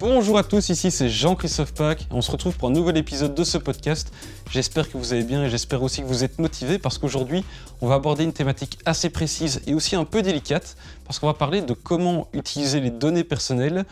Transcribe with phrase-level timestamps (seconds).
[0.00, 2.06] Bonjour à tous, ici c'est Jean-Christophe Pack.
[2.10, 4.10] On se retrouve pour un nouvel épisode de ce podcast.
[4.50, 7.44] J'espère que vous allez bien et j'espère aussi que vous êtes motivés parce qu'aujourd'hui
[7.82, 11.34] on va aborder une thématique assez précise et aussi un peu délicate parce qu'on va
[11.34, 13.84] parler de comment utiliser les données personnelles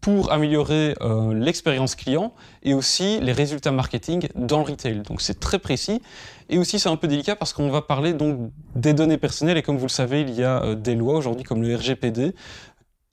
[0.00, 2.32] pour améliorer euh, l'expérience client
[2.62, 5.00] et aussi les résultats marketing dans le retail.
[5.00, 6.00] Donc c'est très précis
[6.48, 9.62] et aussi c'est un peu délicat parce qu'on va parler donc des données personnelles et
[9.62, 12.34] comme vous le savez il y a euh, des lois aujourd'hui comme le RGPD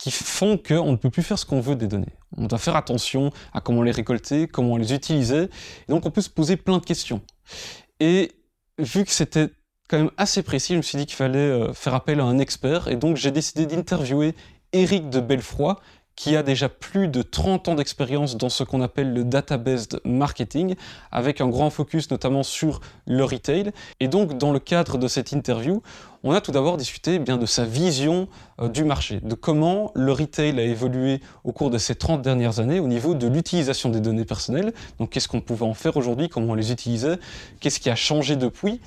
[0.07, 2.15] qui font qu'on ne peut plus faire ce qu'on veut des données.
[2.37, 6.21] On doit faire attention à comment les récolter, comment les utiliser et donc on peut
[6.21, 7.21] se poser plein de questions.
[7.99, 8.31] Et
[8.77, 9.49] vu que c'était
[9.89, 12.39] quand même assez précis, je me suis dit qu'il fallait euh, faire appel à un
[12.39, 14.33] expert et donc j'ai décidé d'interviewer
[14.73, 15.79] Eric de Belfroy
[16.17, 20.75] qui a déjà plus de 30 ans d'expérience dans ce qu'on appelle le database marketing,
[21.11, 23.71] avec un grand focus notamment sur le retail.
[23.99, 25.83] Et donc, dans le cadre de cette interview,
[26.23, 28.27] on a tout d'abord discuté eh bien de sa vision
[28.59, 32.59] euh, du marché, de comment le retail a évolué au cours de ces 30 dernières
[32.59, 34.73] années au niveau de l'utilisation des données personnelles.
[34.97, 37.19] Donc, qu'est-ce qu'on pouvait en faire aujourd'hui, comment on les utilisait,
[37.59, 38.81] qu'est-ce qui a changé depuis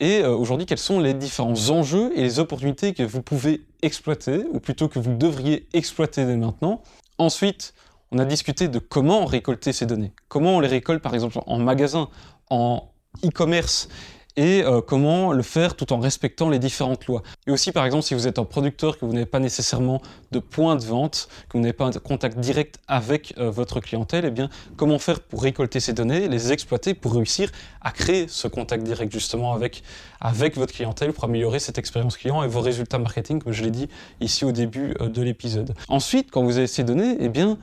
[0.00, 4.44] et euh, aujourd'hui quels sont les différents enjeux et les opportunités que vous pouvez exploiter,
[4.52, 6.82] ou plutôt que vous devriez exploiter dès maintenant?
[7.18, 7.74] Ensuite,
[8.12, 11.58] on a discuté de comment récolter ces données, comment on les récolte par exemple en
[11.58, 12.08] magasin,
[12.50, 12.88] en
[13.24, 13.88] e-commerce,
[14.36, 17.22] et euh, comment le faire tout en respectant les différentes lois.
[17.46, 20.38] Et aussi, par exemple, si vous êtes un producteur, que vous n'avez pas nécessairement de
[20.38, 24.30] point de vente, que vous n'avez pas un contact direct avec euh, votre clientèle, eh
[24.30, 28.82] bien, comment faire pour récolter ces données, les exploiter pour réussir à créer ce contact
[28.82, 29.82] direct justement avec,
[30.20, 33.70] avec votre clientèle pour améliorer cette expérience client et vos résultats marketing, comme je l'ai
[33.70, 33.88] dit
[34.20, 35.74] ici au début euh, de l'épisode.
[35.88, 37.58] Ensuite, quand vous avez ces données, eh bien,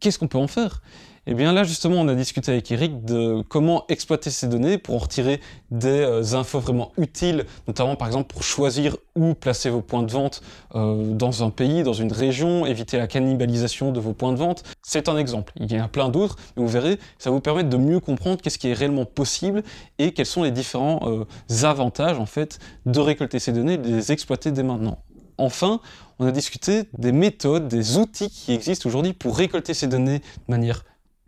[0.00, 0.82] qu'est-ce qu'on peut en faire?
[1.24, 4.76] Et eh bien là, justement, on a discuté avec Eric de comment exploiter ces données
[4.76, 9.70] pour en retirer des euh, infos vraiment utiles, notamment par exemple pour choisir où placer
[9.70, 10.42] vos points de vente
[10.74, 14.64] euh, dans un pays, dans une région, éviter la cannibalisation de vos points de vente.
[14.82, 15.52] C'est un exemple.
[15.60, 18.42] Il y en a plein d'autres, mais vous verrez, ça vous permettre de mieux comprendre
[18.42, 19.62] qu'est-ce qui est réellement possible
[20.00, 23.94] et quels sont les différents euh, avantages en fait de récolter ces données et de
[23.94, 24.98] les exploiter dès maintenant.
[25.38, 25.80] Enfin,
[26.18, 30.50] on a discuté des méthodes, des outils qui existent aujourd'hui pour récolter ces données de
[30.50, 30.82] manière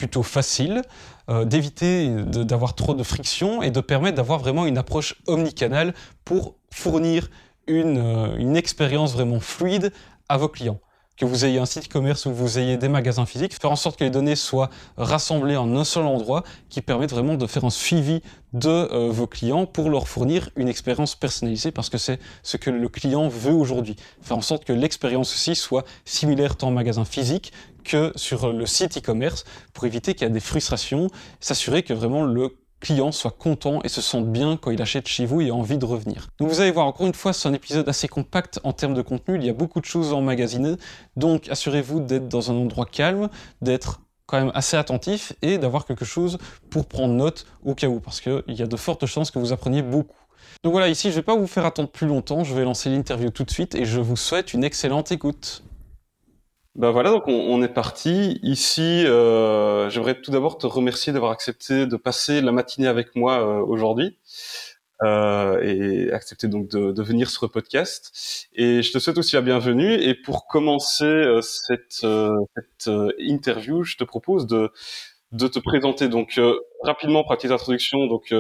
[0.05, 0.83] plutôt facile,
[1.31, 5.95] euh, d'éviter d'avoir trop de friction et de permettre d'avoir vraiment une approche omnicanale
[6.27, 7.31] pour fournir
[7.67, 9.95] une, euh, expérience vraiment fluide
[10.29, 10.79] à vos clients
[11.17, 13.77] que vous ayez un site e-commerce ou que vous ayez des magasins physiques, faire en
[13.77, 17.65] sorte que les données soient rassemblées en un seul endroit qui permette vraiment de faire
[17.65, 18.21] un suivi
[18.53, 22.71] de euh, vos clients pour leur fournir une expérience personnalisée parce que c'est ce que
[22.71, 23.97] le client veut aujourd'hui.
[24.23, 27.53] Faire en sorte que l'expérience aussi soit similaire tant en magasin physique
[27.85, 31.09] que sur le site e-commerce pour éviter qu'il y ait des frustrations,
[31.41, 35.25] s'assurer que vraiment le client soit content et se sente bien quand il achète chez
[35.25, 36.29] vous et a envie de revenir.
[36.39, 39.03] Donc vous allez voir, encore une fois, c'est un épisode assez compact en termes de
[39.03, 40.77] contenu, il y a beaucoup de choses emmagasinées,
[41.17, 43.31] donc assurez-vous d'être dans un endroit calme,
[43.63, 46.39] d'être quand même assez attentif et d'avoir quelque chose
[46.71, 49.53] pour prendre note au cas où, parce qu'il y a de fortes chances que vous
[49.53, 50.19] appreniez beaucoup.
[50.63, 52.91] Donc voilà, ici je ne vais pas vous faire attendre plus longtemps, je vais lancer
[52.91, 55.63] l'interview tout de suite et je vous souhaite une excellente écoute.
[56.77, 58.41] Ben voilà, donc on, est parti.
[58.43, 63.39] Ici, euh, j'aimerais tout d'abord te remercier d'avoir accepté de passer la matinée avec moi
[63.39, 64.19] euh, aujourd'hui
[65.03, 68.49] euh, et accepter donc de, de, venir sur le podcast.
[68.55, 69.93] Et je te souhaite aussi la bienvenue.
[69.93, 74.73] Et pour commencer euh, cette, euh, cette interview, je te propose de,
[75.33, 76.41] de te présenter donc
[76.83, 78.07] rapidement, pour la petite introduction.
[78.07, 78.35] Donc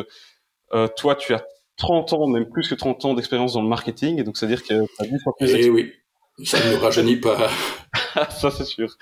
[0.97, 1.45] toi, tu as
[1.77, 4.87] 30 ans, même plus que 30 ans d'expérience dans le marketing, et donc c'est-à-dire que
[4.87, 5.93] tu as 10 fois plus Eh oui,
[6.43, 7.49] ça ne nous rajeunit pas.
[8.31, 8.97] ça c'est sûr.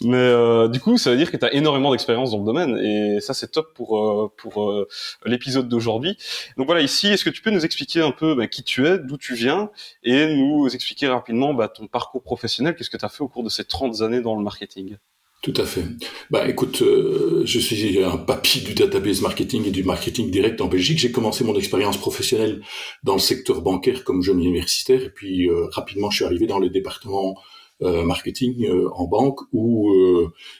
[0.00, 2.76] Mais euh, du coup, ça veut dire que tu as énormément d'expérience dans le domaine
[2.78, 4.88] et ça c'est top pour euh, pour euh,
[5.24, 6.18] l'épisode d'aujourd'hui.
[6.56, 8.98] Donc voilà, ici, est-ce que tu peux nous expliquer un peu bah, qui tu es,
[8.98, 9.70] d'où tu viens
[10.02, 13.44] et nous expliquer rapidement bah, ton parcours professionnel, qu'est-ce que tu as fait au cours
[13.44, 14.96] de ces 30 années dans le marketing?
[15.42, 15.84] Tout à fait.
[16.30, 20.66] Bah, écoute, euh, je suis un papy du database marketing et du marketing direct en
[20.66, 20.98] Belgique.
[20.98, 22.60] J'ai commencé mon expérience professionnelle
[23.04, 26.58] dans le secteur bancaire comme jeune universitaire, et puis euh, rapidement, je suis arrivé dans
[26.58, 27.36] le département
[27.80, 29.90] euh, marketing en banque où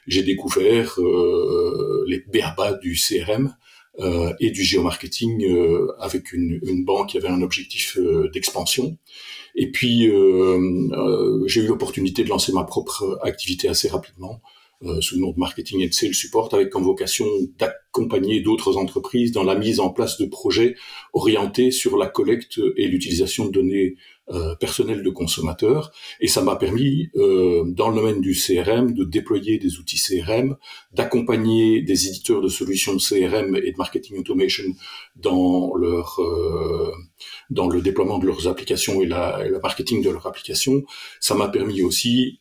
[0.07, 0.99] j'ai découvert
[2.07, 3.55] les béabas du CRM
[4.41, 5.47] et du géomarketing
[5.99, 7.99] avec une, une, banque qui avait un objectif
[8.33, 8.97] d'expansion.
[9.55, 10.11] Et puis,
[11.47, 14.60] j'ai eu l'opportunité de lancer ma propre activité assez rapidement euh,
[15.01, 17.27] sous le nom de marketing et de sales support, avec comme vocation
[17.59, 20.75] d'accompagner d'autres entreprises dans la mise en place de projets
[21.13, 23.97] orientés sur la collecte et l'utilisation de données
[24.33, 25.91] euh, personnelles de consommateurs.
[26.21, 30.57] Et ça m'a permis, euh, dans le domaine du CRM, de déployer des outils CRM,
[30.93, 34.73] d'accompagner des éditeurs de solutions CRM et de marketing automation
[35.17, 36.93] dans leur euh,
[37.49, 40.85] dans le déploiement de leurs applications et, la, et le marketing de leurs applications.
[41.19, 42.40] Ça m'a permis aussi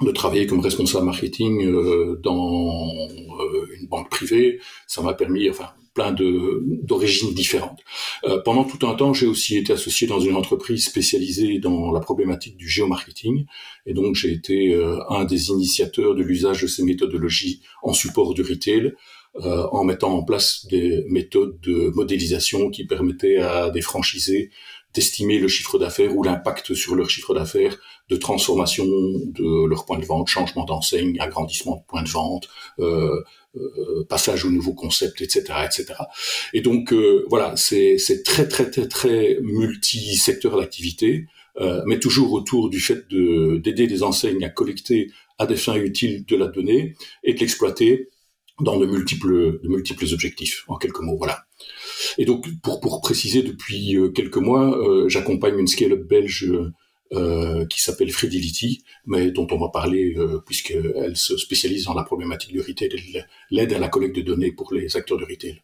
[0.00, 4.60] de travailler comme responsable marketing euh, dans euh, une banque privée.
[4.86, 7.80] Ça m'a permis, enfin, plein de d'origines différentes.
[8.24, 12.00] Euh, pendant tout un temps, j'ai aussi été associé dans une entreprise spécialisée dans la
[12.00, 13.44] problématique du géomarketing,
[13.86, 14.74] et donc j'ai été
[15.08, 18.94] un des initiateurs de l'usage de ces méthodologies en support du retail.
[19.34, 24.50] en mettant en place des méthodes de modélisation qui permettaient à des franchisés
[24.94, 27.78] d'estimer le chiffre d'affaires ou l'impact sur leur chiffre d'affaires
[28.10, 32.48] de transformation de leur point de vente, changement d'enseigne, agrandissement de point de vente,
[32.80, 33.22] euh,
[33.56, 35.94] euh, passage au nouveau concept, etc., etc.
[36.52, 41.26] Et donc euh, voilà, c'est très très très très multi-secteur d'activité,
[41.60, 46.24] euh, mais toujours autour du fait d'aider les enseignes à collecter à des fins utiles
[46.26, 48.08] de la donnée et de l'exploiter
[48.60, 50.64] dans de multiples de multiples objectifs.
[50.68, 51.44] En quelques mots, voilà.
[52.18, 56.50] Et donc, pour, pour préciser, depuis euh, quelques mois, euh, j'accompagne une scale-up belge
[57.12, 62.04] euh, qui s'appelle Fredility, mais dont on va parler euh, puisqu'elle se spécialise dans la
[62.04, 65.60] problématique du retail et l'aide à la collecte de données pour les acteurs de retail.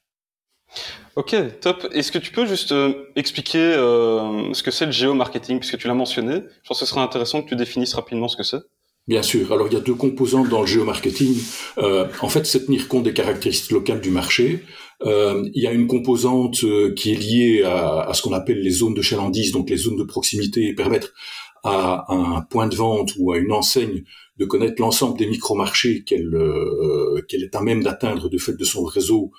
[1.14, 1.86] Ok, top.
[1.92, 2.74] Est-ce que tu peux juste
[3.14, 6.42] expliquer euh, ce que c'est le géomarketing, puisque tu l'as mentionné?
[6.62, 8.62] Je pense que ce serait intéressant que tu définisses rapidement ce que c'est.
[9.06, 9.52] Bien sûr.
[9.52, 11.36] Alors il y a deux composantes dans le géomarketing.
[11.78, 14.64] Euh, en fait, c'est tenir compte des caractéristiques locales du marché.
[15.02, 18.70] Euh, il y a une composante euh, qui est liée à, ce qu'on appelle les
[18.70, 21.12] zones de chalandise, donc les zones de proximité, et permettre
[21.62, 24.02] à un point de vente ou à une enseigne
[24.38, 28.64] de connaître l'ensemble des micro-marchés qu'elle euh, qu'elle est à même d'atteindre de fait de
[28.64, 29.32] son réseau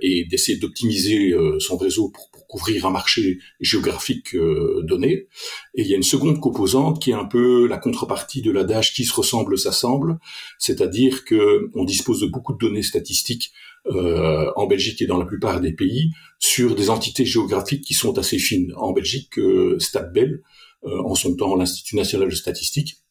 [0.00, 5.26] et d'essayer d'optimiser euh, son réseau pour, pour, couvrir un marché géographique euh, donné.
[5.74, 8.92] Et il y a une seconde composante qui est un peu la contrepartie de l'adage
[8.92, 10.18] qui se ressemble s'assemble,
[10.58, 13.50] c'est-à-dire que on dispose de beaucoup de données statistiques
[13.88, 18.16] euh, en Belgique et dans la plupart des pays sur des entités géographiques qui sont
[18.18, 18.72] assez fines.
[18.76, 20.42] En Belgique, euh, StatBel,
[20.86, 23.03] en son temps l'Institut national de statistique,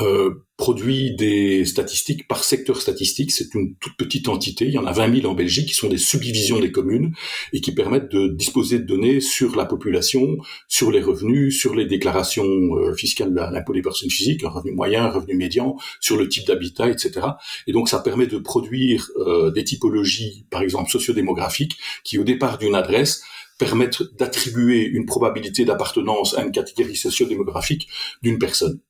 [0.00, 3.30] euh, produit des statistiques par secteur statistique.
[3.30, 4.64] C'est une toute petite entité.
[4.64, 7.12] Il y en a 20 000 en Belgique qui sont des subdivisions des communes
[7.52, 10.38] et qui permettent de disposer de données sur la population,
[10.68, 14.72] sur les revenus, sur les déclarations euh, fiscales de l'impôt des personnes physiques, un revenu
[14.72, 17.26] moyen, un revenu médian, sur le type d'habitat, etc.
[17.66, 22.56] Et donc ça permet de produire euh, des typologies, par exemple sociodémographiques, qui au départ
[22.56, 23.22] d'une adresse
[23.58, 27.88] permettent d'attribuer une probabilité d'appartenance à une catégorie sociodémographique
[28.22, 28.80] d'une personne.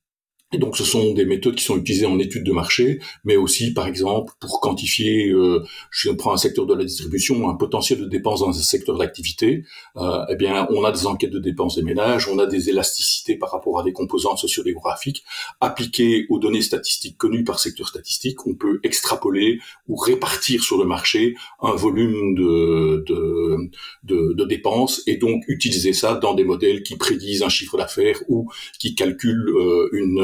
[0.57, 3.87] Donc, ce sont des méthodes qui sont utilisées en études de marché, mais aussi, par
[3.87, 8.41] exemple, pour quantifier, euh, je prends un secteur de la distribution, un potentiel de dépenses
[8.41, 9.63] dans un secteur d'activité.
[9.97, 13.35] Euh, eh bien, on a des enquêtes de dépenses des ménages, on a des élasticités
[13.35, 15.23] par rapport à des composantes sociodémographiques
[15.61, 18.45] appliquées aux données statistiques connues par secteur statistique.
[18.47, 23.57] On peut extrapoler ou répartir sur le marché un volume de, de,
[24.03, 28.21] de, de dépenses et donc utiliser ça dans des modèles qui prédisent un chiffre d'affaires
[28.27, 28.49] ou
[28.79, 30.21] qui calculent euh, une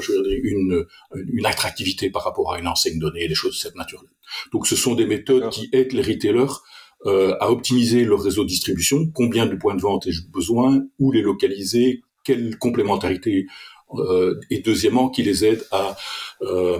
[0.00, 0.84] je veux dire, une,
[1.32, 4.02] une attractivité par rapport à une enseigne donnée, des choses de cette nature.
[4.52, 6.60] Donc ce sont des méthodes qui aident les retailers
[7.06, 11.10] euh, à optimiser leur réseau de distribution, combien de points de vente ai-je besoin, où
[11.10, 13.46] les localiser, quelle complémentarité,
[13.94, 15.96] euh, et deuxièmement qui les aident à
[16.42, 16.78] euh,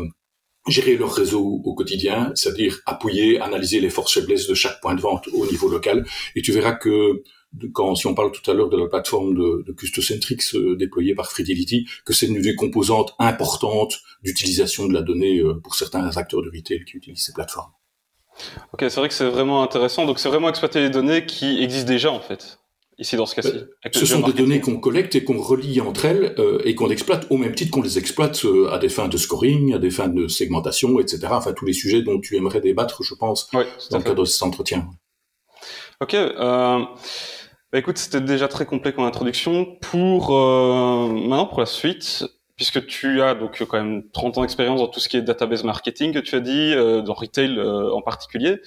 [0.68, 5.00] gérer leur réseau au quotidien, c'est-à-dire appuyer, analyser les forces faiblesses de chaque point de
[5.00, 6.06] vente au niveau local.
[6.36, 7.24] Et tu verras que
[7.72, 11.14] quand si on parle tout à l'heure de la plateforme de, de Custocentrix euh, déployée
[11.14, 16.16] par Fidelity, que c'est une des composantes importantes d'utilisation de la donnée euh, pour certains
[16.16, 17.72] acteurs de retail qui utilisent ces plateformes.
[18.72, 20.06] Ok, c'est vrai que c'est vraiment intéressant.
[20.06, 22.58] Donc c'est vraiment exploiter les données qui existent déjà en fait.
[22.98, 23.48] Ici dans ce cas-ci.
[23.48, 26.90] Euh, ce sont des données qu'on collecte et qu'on relie entre elles euh, et qu'on
[26.90, 29.90] exploite au même titre qu'on les exploite euh, à des fins de scoring, à des
[29.90, 31.20] fins de segmentation, etc.
[31.30, 34.24] Enfin tous les sujets dont tu aimerais débattre, je pense, oui, dans le cadre de
[34.26, 34.88] cet entretien.
[36.00, 36.14] Ok.
[36.14, 36.84] Euh...
[37.72, 39.64] Bah écoute, c'était déjà très complet comme introduction.
[39.80, 44.80] Pour euh, maintenant pour la suite, puisque tu as donc quand même 30 ans d'expérience
[44.80, 47.90] dans tout ce qui est database marketing, que tu as dit euh, dans retail euh,
[47.94, 48.60] en particulier.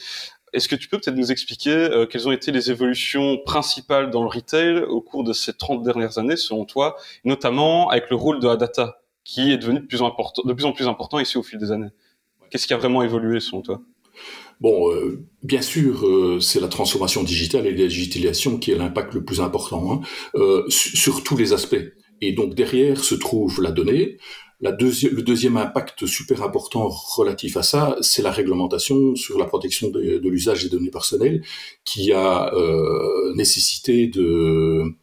[0.53, 4.23] Est-ce que tu peux peut-être nous expliquer euh, quelles ont été les évolutions principales dans
[4.23, 6.95] le retail au cours de ces 30 dernières années, selon toi,
[7.25, 10.65] notamment avec le rôle de la data, qui est devenu de plus, important, de plus
[10.65, 11.91] en plus important ici au fil des années?
[12.49, 13.81] Qu'est-ce qui a vraiment évolué, selon toi?
[14.61, 19.13] Bon, euh, bien sûr, euh, c'est la transformation digitale et la digitalisation qui a l'impact
[19.13, 20.01] le plus important hein,
[20.35, 21.75] euh, sur tous les aspects.
[22.21, 24.17] Et donc derrière se trouve la donnée.
[24.61, 29.45] La deuxi le deuxième impact super important relatif à ça, c'est la réglementation sur la
[29.45, 31.43] protection de, de l'usage des données personnelles,
[31.83, 34.95] qui a euh, nécessité de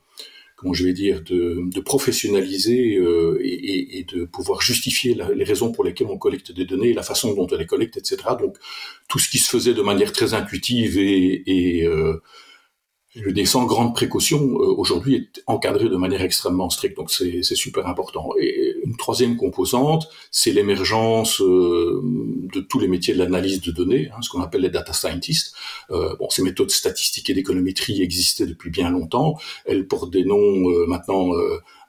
[0.62, 5.42] comment je vais dire, de, de professionnaliser euh, et, et, de pouvoir justifier la, les
[5.42, 8.16] raisons pour lesquelles on collecte des données, la façon dont on les collecte, etc.
[8.40, 8.57] Donc
[9.09, 12.23] tout ce qui se faisait de manière très intuitive et, et euh,
[13.14, 17.42] Le dé sans grande précaution euh, aujourd'hui est encadré de manière extrêmement stricte, donc c'est
[17.42, 18.31] super important.
[18.40, 24.09] Et une troisième composante, c'est l'émergence euh, de tous les métiers de l'analyse de données,
[24.12, 25.54] hein, ce qu'on appelle les data scientists.
[25.90, 29.37] Euh, bon, ces méthodes statistiques et d'économétrie existaient depuis bien longtemps.
[29.66, 31.33] Elles portent des noms euh, maintenant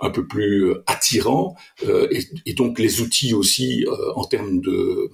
[0.01, 1.55] un peu plus attirants,
[1.87, 4.59] et, et, donc les outils aussi en termes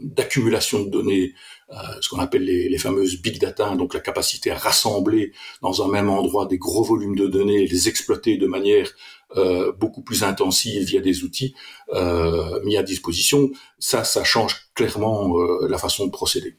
[0.01, 1.58] d'accumulation de données euh,
[2.01, 5.87] ce qu'on appelle les, les, fameuses big data, donc la capacité à rassembler dans un
[5.87, 8.89] même endroit des gros volumes de données et les exploiter de manière
[9.37, 11.53] euh, beaucoup plus intensive via des outils
[11.93, 16.57] euh, mis à disposition, ça, ça change clairement euh, la façon de procéder.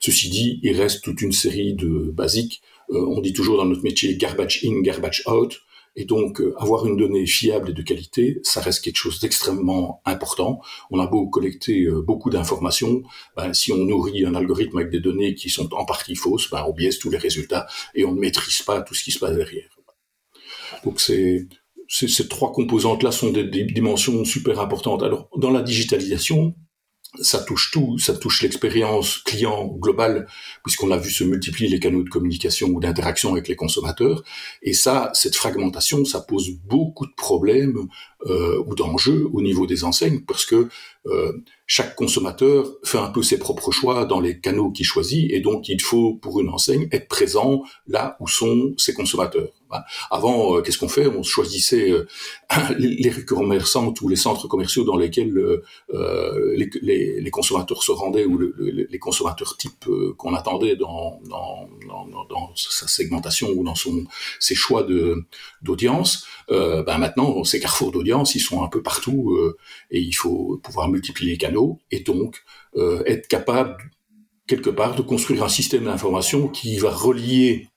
[0.00, 2.62] Ceci dit, il reste toute une série de basiques.
[2.90, 5.62] Euh, on dit toujours dans notre métier garbage in, garbage out.
[5.96, 10.00] Et donc, euh, avoir une donnée fiable et de qualité, ça reste quelque chose d'extrêmement
[10.04, 10.60] important.
[10.90, 13.02] On a beau collecter euh, beaucoup d'informations,
[13.36, 16.64] ben, si on nourrit un algorithme avec des données qui sont en partie fausses, ben,
[16.68, 19.36] on biaise tous les résultats et on ne maîtrise pas tout ce qui se passe
[19.36, 19.68] derrière.
[20.84, 21.48] Donc, ces
[22.28, 25.02] trois composantes-là sont des dimensions super importantes.
[25.02, 26.54] Alors, dans la digitalisation,
[27.20, 30.26] ça touche tout, ça touche l'expérience client globale,
[30.62, 34.22] puisqu'on a vu se multiplier les canaux de communication ou d'interaction avec les consommateurs.
[34.62, 37.88] Et ça, cette fragmentation, ça pose beaucoup de problèmes
[38.26, 40.68] euh, ou d'enjeux au niveau des enseignes, parce que
[41.06, 41.32] euh,
[41.66, 45.68] chaque consommateur fait un peu ses propres choix dans les canaux qu'il choisit, et donc
[45.68, 49.59] il faut pour une enseigne être présent là où sont ses consommateurs.
[50.10, 51.06] Avant, euh, qu'est-ce qu'on fait?
[51.06, 52.06] On choisissait euh,
[52.78, 53.12] les,
[54.00, 59.56] ou les centres commerciaux dans lesquels euh, les, consommateurs se rendaient ou le, les consommateurs
[59.56, 59.86] type
[60.16, 64.04] qu'on attendait dans, dans, dans, dans, sa segmentation ou dans son,
[64.38, 65.24] ses choix de
[65.62, 66.26] d'audience.
[66.48, 69.38] ben maintenant, ces carrefours d'audience, ils sont un peu partout
[69.90, 72.42] et il faut pouvoir multiplier les canaux et donc
[73.06, 73.76] être capable
[74.50, 77.69] quelque part de construire un système d'information qui va relier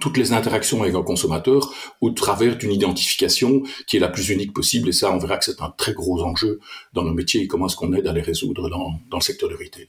[0.00, 4.52] toutes les interactions avec un consommateur au travers d'une identification qui est la plus unique
[4.52, 4.88] possible.
[4.88, 6.60] Et ça, on verra que c'est un très gros enjeu
[6.92, 9.48] dans nos métiers et comment est-ce qu'on aide à les résoudre dans, dans le secteur
[9.48, 9.88] du retail.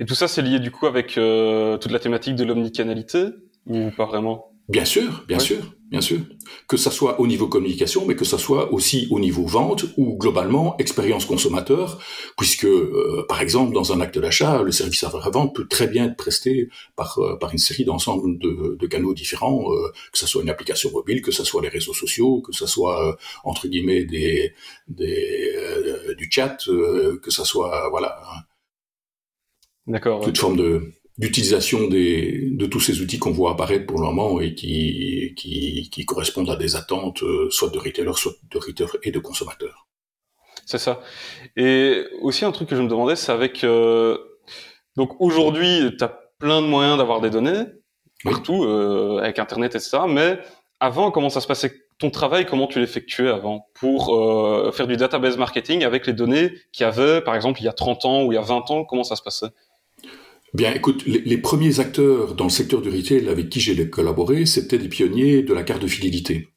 [0.00, 3.26] Et tout ça, c'est lié du coup avec euh, toute la thématique de l'omnicanalité
[3.66, 4.53] ou pas vraiment?
[4.68, 5.58] Bien sûr, bien sûr,
[5.90, 6.20] bien sûr.
[6.68, 10.16] Que ça soit au niveau communication, mais que ça soit aussi au niveau vente ou
[10.16, 12.00] globalement expérience consommateur,
[12.38, 16.16] puisque euh, par exemple dans un acte d'achat, le service après-vente peut très bien être
[16.16, 20.42] presté par euh, par une série d'ensembles de, de, canaux différents, euh, que ce soit
[20.42, 24.54] une application mobile, que ce soit les réseaux sociaux, que ce soit entre guillemets des,
[24.88, 25.52] des
[26.16, 28.18] du chat, que ce soit voilà.
[29.86, 30.22] D'accord.
[30.22, 34.40] Toute forme de d'utilisation des, de tous ces outils qu'on voit apparaître pour le moment
[34.40, 38.98] et qui, qui, qui correspondent à des attentes euh, soit de retailers, soit de retailers
[39.02, 39.86] et de consommateurs.
[40.66, 41.00] C'est ça.
[41.56, 43.64] Et aussi un truc que je me demandais, c'est avec...
[43.64, 44.18] Euh,
[44.96, 47.64] donc aujourd'hui, tu as plein de moyens d'avoir des données,
[48.22, 49.98] partout, euh, avec Internet, etc.
[50.08, 50.38] Mais
[50.80, 51.72] avant, comment ça se passait?
[51.98, 56.52] Ton travail, comment tu l'effectuais avant pour euh, faire du database marketing avec les données
[56.72, 58.70] qu'il y avait, par exemple, il y a 30 ans ou il y a 20
[58.70, 59.46] ans, comment ça se passait?
[60.54, 64.78] Bien, écoute, les, premiers acteurs dans le secteur du retail avec qui j'ai collaboré, c'était
[64.78, 66.48] des pionniers de la carte de fidélité.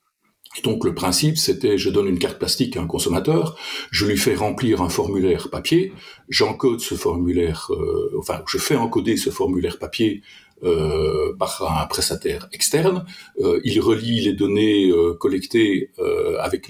[0.63, 3.57] Donc le principe, c'était je donne une carte plastique à un consommateur,
[3.89, 5.93] je lui fais remplir un formulaire papier,
[6.29, 10.21] j'encode ce formulaire, euh, enfin je fais encoder ce formulaire papier
[10.63, 13.05] euh, par un prestataire externe.
[13.39, 16.69] Euh, il relie les données euh, collectées euh, avec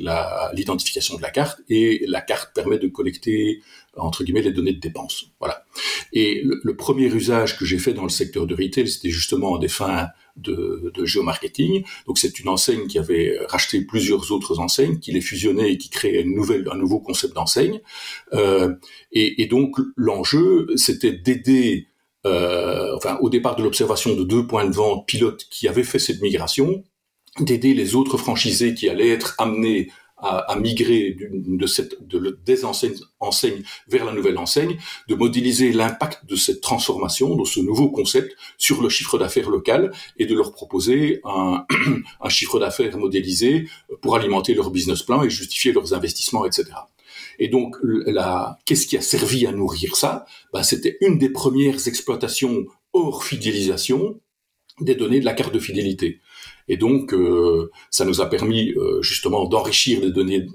[0.54, 3.62] l'identification de la carte et la carte permet de collecter
[3.98, 5.32] entre guillemets les données de dépenses.
[5.40, 5.66] Voilà.
[6.14, 9.68] Et le, premier usage que j'ai fait dans le secteur de retail, c'était justement des
[9.68, 11.84] fins de, de géomarketing.
[12.06, 15.90] Donc c'est une enseigne qui avait racheté plusieurs autres enseignes, qui les fusionnait et qui
[15.90, 17.82] créait une nouvelle, un nouveau concept d'enseigne.
[18.34, 18.76] Euh,
[19.12, 21.88] et, et, donc l'enjeu, c'était d'aider
[22.26, 26.00] euh, enfin au départ de l'observation de deux points de vente pilotes qui avaient fait
[26.00, 26.84] cette migration,
[27.40, 32.66] d'aider les autres franchisés qui allaient être amenés à, à migrer de cette de, des
[32.66, 37.90] enseignes, enseignes vers la nouvelle enseigne, de modéliser l'impact de cette transformation, de ce nouveau
[37.90, 41.66] concept sur le chiffre d'affaires local et de leur proposer un,
[42.22, 43.68] un chiffre d'affaires modélisé
[44.02, 46.66] pour alimenter leur business plan et justifier leurs investissements, etc.
[47.40, 47.76] Et donc,
[48.66, 50.26] qu'est-ce qui a servi à nourrir ça?
[50.54, 54.20] Ben, C'était une des premières exploitations hors fidélisation
[54.82, 56.20] des données de la carte de fidélité.
[56.68, 60.48] Et donc, euh, ça nous a permis euh, justement d'enrichir les données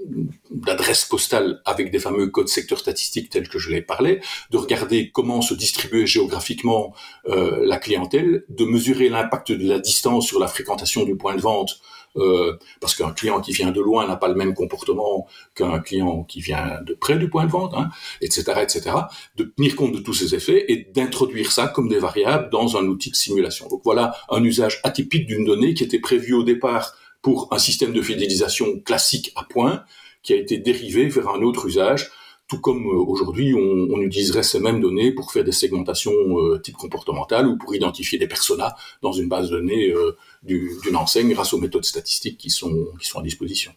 [0.50, 5.10] d'adresse postale avec des fameux codes secteurs statistiques tels que je l'ai parlé, de regarder
[5.10, 6.94] comment se distribuer géographiquement
[7.28, 11.40] euh, la clientèle, de mesurer l'impact de la distance sur la fréquentation du point de
[11.40, 11.80] vente
[12.16, 16.24] euh, parce qu'un client qui vient de loin n'a pas le même comportement qu'un client
[16.24, 17.90] qui vient de près du point de vente, hein,
[18.20, 18.90] etc., etc.
[19.36, 22.84] De tenir compte de tous ces effets et d'introduire ça comme des variables dans un
[22.84, 23.68] outil de simulation.
[23.68, 27.92] Donc voilà un usage atypique d'une donnée qui était prévue au départ pour un système
[27.92, 29.84] de fidélisation classique à point,
[30.22, 32.10] qui a été dérivé vers un autre usage
[32.52, 36.76] tout comme euh, aujourd'hui on, utiliserait ces mêmes données pour faire des segmentations euh, type
[36.76, 41.54] comportementales ou pour identifier des personas dans une base de données euh, d'une enseigne grâce
[41.54, 43.72] aux méthodes statistiques qui sont, qui sont à disposition.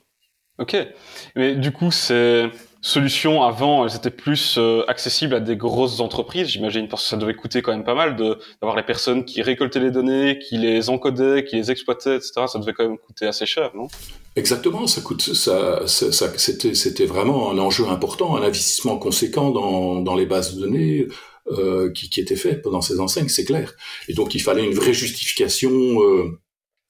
[0.60, 0.75] Ok,
[1.38, 2.51] mais du coup c'est
[2.86, 7.18] solutions avant, elles étaient plus euh, accessibles à des grosses entreprises, j'imagine, parce que ça
[7.18, 10.92] devait coûter quand même pas mal d'avoir les personnes qui récoltaient les données, qui les
[10.92, 12.44] encodaient, qui les exploitaient, etc.
[12.46, 13.88] Ça devait quand même coûter assez cher, non?
[14.36, 20.01] Exactement, ça coûte, ça, ça, c'était, c'était vraiment un enjeu important, un investissement conséquent dans,
[20.01, 21.08] dans les bases de données.
[21.51, 23.75] Euh, qui, qui était fait pendant ces enseignes, c'est clair.
[24.08, 26.39] Et donc il fallait une vraie justification euh,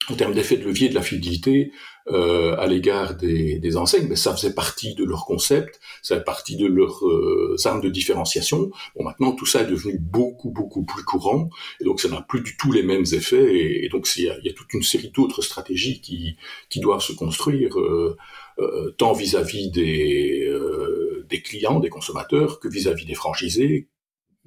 [0.09, 1.71] en termes d'effet de levier de la fidélité
[2.07, 6.23] euh, à l'égard des, des, enseignes, mais ça faisait partie de leur concept, ça faisait
[6.23, 8.69] partie de leurs euh, armes de différenciation.
[8.95, 12.41] Bon, maintenant tout ça est devenu beaucoup beaucoup plus courant, et donc ça n'a plus
[12.41, 14.83] du tout les mêmes effets, et, donc il y, a, il y, a, toute une
[14.83, 16.37] série d'autres stratégies qui,
[16.69, 18.15] qui doivent se construire, euh,
[18.59, 23.89] euh tant vis-à-vis des, euh, des clients, des consommateurs, que vis-à-vis -vis des franchisés,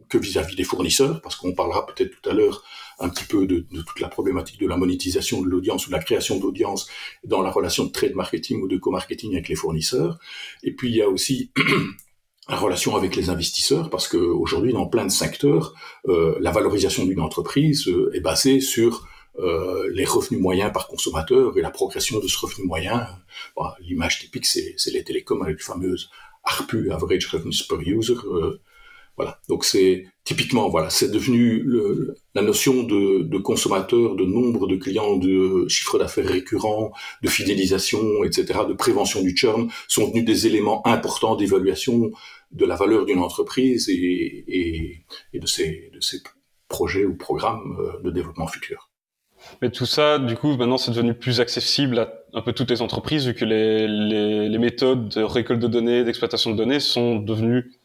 [0.09, 2.63] que vis-à-vis des fournisseurs, parce qu'on parlera peut-être tout à l'heure
[2.99, 5.95] un petit peu de, de, toute la problématique de la monétisation de l'audience ou de
[5.95, 6.89] la création d'audience
[7.25, 10.19] dans la relation de trade marketing ou de co-marketing avec les fournisseurs.
[10.63, 11.53] Et puis il y a aussi
[12.49, 15.75] la relation avec les investisseurs, parce qu'aujourd'hui, dans plein de secteurs,
[16.09, 19.07] euh, la valorisation d'une entreprise euh, est basée sur
[19.39, 23.07] euh, les revenus moyens par consommateur et la progression de ce revenu moyen.
[23.81, 26.11] L'image typique, c'est les télécoms avec le fameuse
[26.43, 28.61] ARPU, Average Revenues Per User, euh,
[29.19, 29.41] voilà.
[29.49, 31.65] Donc c'est typiquement voilà, c'est devenu
[32.35, 38.23] la notion de, de, consommateur, de nombre de clients, de chiffre d'affaires récurrent, de fidélisation,
[38.23, 42.13] etc., de prévention du churn sont devenus des éléments importants d'évaluation
[42.53, 45.91] de la valeur d'une entreprise et, de, ses,
[46.69, 48.89] projets ou programmes euh, de développement futur.
[49.63, 52.83] Mais tout ça, du coup, maintenant, c'est devenu plus accessible à un peu toutes les
[52.83, 57.78] entreprises, vu que les méthodes de récolte de données, d'exploitation de données sont devenues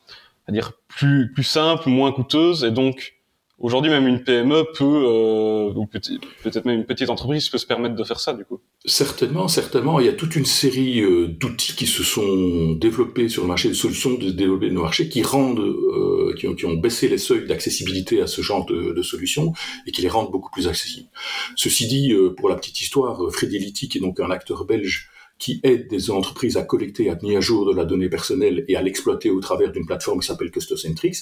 [0.46, 3.16] c'est-à-dire plus plus simple, moins coûteuse, et donc
[3.60, 7.96] aujourd'hui même une PME peut, euh, ou peut-être même une petite entreprise peut se permettre
[7.96, 8.60] de faire ça du coup.
[8.86, 10.02] Certainement, certainement.
[10.02, 13.70] Il y a toute une série euh, d'outils qui se sont développés sur le marché,
[13.70, 18.22] de solutions de développer nos marchés qui rendent, euh, qui, ont, baissé les seuils d'accessibilité
[18.22, 19.54] à ce genre de, solutions
[19.88, 21.08] et qui les rendent beaucoup plus accessibles.
[21.56, 25.60] Ceci dit, euh, pour la petite histoire, Fredility, qui est donc un acteur belge qui
[25.64, 28.82] aide des entreprises à collecter, à tenir à jour de la donnée personnelle et à
[28.82, 31.18] l'exploiter au travers d'une plateforme qui s'appelle Custocentrix,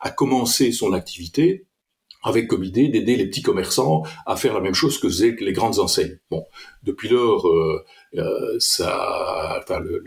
[0.00, 1.66] a commencé son activité
[2.26, 5.06] avec comme idée d'aider les petits commerçants à faire la même chose que
[5.44, 6.18] les grandes enseignes.
[6.30, 6.44] Bon,
[6.82, 7.84] depuis lors, euh,
[8.16, 10.02] euh, ça, enfin, le,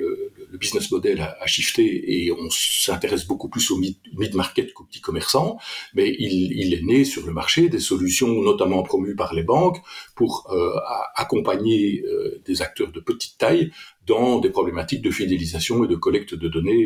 [0.60, 5.58] business model a, a, shifté et on s'intéresse beaucoup plus au mid-market qu'aux petits commerçants,
[5.94, 9.82] mais il, il, est né sur le marché des solutions notamment promues par les banques
[10.16, 10.74] pour euh,
[11.16, 13.72] accompagner euh, des acteurs de petite taille
[14.06, 16.86] dans des problématiques de fidélisation et de collecte de données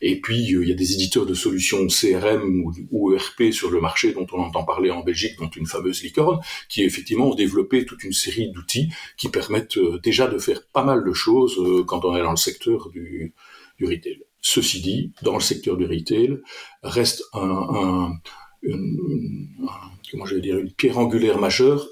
[0.00, 3.80] et puis, euh, il y a des éditeurs de solutions CRM ou, ERP sur le
[3.80, 7.84] marché dont on entend parler en Belgique, dont une fameuse licorne, qui effectivement ont développé
[7.84, 11.84] toute une série d'outils qui permettent euh, déjà de faire pas mal de choses euh,
[11.84, 13.34] quand on est dans le secteur du,
[13.78, 14.22] du retail.
[14.40, 16.40] Ceci dit, dans le secteur du retail,
[16.82, 17.22] reste
[18.62, 19.48] une
[20.76, 21.86] pierre angulaire majeure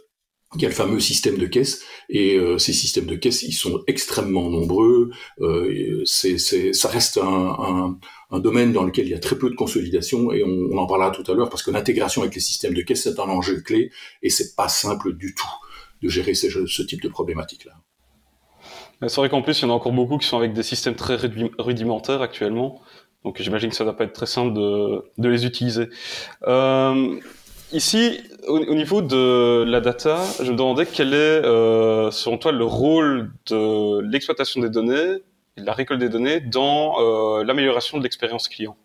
[0.57, 3.53] il y a le fameux système de caisse et euh, ces systèmes de caisse ils
[3.53, 5.11] sont extrêmement nombreux
[5.41, 7.99] euh, c'est, c'est, ça reste un, un,
[8.33, 10.87] un, domaine dans lequel il y a très peu de consolidation et on, on en
[10.87, 13.61] parlera tout à l'heure parce que l'intégration avec les systèmes de caisse c'est un enjeu
[13.61, 15.47] clé et c'est pas simple du tout
[16.03, 17.75] de gérer ces, ce type de problématique là
[19.09, 20.97] c'est vrai qu'en plus il y en a encore beaucoup qui sont avec des systèmes
[20.97, 21.17] très
[21.59, 22.83] rudimentaires actuellement
[23.25, 25.89] donc j'imagine que ça va pas être très simple de, de les utiliser.
[26.47, 27.21] Euh,
[27.73, 32.65] Ici, au, niveau de la data, je me demandais quel est, euh, selon toi, le
[32.65, 35.19] rôle de l'exploitation des données
[35.57, 38.77] de la récolte des données dans euh, l'amélioration de l'expérience client?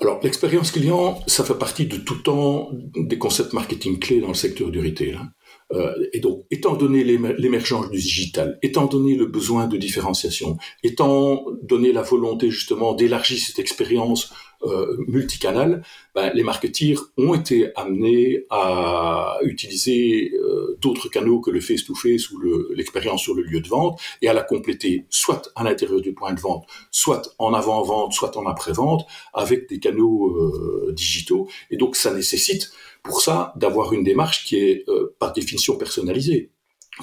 [0.00, 4.34] Alors, l'expérience client, ça fait partie de tout temps des concepts marketing clés dans le
[4.34, 5.14] secteur du retail.
[5.14, 5.30] Hein.
[5.72, 11.44] Euh, et donc, étant donné l'émergence du digital, étant donné le besoin de différenciation, étant
[11.62, 14.32] donné la volonté justement d'élargir cette expérience
[14.64, 15.82] euh, multicanal,
[16.14, 22.40] ben, les marketeers ont été amenés à utiliser euh, d'autres canaux que le face-to-face ou
[22.72, 26.32] l'expérience sur le lieu de vente et à la compléter soit à l'intérieur du point
[26.32, 29.04] de vente, soit en avant-vente, soit en après-vente
[29.34, 31.48] avec des canaux euh, digitaux.
[31.72, 32.70] Et donc ça nécessite
[33.02, 34.84] pour ça d'avoir une démarche qui est
[35.18, 36.50] par définition personnalisée.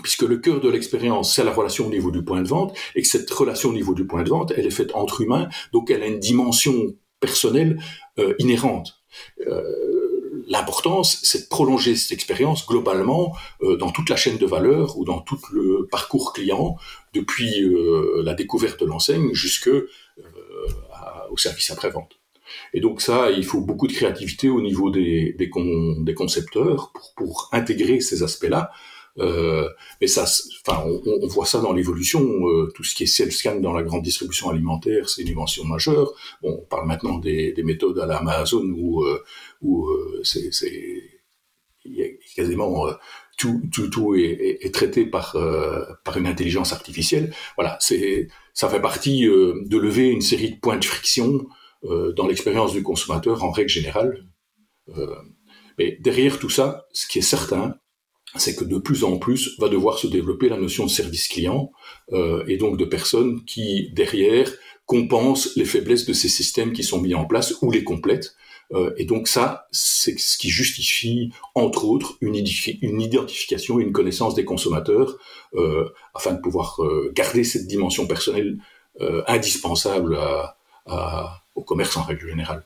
[0.03, 3.01] puisque le cœur de l'expérience, c'est la relation au niveau du point de vente, et
[3.01, 5.89] que cette relation au niveau du point de vente, elle est faite entre humains, donc
[5.89, 7.81] elle a une dimension personnelle
[8.19, 9.01] euh, inhérente.
[9.47, 9.99] Euh,
[10.47, 15.05] L'importance, c'est de prolonger cette expérience globalement euh, dans toute la chaîne de valeur ou
[15.05, 16.75] dans tout le parcours client,
[17.13, 19.85] depuis euh, la découverte de l'enseigne jusque euh,
[21.29, 22.18] au service après-vente.
[22.73, 25.49] Et donc ça, il faut beaucoup de créativité au niveau des, des,
[25.99, 28.71] des concepteurs pour, pour intégrer ces aspects-là.
[29.17, 29.67] Euh,
[29.99, 30.25] mais ça,
[30.65, 32.21] enfin, on, on, voit ça dans l'évolution.
[32.47, 36.13] Euh, tout ce qui est self-scan dans la grande distribution alimentaire, c'est une invention majeure.
[36.41, 39.23] Bon, on parle maintenant des, des méthodes à l'Amazon où, euh,
[39.61, 40.51] où euh, c'est,
[41.85, 42.93] il y quasiment euh,
[43.37, 45.35] tout, tout, tout est, est, traité par,
[46.03, 47.33] par une intelligence artificielle.
[47.55, 51.47] Voilà, c'est, ça fait partie de lever une série de points de friction
[51.83, 54.25] dans l'expérience du consommateur en règle générale.
[55.77, 57.79] mais derrière tout ça, ce qui est certain,
[58.35, 61.71] c'est que de plus en plus va devoir se développer la notion de service client
[62.13, 64.51] euh, et donc de personnes qui derrière
[64.85, 68.35] compensent les faiblesses de ces systèmes qui sont mis en place ou les complètent.
[68.71, 74.35] Euh, et donc ça, c'est ce qui justifie entre autres une, identification et une connaissance
[74.35, 75.17] des consommateurs
[75.55, 78.59] euh, afin de pouvoir euh, garder cette dimension personnelle
[79.01, 82.63] euh, indispensable à, à, au commerce en règle générale.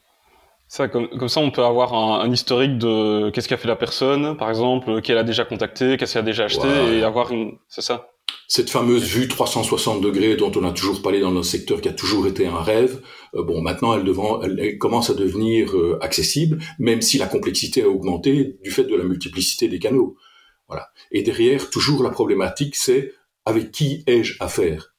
[0.67, 3.75] Ça, comme, comme, ça, on peut avoir un, un historique de qu'est-ce qu'a fait la
[3.75, 6.97] personne, par exemple, qu'elle a déjà contacté, qu'est-ce qu'elle a déjà acheté, ouais.
[6.97, 8.10] et avoir une, c'est ça.
[8.47, 11.93] Cette fameuse vue 360 degrés dont on a toujours parlé dans notre secteur, qui a
[11.93, 13.01] toujours été un rêve,
[13.36, 17.27] euh, bon, maintenant, elle, devant, elle, elle, commence à devenir euh, accessible, même si la
[17.27, 20.15] complexité a augmenté du fait de la multiplicité des canaux.
[20.67, 20.89] Voilà.
[21.12, 23.13] Et derrière, toujours la problématique, c'est
[23.45, 24.92] avec qui ai-je affaire?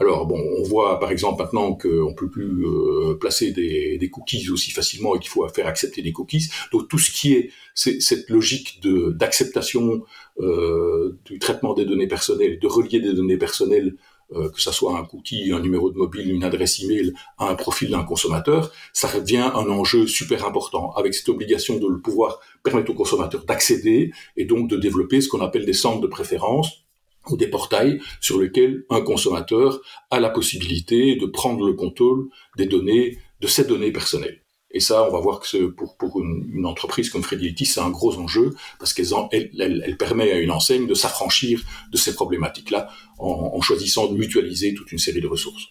[0.00, 4.70] Alors bon, on voit par exemple maintenant qu'on peut plus euh, placer des, cookies aussi
[4.70, 6.48] facilement et qu'il faut faire accepter des cookies.
[6.72, 10.02] Donc tout ce qui est, cette logique d'acceptation
[10.40, 13.96] euh, du traitement des données personnelles, de relier des données personnelles,
[14.34, 17.54] euh, que ça soit un cookie, un numéro de mobile, une adresse email, à un
[17.54, 22.90] profil d'un consommateur, ça devient un enjeu super important avec cette obligation de pouvoir permettre
[22.90, 26.87] au consommateur d'accéder et donc de développer ce qu'on appelle des centres de préférence
[27.30, 32.66] ou des portails sur lesquels un consommateur a la possibilité de prendre le contrôle des
[32.66, 34.42] données, de ses données personnelles.
[34.70, 38.18] Et ça, on va voir que pour, pour une, entreprise comme Fredility, c'est un gros
[38.18, 42.88] enjeu parce qu'elle elle, elle, elle, permet à une enseigne de s'affranchir de ces problématiques-là
[43.18, 45.68] en, choisissant de mutualiser toute une série de ressources.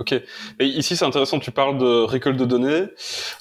[0.00, 0.12] Ok.
[0.12, 2.86] Et ici, c'est intéressant, tu parles de récolte de données.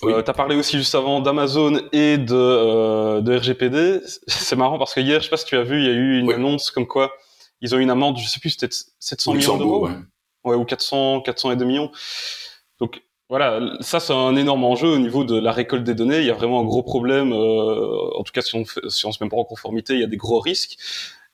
[0.04, 0.14] Oui.
[0.14, 4.02] Euh, tu as parlé aussi juste avant d'Amazon et de, euh, de RGPD.
[4.28, 5.94] C'est marrant parce que hier, je sais pas si tu as vu, il y a
[5.94, 6.34] eu une oui.
[6.36, 7.12] annonce comme quoi
[7.62, 9.88] ils ont une amende, je sais plus, c'était 700 millions d'euros.
[9.88, 9.94] Ouais.
[10.44, 10.56] ouais.
[10.56, 11.92] ou 400, 400 et 2 millions.
[12.80, 16.20] Donc, voilà, ça c'est un énorme enjeu au niveau de la récolte des données.
[16.20, 17.32] Il y a vraiment un gros problème.
[17.32, 20.04] Euh, en tout cas, si on, si on se met pas en conformité, il y
[20.04, 20.78] a des gros risques.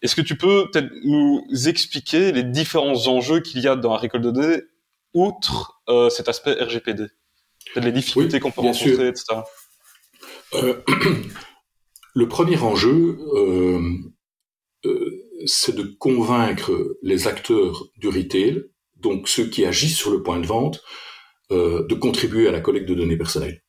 [0.03, 3.97] Est-ce que tu peux peut-être nous expliquer les différents enjeux qu'il y a dans la
[3.97, 4.62] récolte de données
[5.25, 7.08] outre euh, cet aspect RGPD
[7.75, 9.06] les difficultés oui, qu'on peut rencontrer, sûr.
[9.06, 9.41] etc.
[10.53, 10.82] Euh,
[12.15, 13.82] le premier enjeu, euh,
[15.45, 18.63] c'est de convaincre les acteurs du retail,
[18.95, 20.82] donc ceux qui agissent sur le point de vente,
[21.51, 23.62] de contribuer à la collecte de données personnelles.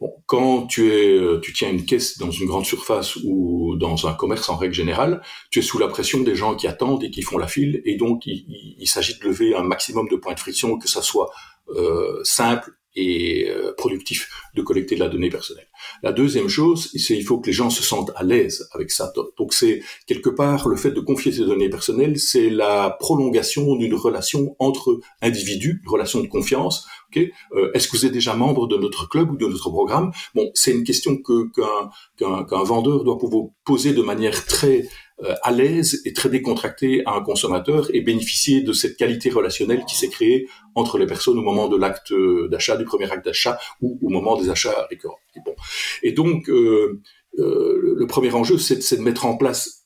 [0.00, 4.06] Bon, quand tu es, euh, tu tiens une caisse dans une grande surface ou dans
[4.06, 7.10] un commerce en règle générale, tu es sous la pression des gens qui attendent et
[7.10, 10.40] qui font la file, et donc il, s'agit de lever un maximum de points de
[10.40, 11.30] friction, que ça soit
[11.68, 15.66] euh, simple et euh, productif de collecter de la donnée personnelle.
[16.02, 19.12] La deuxième chose, c'est il faut que les gens se sentent à l'aise avec ça.
[19.36, 23.94] Donc c'est quelque part le fait de confier ces données personnelles, c'est la prolongation d'une
[23.94, 26.86] relation entre individus, une relation de confiance.
[27.20, 30.12] Euh, Est-ce que vous êtes déjà membre de notre club ou de notre programme?
[30.34, 34.88] Bon, c'est une question que qu'un qu'un qu vendeur doit pouvoir poser de manière très
[35.22, 39.84] euh, à l'aise et très décontracté à un consommateur et bénéficier de cette qualité relationnelle
[39.88, 42.12] qui s'est créée entre les personnes au moment de l'acte
[42.50, 45.18] d'achat, du premier acte d'achat ou au moment des achats récurrents.
[45.36, 47.00] Et, et donc, euh,
[47.36, 49.84] le premier enjeu, c'est de mettre en place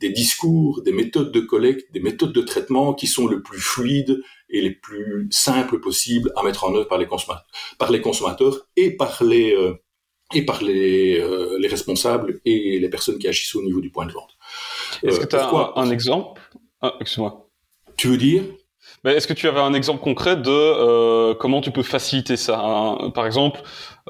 [0.00, 4.20] des discours, des méthodes de collecte, des méthodes de traitement qui sont le plus fluides
[4.54, 7.46] et les plus simples possibles à mettre en œuvre par les consommateurs,
[7.78, 9.74] par les consommateurs et par les euh,
[10.32, 14.06] et par les, euh, les, responsables et les personnes qui agissent au niveau du point
[14.06, 14.30] de vente.
[15.02, 16.40] Est-ce que tu as un, un, exemple?
[16.80, 17.48] Ah, Excuse-moi.
[17.96, 18.42] Tu veux dire?
[19.04, 22.58] Est-ce que tu avais un exemple concret de euh, comment tu peux faciliter ça?
[22.58, 23.60] Hein Par exemple,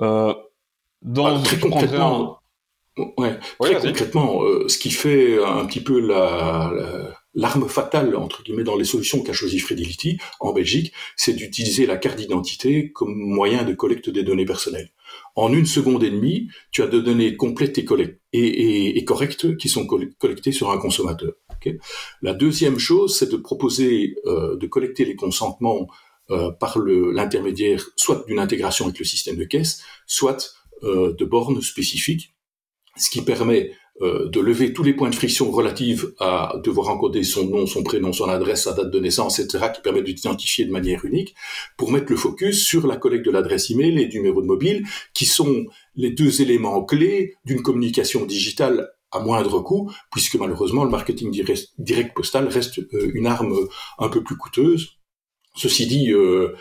[0.02, 0.34] euh,
[1.02, 2.38] dans ah, très concrètement,
[2.96, 8.16] ouais, ouais, très concrètement euh, ce qui fait un petit peu la, la l'arme fatale
[8.16, 12.92] entre guillemets dans les solutions qu'a choisi Fidelity en Belgique, c'est d'utiliser la carte d'identité
[12.92, 14.90] comme moyen de collecte des données personnelles.
[15.36, 17.78] En une seconde et demie, tu as des données complètes
[18.32, 21.32] et, correctes qui sont collectées sur un consommateur.
[22.22, 25.88] la deuxième chose, c'est de proposer euh, de collecter les consentements
[26.30, 31.60] euh, par l'intermédiaire soit d'une intégration avec le système de caisse, soit euh, de bornes
[31.60, 32.34] spécifiques,
[32.96, 37.22] ce qui permet euh, de lever tous les points de friction relatifs à devoir encoder
[37.22, 40.72] son nom, son prénom, son adresse, sa date de naissance, etc., qui permet d'identifier de
[40.72, 41.34] manière unique,
[41.76, 44.84] pour mettre le focus sur la collecte de l'adresse email et du numéro de mobile,
[45.12, 50.90] qui sont les deux éléments clés d'une communication digitale à moindre coût, puisque malheureusement le
[50.90, 53.56] marketing direct, postal reste euh, une arme
[54.00, 54.98] un peu plus coûteuse
[55.56, 56.54] Ceci dit, euh,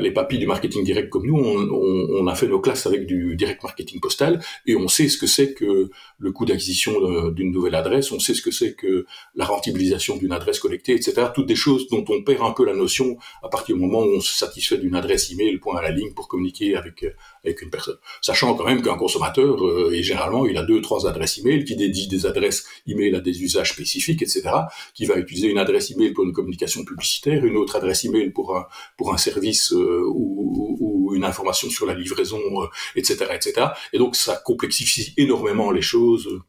[0.00, 3.62] les papis du marketing direct comme nous, on, a fait nos classes avec du direct
[3.62, 8.10] marketing postal et on sait ce que c'est que le coût d'acquisition d'une nouvelle adresse,
[8.10, 11.28] on sait ce que c'est que la rentabilisation d'une adresse collectée, etc.
[11.34, 14.16] Toutes des choses dont on perd un peu la notion à partir du moment où
[14.16, 17.04] on se satisfait d'une adresse email, point à la ligne, pour communiquer avec
[17.44, 17.96] avec une personne.
[18.20, 21.76] Sachant quand même qu'un consommateur, euh, et généralement, il a deux, trois adresses email qui
[21.76, 24.48] dédient des adresses email à des usages spécifiques, etc.
[24.94, 28.37] Qui va utiliser une adresse email pour une communication publicitaire, une autre adresse email pour
[28.96, 32.38] pour un service euh, ou, une information sur la livraison,
[32.94, 33.68] etc., euh, etc.
[33.92, 36.40] Et donc ça complexifie énormément les choses euh,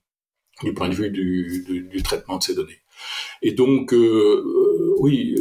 [0.64, 2.82] du point de vue du, traitement de ces données.
[3.42, 3.96] Et donc,
[5.00, 5.36] oui,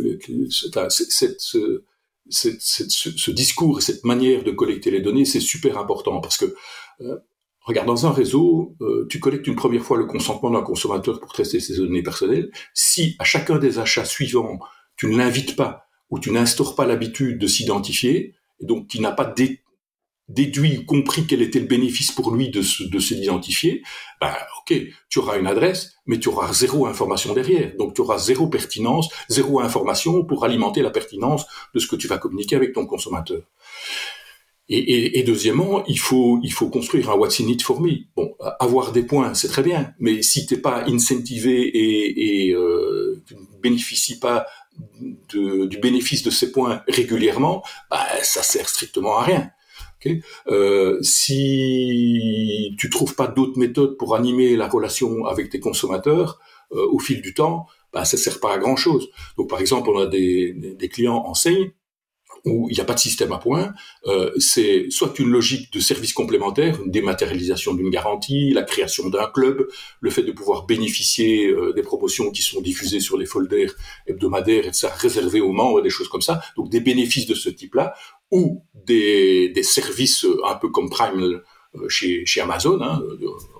[2.30, 6.54] ce, discours et cette manière de collecter les données, c'est super important parce que,
[7.62, 8.76] regarde, dans un réseau,
[9.08, 12.52] tu collectes une première fois le consentement d'un consommateur pour traiter ses données personnelles.
[12.72, 14.60] Si à chacun des achats suivants,
[14.96, 19.12] tu ne l'invites pas ou tu n'instaures pas l'habitude de s'identifier, et donc qui n'a
[19.12, 19.32] pas
[20.28, 23.82] déduit, compris quel était le bénéfice pour lui de se, de s'identifier,
[24.20, 24.74] ben, ok,
[25.08, 27.74] tu auras une adresse, mais tu auras zéro information derrière.
[27.78, 32.08] Donc tu auras zéro pertinence, zéro information pour alimenter la pertinence de ce que tu
[32.08, 33.42] vas communiquer avec ton consommateur.
[34.70, 38.04] Et, deuxièmement, il faut il faut construire un what's in it for me.
[38.14, 43.22] Bon, avoir des points, c'est très bien, mais si t'es pas incentivé et, et euh,
[43.62, 44.46] bénéficies pas
[45.28, 49.50] du bénéfice de ces points régulièrement, bah, ça sert strictement à rien.
[50.00, 56.38] Okay euh, si tu trouves pas d'autres méthodes pour animer la relation avec tes consommateurs
[56.72, 59.08] euh, au fil du temps, bah, ça sert pas à grand chose.
[59.36, 61.72] Donc par exemple, on a des, des clients enseignes
[62.44, 63.72] où il n'y a pas de système à points,
[64.06, 69.26] euh, c'est soit une logique de service complémentaire, une dématérialisation d'une garantie, la création d'un
[69.26, 69.66] club,
[70.00, 73.74] le fait de pouvoir bénéficier euh, des promotions qui sont diffusées sur les folders
[74.06, 77.34] hebdomadaires et de ça réservé aux membres, des choses comme ça, donc des bénéfices de
[77.34, 77.94] ce type-là,
[78.30, 82.80] ou des, des services euh, un peu comme Prime euh, chez, chez Amazon.
[82.82, 83.02] Hein,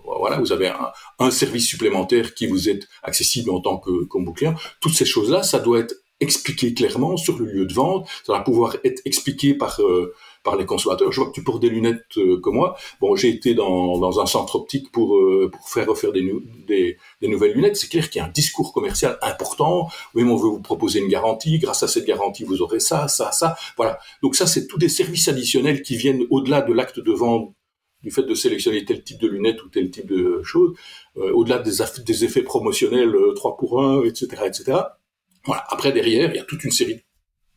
[0.04, 0.72] voilà, vous avez
[1.18, 4.54] un, service supplémentaire qui vous est accessible en tant que comme client.
[4.80, 8.08] Toutes ces choses-là, ça doit être expliqué clairement sur le lieu de vente.
[8.24, 11.12] Ça va pouvoir être expliqué par euh, par les consommateurs.
[11.12, 12.76] Je vois que tu portes des lunettes euh, comme moi.
[13.00, 16.32] Bon, j'ai été dans, dans un centre optique pour euh, pour faire refaire des,
[16.66, 17.76] des, des nouvelles lunettes.
[17.76, 19.88] C'est clair qu'il y a un discours commercial important.
[20.14, 21.58] Oui, mais on veut vous proposer une garantie.
[21.58, 23.56] Grâce à cette garantie, vous aurez ça, ça, ça.
[23.76, 23.98] Voilà.
[24.22, 27.54] Donc ça, c'est tous des services additionnels qui viennent au-delà de l'acte de vente
[28.02, 30.72] du fait de sélectionner tel type de lunettes ou tel type de choses,
[31.16, 31.72] au-delà des,
[32.06, 34.78] des, effets promotionnels 3 pour 1, etc., etc.
[35.48, 35.64] Voilà.
[35.70, 37.00] Après, derrière, il y a toute une série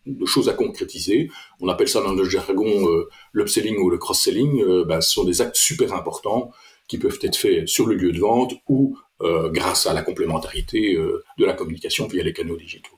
[0.06, 1.30] de choses à concrétiser.
[1.60, 4.64] On appelle ça dans le jargon euh, l'upselling ou le cross-selling.
[4.64, 6.52] Euh, ben, ce sont des actes super importants
[6.88, 10.96] qui peuvent être faits sur le lieu de vente ou euh, grâce à la complémentarité
[10.96, 12.98] de la communication via les canaux digitaux.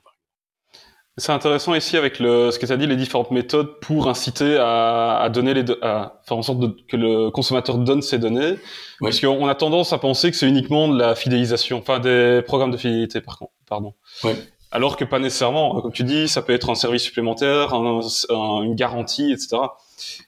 [1.16, 4.56] C'est intéressant ici avec le, ce que tu as dit, les différentes méthodes pour inciter
[4.56, 8.54] à, à donner les, à faire en sorte de, que le consommateur donne ses données.
[9.00, 12.72] Parce qu'on a tendance à penser que c'est uniquement de la fidélisation, enfin des programmes
[12.72, 13.94] de fidélité par contre, pardon.
[14.24, 14.34] Ouais
[14.74, 15.80] alors que pas nécessairement.
[15.80, 19.56] Comme tu dis, ça peut être un service supplémentaire, une garantie, etc.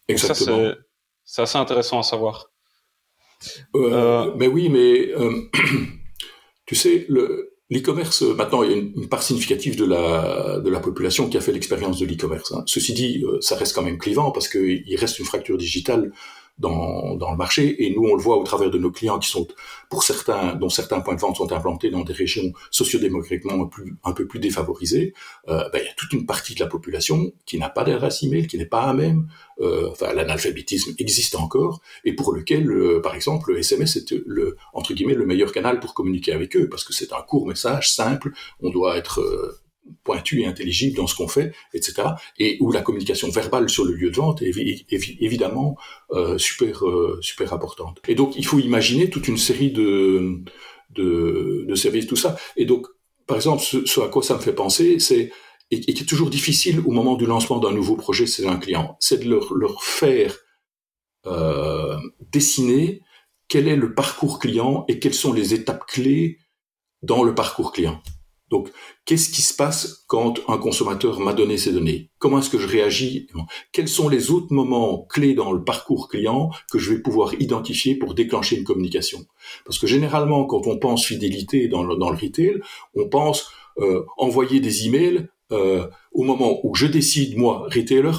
[0.08, 0.70] Exactement.
[0.70, 0.76] ça,
[1.24, 2.50] c'est assez intéressant à savoir.
[3.74, 5.50] Euh, euh, mais oui, mais euh,
[6.66, 10.78] tu sais, le, l'e-commerce, maintenant, il y a une, part significative de la, de la
[10.78, 12.52] population qui a fait l'expérience de l'e-commerce.
[12.52, 12.62] Hein.
[12.66, 16.12] Ceci dit, ça reste quand même clivant parce qu'il reste une fracture digitale
[16.58, 17.84] dans, dans le marché.
[17.84, 19.46] Et nous, on le voit au travers de nos clients qui sont,
[19.90, 24.12] pour certains, dont certains points de vente sont implantés dans des régions sociodémographiquement plus, un
[24.12, 25.14] peu plus défavorisées.
[25.48, 28.22] Euh, ben, il y a toute une partie de la population qui n'a pas d'adresse
[28.22, 29.28] email, qui n'est pas à même.
[29.60, 34.56] Euh, enfin, l'analphabétisme existe encore et pour lequel, euh, par exemple, le SMS est le
[34.74, 37.90] entre guillemets le meilleur canal pour communiquer avec eux parce que c'est un court message
[37.90, 38.32] simple.
[38.60, 39.58] On doit être euh,
[40.04, 42.08] pointu et intelligible dans ce qu'on fait, etc.
[42.38, 44.52] Et où la communication verbale sur le lieu de vente est
[45.20, 45.76] évidemment
[46.12, 48.00] euh, super euh, super importante.
[48.08, 50.42] Et donc il faut imaginer toute une série de
[50.90, 52.36] de, services, tout ça.
[52.56, 52.86] Et donc
[53.26, 55.30] par exemple, ce, à quoi ça me fait penser, c'est
[55.70, 58.96] et, qui est toujours difficile au moment du lancement d'un nouveau projet c'est un client,
[59.00, 60.36] c'est de leur, leur faire
[61.26, 61.98] euh,
[62.32, 63.02] dessiner
[63.48, 66.38] quel est le parcours client et quelles sont les étapes clés
[67.02, 68.00] dans le parcours client.
[68.50, 68.70] Donc,
[69.04, 72.10] qu'est-ce qui se passe quand un consommateur m'a donné ses données?
[72.18, 73.26] Comment est-ce que je réagis?
[73.72, 77.96] Quels sont les autres moments clés dans le parcours client que je vais pouvoir identifier
[77.96, 79.26] pour déclencher une communication?
[79.64, 82.60] Parce que généralement, quand on pense fidélité dans le, retail,
[82.94, 88.12] on pense euh, envoyer des emails euh, au moment où je décide, moi, retailer,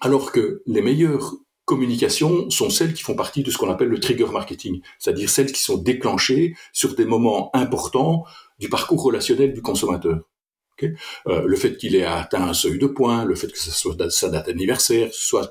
[0.00, 1.34] alors que les meilleures
[1.68, 5.52] communications sont celles qui font partie de ce qu'on appelle le trigger marketing, c'est-à-dire celles
[5.52, 8.24] qui sont déclenchées sur des moments importants
[8.58, 10.20] du parcours relationnel du consommateur.
[11.26, 14.10] Euh, le fait qu'il ait atteint un seuil de points, le fait que ce soit
[14.10, 15.50] sa date anniversaire, soit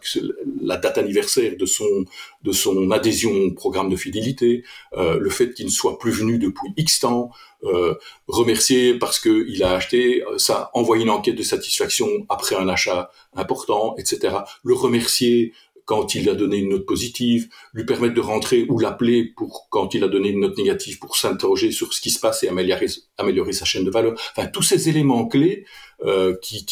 [0.61, 2.05] la date anniversaire de son
[2.43, 4.63] de son adhésion au programme de fidélité,
[4.95, 7.31] euh, le fait qu'il ne soit plus venu depuis X temps,
[7.63, 7.95] euh,
[8.27, 13.95] remercier parce qu'il a acheté ça, envoyer une enquête de satisfaction après un achat important,
[13.97, 14.37] etc.
[14.63, 15.53] Le remercier
[15.87, 19.93] quand il a donné une note positive, lui permettre de rentrer ou l'appeler pour quand
[19.93, 23.53] il a donné une note négative pour s'interroger sur ce qui se passe et améliorer,
[23.53, 24.13] sa chaîne de valeur.
[24.35, 25.63] Enfin, tous ces éléments clés
[26.05, 26.65] euh, qui,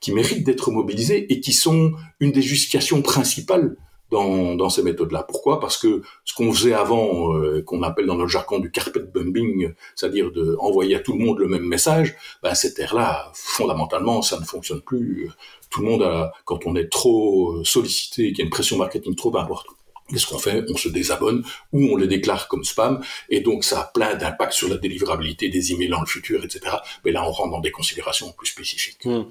[0.00, 3.76] qui méritent d'être mobilisés et qui sont une des justifications principales
[4.12, 5.24] dans, dans ces méthodes-là.
[5.24, 5.58] Pourquoi?
[5.58, 9.72] Parce que ce qu'on faisait avant, euh, qu'on appelle dans notre jargon du carpet bombing,
[9.96, 14.38] c'est-à-dire de envoyer à tout le monde le même message, ben cette ère-là, fondamentalement, ça
[14.38, 15.30] ne fonctionne plus.
[15.70, 19.16] Tout le monde, a, quand on est trop sollicité, qu'il y a une pression marketing
[19.16, 19.76] trop importante,
[20.08, 23.80] Qu'est-ce qu'on fait On se désabonne ou on les déclare comme spam et donc ça
[23.80, 26.76] a plein d'impacts sur la délivrabilité des emails dans le futur, etc.
[27.04, 29.04] Mais là, on rentre dans des considérations plus spécifiques.
[29.04, 29.24] Hmm.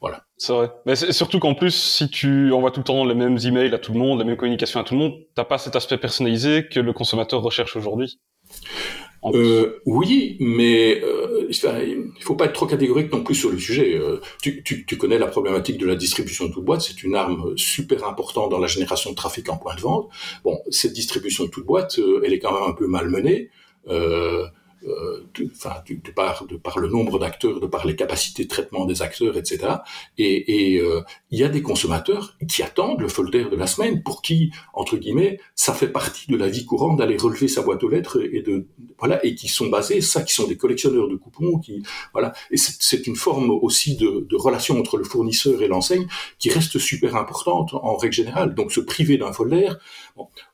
[0.00, 0.24] Voilà.
[0.36, 0.70] C'est vrai.
[0.84, 3.92] Mais surtout qu'en plus, si tu envoies tout le temps les mêmes emails à tout
[3.92, 6.80] le monde, les mêmes communications à tout le monde, t'as pas cet aspect personnalisé que
[6.80, 8.18] le consommateur recherche aujourd'hui.
[9.34, 13.96] Euh, oui, mais euh, il faut pas être trop catégorique non plus sur le sujet.
[13.96, 17.14] Euh, tu, tu, tu, connais la problématique de la distribution de toute boîte, c'est une
[17.14, 20.08] arme super importante dans la génération de trafic en point de vente.
[20.44, 23.50] Bon, cette distribution de toute boîte, euh, elle est quand même un peu malmenée.
[23.88, 24.46] Euh, euh,
[24.86, 28.48] de, enfin, de, de, par, de par le nombre d'acteurs, de par les capacités de
[28.48, 29.74] traitement des acteurs, etc.
[30.18, 34.02] Et, et euh, il y a des consommateurs qui attendent le folder de la semaine,
[34.02, 37.82] pour qui, entre guillemets, ça fait partie de la vie courante d'aller relever sa boîte
[37.82, 38.66] aux lettres et de
[38.98, 42.32] voilà, et qui sont basés, ça, qui sont des collectionneurs de coupons, qui voilà.
[42.50, 46.06] Et c'est une forme aussi de, de relation entre le fournisseur et l'enseigne
[46.38, 48.54] qui reste super importante en règle générale.
[48.54, 49.70] Donc se priver d'un folder,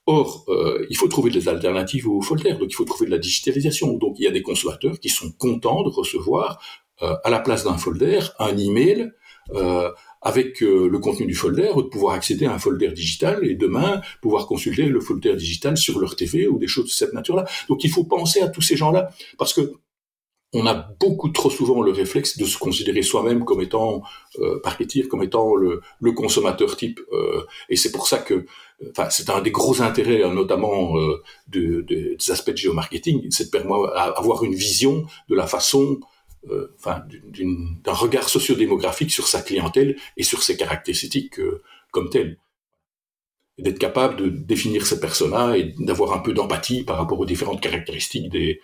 [0.06, 3.18] Or, euh, il faut trouver des alternatives au folder, donc il faut trouver de la
[3.18, 3.92] digitalisation.
[3.94, 6.60] Donc il y a des consommateurs qui sont contents de recevoir
[7.02, 9.12] euh, à la place d'un folder un email
[9.54, 13.56] euh, avec le contenu du folder, ou de pouvoir accéder à un folder digital et
[13.56, 17.44] demain pouvoir consulter le folder digital sur leur TV ou des choses de cette nature-là.
[17.68, 19.72] Donc il faut penser à tous ces gens-là parce que
[20.54, 24.02] on a beaucoup trop souvent le réflexe de se considérer soi-même comme étant
[24.38, 24.60] euh,
[25.08, 25.80] comme étant le,
[26.12, 27.00] consommateur type.
[27.12, 28.44] Euh, et c'est pour ça que,
[29.10, 33.46] c'est un des gros intérêts, hein, notamment euh, de, de, des aspects de géomarketing, c'est
[33.46, 36.00] de permettre d'avoir une vision de la façon,
[36.50, 37.02] euh, enfin,
[37.84, 42.38] d'un regard sociodémographique sur sa clientèle et sur ses caractéristiques euh, comme telles.
[43.58, 47.60] D'être capable de définir ces personas et d'avoir un peu d'empathie par rapport aux différentes
[47.60, 48.60] caractéristiques des,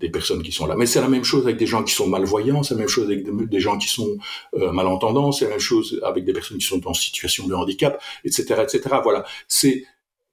[0.00, 0.76] des personnes qui sont là.
[0.76, 3.06] Mais c'est la même chose avec des gens qui sont malvoyants, c'est la même chose
[3.06, 4.16] avec des, gens qui sont
[4.54, 8.02] euh, malentendants, c'est la même chose avec des personnes qui sont en situation de handicap,
[8.24, 8.96] etc., etc.
[9.02, 9.84] Voilà, c'est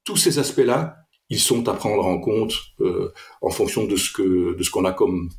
[0.04, 0.98] tous ces aspects-là,
[1.30, 4.86] ils sont à prendre en compte euh, en fonction de ce que de ce qu'on
[4.86, 5.30] a comme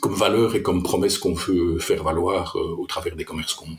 [0.00, 3.76] comme valeur et comme promesse qu'on veut faire valoir euh, au travers des commerces qu'on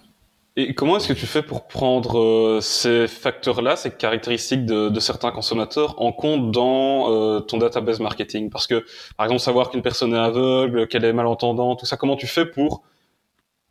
[0.55, 4.99] et comment est-ce que tu fais pour prendre euh, ces facteurs-là, ces caractéristiques de, de,
[4.99, 8.51] certains consommateurs en compte dans euh, ton database marketing?
[8.51, 8.85] Parce que,
[9.17, 12.45] par exemple, savoir qu'une personne est aveugle, qu'elle est malentendante, tout ça, comment tu fais
[12.45, 12.83] pour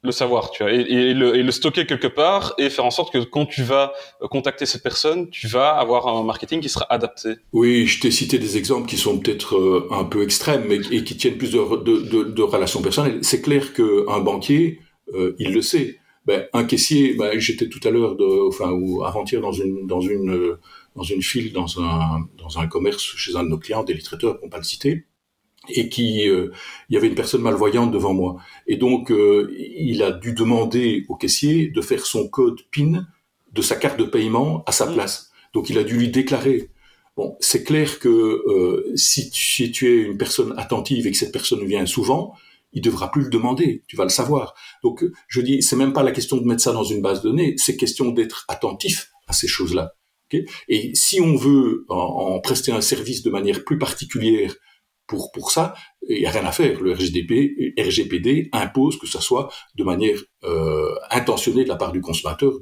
[0.05, 2.91] le savoir, tu vois, et, et, le, et, le, stocker quelque part et faire en
[2.91, 3.93] sorte que quand tu vas
[4.33, 7.35] contacter cette personne, tu vas avoir un marketing qui sera adapté?
[7.53, 11.05] Oui, je t'ai cité des exemples qui sont peut-être euh, un peu extrêmes, mais et
[11.05, 13.21] qui tiennent plus de, de, de, de relations personnelles.
[13.23, 14.81] C'est clair qu'un banquier,
[15.15, 19.41] euh, il le sait ben, un caissier, ben, j'étais tout à l'heure, enfin, ou avant-hier
[19.41, 20.61] dans une, dans une, euh,
[20.95, 24.27] dans une file dans un, dans un commerce chez un de nos clients, des on
[24.27, 25.07] va pas le citer,
[25.69, 26.51] et qui, euh,
[26.89, 31.05] il y avait une personne malvoyante devant moi, et donc euh, il a dû demander
[31.09, 33.07] au caissier de faire son code PIN
[33.53, 34.95] de sa carte de paiement à sa mmh.
[34.95, 35.31] place.
[35.53, 36.71] Donc il a dû lui déclarer.
[37.17, 41.33] Bon, c'est clair que si tu, si tu es une personne attentive et que cette
[41.33, 42.35] personne vient souvent,
[42.73, 44.55] il devra plus le demander, tu vas le savoir.
[44.83, 47.31] Donc, je dis, c'est même pas la question de mettre ça dans une base de
[47.31, 49.93] données, c'est question d'être attentif à ces choses-là.
[50.69, 54.55] et si on veut en, prester un service de manière plus particulière
[55.13, 55.75] pour pour ça.
[56.09, 56.81] Il n'y a rien à faire.
[56.81, 62.01] Le RGDP, RGPD impose que ça soit de manière euh, intentionnée de la part du
[62.01, 62.55] consommateur,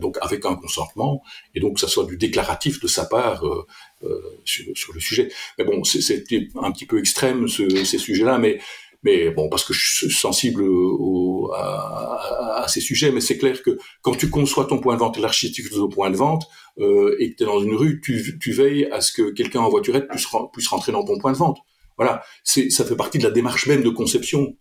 [0.00, 1.22] donc avec un consentement,
[1.54, 3.66] et donc que ça soit du déclaratif de sa part euh,
[4.04, 5.28] euh, sur, sur, le sujet.
[5.58, 6.24] Mais bon, c'est
[6.62, 8.60] un petit peu extrême ce, ces sujets-là, mais
[9.04, 13.62] mais bon, parce que je suis sensible au, à, à, ces sujets, mais c'est clair
[13.62, 16.48] que quand tu conçois ton point de vente et l'architecture de ton point de vente,
[16.78, 19.60] euh, et que tu es dans une rue, tu, tu veilles à ce que quelqu'un
[19.60, 21.58] en voiturette puisse, puisse rentrer dans ton point de vente.
[21.98, 24.56] Voilà, c'est ça fait partie de la démarche même de conception.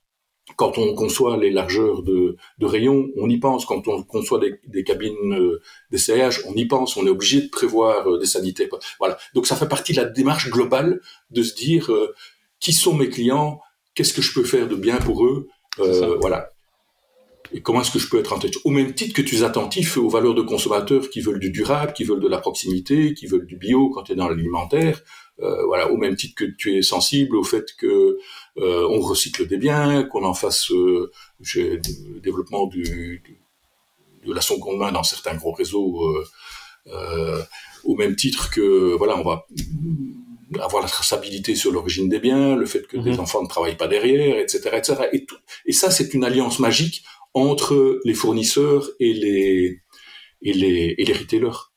[0.57, 3.65] Quand on conçoit les largeurs de, de rayons, on y pense.
[3.65, 6.97] Quand on conçoit des, des cabines euh, d'essayage, on y pense.
[6.97, 8.67] On est obligé de prévoir euh, des sanitaires.
[8.99, 9.17] Voilà.
[9.33, 10.99] Donc ça fait partie de la démarche globale
[11.31, 12.13] de se dire euh,
[12.59, 13.61] qui sont mes clients,
[13.95, 15.47] qu'est-ce que je peux faire de bien pour eux,
[15.79, 16.49] euh, voilà.
[17.51, 19.43] Et comment est-ce que je peux être en tête Au même titre que tu es
[19.43, 23.27] attentif aux valeurs de consommateurs qui veulent du durable, qui veulent de la proximité, qui
[23.27, 25.01] veulent du bio quand tu es dans l'alimentaire.
[25.39, 28.17] Euh, voilà, au même titre que tu es sensible au fait que
[28.57, 31.11] euh, on recycle des biens, qu'on en fasse euh,
[31.55, 33.21] le développement du,
[34.25, 36.15] de la seconde main dans certains gros réseaux,
[37.83, 39.45] au même titre que voilà, on va
[40.61, 43.19] avoir la traçabilité sur l'origine des biens, le fait que des mhm.
[43.19, 44.95] enfants ne travaillent pas derrière, etc., etc.
[45.13, 49.79] Et, tout, et ça, c'est une alliance magique entre les fournisseurs et les
[50.41, 51.71] et les et les retailers,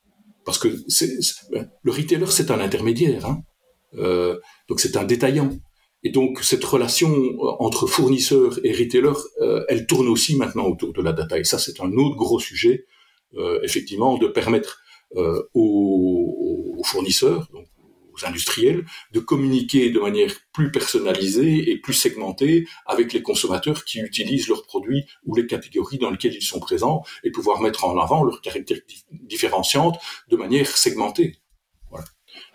[0.44, 1.10] parce que c'est,
[1.50, 3.42] le retailer c'est un intermédiaire, hein.
[3.94, 5.50] euh, donc c'est un détaillant.
[6.02, 7.10] Et donc cette relation
[7.58, 11.38] entre fournisseurs et retailers, euh, elle tourne aussi maintenant autour de la data.
[11.38, 12.86] Et ça, c'est un autre gros sujet,
[13.36, 14.82] euh, effectivement, de permettre
[15.16, 17.66] euh, aux, aux, fournisseurs, donc
[18.24, 24.48] industriels de communiquer de manière plus personnalisée et plus segmentée avec les consommateurs qui utilisent
[24.48, 28.24] leurs produits ou les catégories dans lesquelles ils sont présents et pouvoir mettre en avant
[28.24, 29.98] leurs caractéristiques différenciantes
[30.28, 31.36] de manière segmentée.
[31.90, 32.06] Voilà.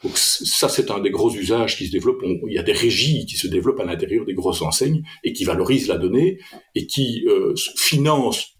[0.03, 2.23] Donc ça, c'est un des gros usages qui se développent.
[2.23, 5.43] il y a des régies qui se développent à l'intérieur des grosses enseignes et qui
[5.43, 6.39] valorisent la donnée
[6.75, 8.57] et qui euh, financent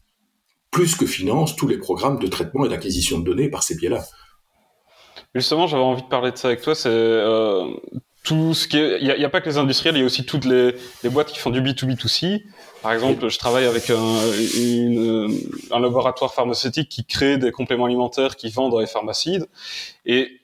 [0.72, 4.06] plus que financent tous les programmes de traitement et d'acquisition de données par ces biais-là.
[5.36, 6.76] Justement, j'avais envie de parler de ça avec toi.
[6.76, 7.74] C'est euh,
[8.24, 8.78] tout ce qui.
[8.78, 11.32] Il n'y a, pas que les industriels, il y a aussi toutes les, les, boîtes
[11.32, 12.44] qui font du B2B2C.
[12.82, 14.18] Par exemple, je travaille avec un,
[14.58, 15.30] une,
[15.72, 19.40] un laboratoire pharmaceutique qui crée des compléments alimentaires qui vendent dans les pharmacies.
[20.06, 20.42] Et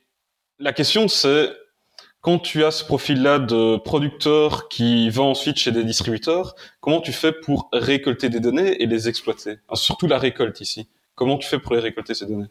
[0.60, 1.52] la question, c'est
[2.22, 7.14] quand tu as ce profil-là de producteur qui va ensuite chez des distributeurs, comment tu
[7.14, 9.60] fais pour récolter des données et les exploiter?
[9.74, 10.90] Surtout la récolte ici.
[11.16, 12.50] Comment tu fais pour les récolter ces données?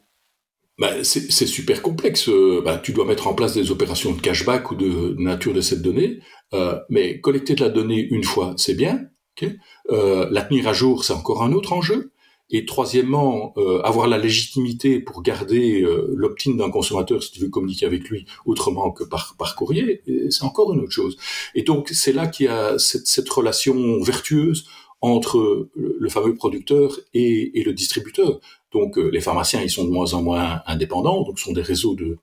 [0.78, 2.28] Bah, c'est super complexe.
[2.64, 5.82] Bah, tu dois mettre en place des opérations de cashback ou de nature de cette
[5.82, 6.20] donnée,
[6.54, 9.00] euh, mais collecter de la donnée une fois, c'est bien.
[9.36, 9.56] Okay
[9.90, 12.12] euh, la tenir à jour, c'est encore un autre enjeu.
[12.48, 17.48] Et troisièmement, euh, avoir la légitimité pour garder euh, l'opt-in d'un consommateur si tu veux
[17.48, 21.16] communiquer avec lui autrement que par, par courrier, c'est encore une autre chose.
[21.56, 24.68] Et donc c'est là qu'il y a cette, cette, relation vertueuse
[25.00, 28.40] entre le fameux producteur et, et le distributeur.
[28.76, 31.62] Donc euh, les pharmaciens, ils sont de moins en moins indépendants, donc ce sont des
[31.62, 32.18] réseaux de,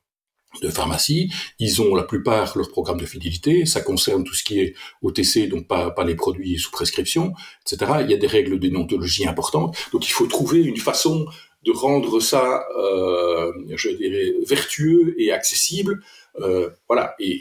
[0.62, 1.34] de pharmacie.
[1.58, 3.66] Ils ont la plupart leur programme de fidélité.
[3.66, 7.34] Ça concerne tout ce qui est OTC, donc pas, les produits sous prescription,
[7.66, 7.92] etc.
[8.02, 9.76] Il y a des règles de importantes.
[9.92, 11.26] Donc il faut trouver une façon
[11.66, 16.04] de rendre ça, euh, je dirais, vertueux et accessible.
[16.40, 17.16] Euh, voilà.
[17.20, 17.40] Et,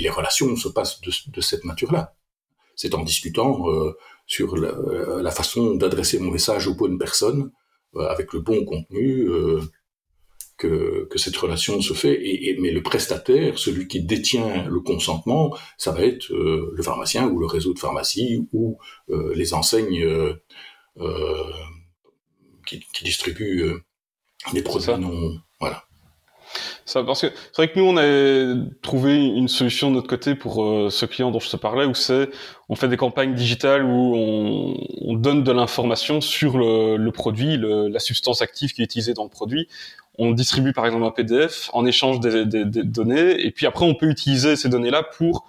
[0.00, 2.14] les relations se passent de, cette nature-là.
[2.74, 3.64] C'est en discutant
[4.26, 4.72] sur la,
[5.22, 7.52] la façon d'adresser mon message aux bonnes personnes,
[7.96, 9.28] avec le bon contenu.
[9.28, 9.60] Euh,
[10.56, 12.14] que, que, cette relation se fait.
[12.22, 17.26] Et, mais le prestataire, celui qui détient le consentement, ça va être euh, le pharmacien
[17.28, 18.78] ou le réseau de pharmacie ou
[19.10, 20.34] euh, les enseignes euh,
[22.66, 23.74] qui, qui, distribuent
[24.52, 25.40] des produits non.
[25.60, 25.84] Voilà.
[26.84, 30.34] Ça, parce que c'est vrai que nous on a trouvé une solution de notre côté
[30.34, 32.28] pour euh, ce client dont je te parlais où c'est
[32.68, 37.56] on fait des campagnes digitales où on, on donne de l'information sur le, le produit,
[37.56, 39.68] le, la substance active qui est utilisée dans le produit.
[40.16, 43.84] On distribue par exemple un PDF en échange des, des, des données et puis après
[43.84, 45.46] on peut utiliser ces données-là pour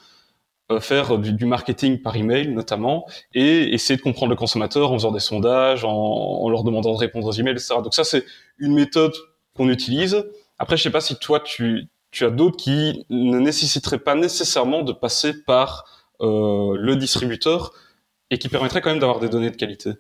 [0.72, 4.95] euh, faire du, du, marketing par email notamment et essayer de comprendre le consommateur en
[4.95, 7.76] faisant des sondages, en, en leur demandant de répondre aux emails, etc.
[7.84, 8.26] Donc ça c'est
[8.58, 9.14] une méthode
[9.56, 10.26] qu'on utilise
[10.58, 14.84] après, je sais pas si toi, tu, tu as d'autres qui ne nécessiteraient pas nécessairement
[14.84, 15.86] de passer par
[16.22, 17.74] euh, le distributeur
[18.32, 19.91] et qui permettraient quand même d'avoir des données de qualité.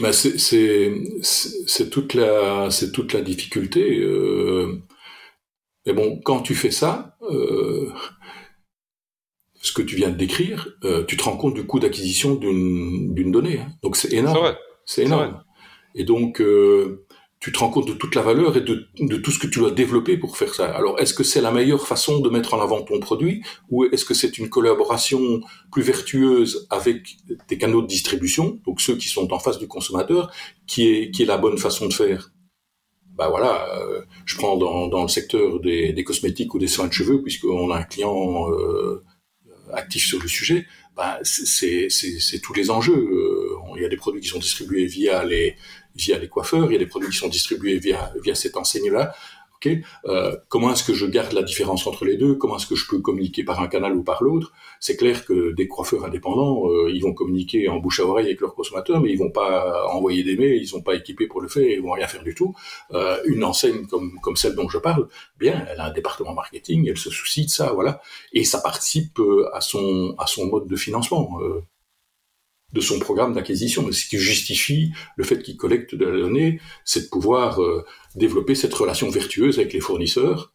[0.00, 4.00] Bah c'est toute la c'est toute la difficulté.
[4.00, 4.82] Euh,
[5.84, 7.92] mais bon, quand tu fais ça, euh,
[9.60, 13.14] ce que tu viens de décrire, euh, tu te rends compte du coût d'acquisition d'une
[13.14, 13.60] d'une donnée.
[13.60, 13.72] Hein.
[13.82, 14.54] Donc c'est énorme.
[14.86, 15.42] C'est énorme.
[15.94, 17.04] Et donc euh,
[17.42, 19.72] tu te rends compte de toute la valeur et de, tout ce que tu dois
[19.72, 20.66] développer pour faire ça.
[20.66, 24.04] Alors, est-ce que c'est la meilleure façon de mettre en avant ton produit ou est-ce
[24.04, 25.40] que c'est une collaboration
[25.72, 27.16] plus vertueuse avec
[27.48, 30.32] tes canaux de distribution, donc ceux qui sont en face du consommateur,
[30.68, 32.30] qui est, qui est la bonne façon de faire?
[33.16, 36.86] Bah voilà, euh, je prends dans, dans le secteur des, des, cosmétiques ou des soins
[36.86, 39.02] de cheveux, puisqu'on a un client euh,
[39.72, 40.64] actif sur le sujet,
[40.96, 41.88] bah c'est
[42.40, 42.94] tous les enjeux.
[43.82, 45.56] Il y a des produits qui sont distribués via les,
[45.96, 49.12] via les coiffeurs, il y a des produits qui sont distribués via, via cette enseigne-là.
[50.06, 52.34] Euh, comment est-ce que je garde la différence entre les deux?
[52.34, 54.52] Comment est-ce que je peux communiquer par un canal ou par l'autre?
[54.80, 58.40] C'est clair que des coiffeurs indépendants, euh, ils vont communiquer en bouche à oreille avec
[58.40, 61.48] leurs consommateurs, mais ils vont pas envoyer des mails, ils sont pas équipés pour le
[61.48, 62.54] faire, ils vont rien faire du tout.
[62.92, 65.08] Euh, une enseigne comme comme celle dont je parle,
[65.38, 68.00] bien, elle a un département marketing, elle se soucie de ça, voilà,
[68.32, 69.20] et ça participe
[69.52, 71.38] à son à son mode de financement
[72.72, 73.90] de son programme d'acquisition.
[73.92, 78.54] Ce qui justifie le fait qu'il collecte de la donnée, c'est de pouvoir euh, développer
[78.54, 80.52] cette relation vertueuse avec les fournisseurs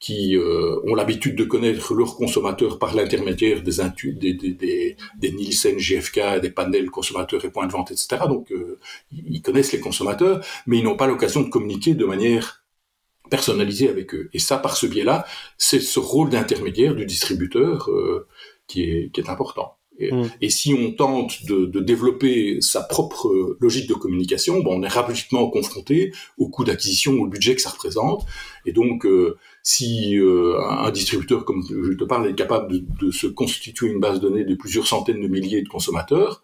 [0.00, 6.40] qui euh, ont l'habitude de connaître leurs consommateurs par l'intermédiaire des, des, des, Nielsen, GFK,
[6.42, 8.24] des panels consommateurs et points de vente, etc.
[8.28, 8.78] Donc, euh,
[9.12, 12.64] ils connaissent les consommateurs, mais ils n'ont pas l'occasion de communiquer de manière
[13.30, 14.28] personnalisée avec eux.
[14.34, 15.24] Et ça, par ce biais-là,
[15.56, 17.88] c'est ce rôle d'intermédiaire du distributeur
[18.66, 19.78] qui est important.
[20.00, 20.24] Mm.
[20.40, 24.88] Et, si on tente de, de, développer sa propre logique de communication, bon, on est
[24.88, 28.26] rapidement confronté au coût d'acquisition, au budget que ça représente.
[28.66, 33.10] Et donc, euh, si euh, un distributeur, comme je te parle, est capable de, de,
[33.12, 36.42] se constituer une base de données de plusieurs centaines de milliers de consommateurs,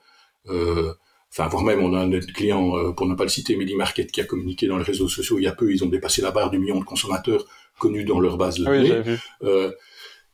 [0.49, 0.93] euh,
[1.33, 4.21] enfin, voire même, on a un client, euh, pour ne pas le citer, Market, qui
[4.21, 6.51] a communiqué dans les réseaux sociaux il y a peu, ils ont dépassé la barre
[6.51, 7.47] du million de consommateurs
[7.79, 9.67] connus dans leur base de ah données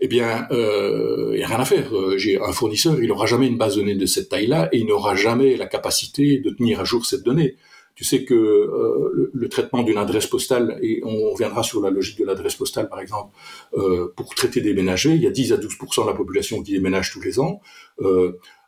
[0.01, 1.95] eh bien, il euh, n'y a rien à faire.
[1.97, 4.79] Euh, j'ai un fournisseur, il n'aura jamais une base de données de cette taille-là et
[4.79, 7.57] il n'aura jamais la capacité de tenir à jour cette donnée.
[7.95, 12.19] Tu sais que euh, le, traitement d'une adresse postale, et on reviendra sur la logique
[12.19, 13.35] de l'adresse postale par exemple,
[13.79, 16.73] euh, pour traiter des ménagers, il y a 10 à 12% de la population qui
[16.73, 17.63] déménage tous les ans.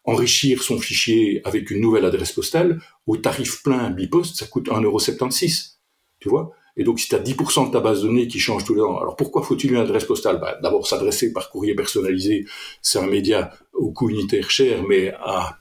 [0.05, 5.74] enrichir son fichier avec une nouvelle adresse postale, au tarif plein bipost, ça coûte 1,76€.
[6.20, 8.64] Tu vois et donc, si tu as 10% de ta base de données qui change
[8.64, 10.39] tous les ans, alors pourquoi faut-il une adresse postale?
[10.41, 12.47] Bah, D'abord, s'adresser par courrier personnalisé,
[12.81, 15.59] c'est un média au coût unitaire cher, mais à,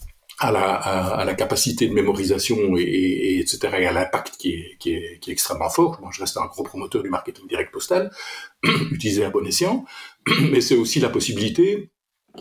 [0.52, 3.60] la, capacité de mémorisation et, et, etc.
[3.80, 4.54] et à l'impact qui
[4.86, 5.98] est extrêmement fort.
[6.02, 8.12] Moi, je reste un gros promoteur du marketing direct postal,
[8.92, 9.86] utilisé à bon escient,
[10.52, 11.90] mais c'est aussi la possibilité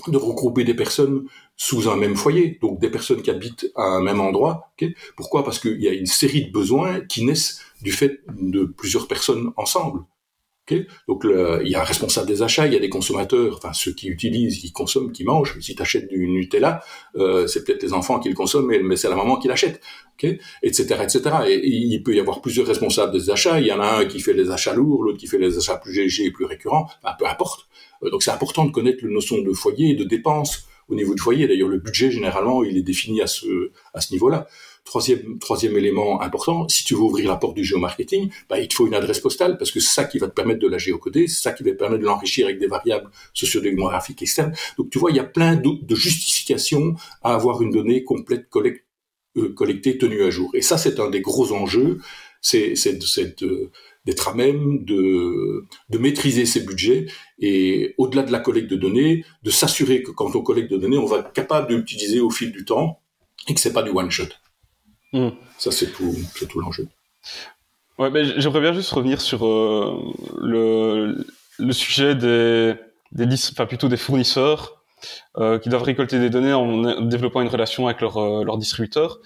[0.09, 4.03] de regrouper des personnes sous un même foyer, donc des personnes qui habitent à un
[4.03, 4.71] même endroit.
[5.17, 5.43] Pourquoi?
[5.43, 9.53] Parce qu'il y a une série de besoins qui naissent du fait de plusieurs personnes
[9.57, 10.01] ensemble.
[11.07, 13.93] Donc il y a un responsable des achats, il y a des consommateurs, enfin ceux
[13.93, 15.59] qui utilisent, qui consomment, qui mangent.
[15.61, 16.83] Si tu achètes du Nutella,
[17.17, 19.81] euh, c'est peut-être les enfants qui le consomment, mais, c'est la maman qui l'achète,
[20.21, 21.23] etc., etc.
[21.49, 23.61] Et, il peut y avoir plusieurs responsables des achats.
[23.61, 25.77] Il y en a un qui fait les achats lourds, l'autre qui fait les achats
[25.77, 26.89] plus légers et plus récurrents.
[27.19, 27.69] peu importe.
[28.03, 31.15] Euh, donc c'est important de connaître la notion de foyer et de dépenses au niveau
[31.15, 31.47] du foyer.
[31.47, 34.47] D'ailleurs, le budget généralement, il est défini à ce niveau-là.
[34.87, 38.87] Troisième, élément important, si tu veux ouvrir la porte du géomarketing, bah, il te faut
[38.87, 41.43] une adresse postale parce que c'est ça qui va te permettre de la géocoder, c'est
[41.43, 44.55] ça qui va te permettre de l'enrichir avec des variables sociodémographiques externes.
[44.79, 48.47] Donc tu vois, il y a plein de, justifications à avoir une donnée complète
[49.37, 50.51] euh, collectée, tenue à jour.
[50.55, 51.99] Et ça, c'est un des gros enjeux,
[52.41, 52.77] c'est
[54.07, 57.07] d'être à même de, de maîtriser ses budgets
[57.39, 60.99] et au-delà de la collecte de données, de s'assurer que quand on collecte de données,
[60.99, 63.01] on va être capable de l'utiliser au fil du temps
[63.49, 64.29] et que c'est pas du one shot.
[65.13, 65.31] Hmm.
[65.59, 66.15] Ça, c'est tout,
[66.49, 66.89] tout l'enjeu.
[67.99, 69.99] Ouais, mais j'aimerais bien juste revenir sur euh,
[70.41, 71.25] le,
[71.59, 72.75] le sujet des,
[73.13, 74.85] des enfin plutôt des fournisseurs
[75.39, 79.19] euh, qui doivent récolter des données en développant une relation avec leur, euh, leur distributeur.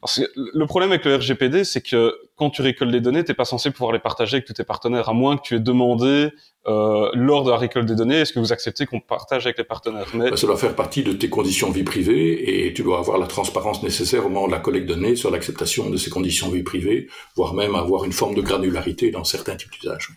[0.00, 3.34] Parce que le problème avec le RGPD, c'est que quand tu récoltes des données, t'es
[3.34, 6.30] pas censé pouvoir les partager avec tous tes partenaires, à moins que tu aies demandé
[6.68, 9.64] euh, lors de la récolte des données, est-ce que vous acceptez qu'on partage avec les
[9.64, 10.06] partenaires?
[10.14, 10.36] Mais...
[10.36, 13.82] Ça doit faire partie de tes conditions vie privée et tu dois avoir la transparence
[13.82, 17.08] nécessaire au moment de la collecte de données sur l'acceptation de ces conditions vie privée,
[17.34, 20.10] voire même avoir une forme de granularité dans certains types d'usages.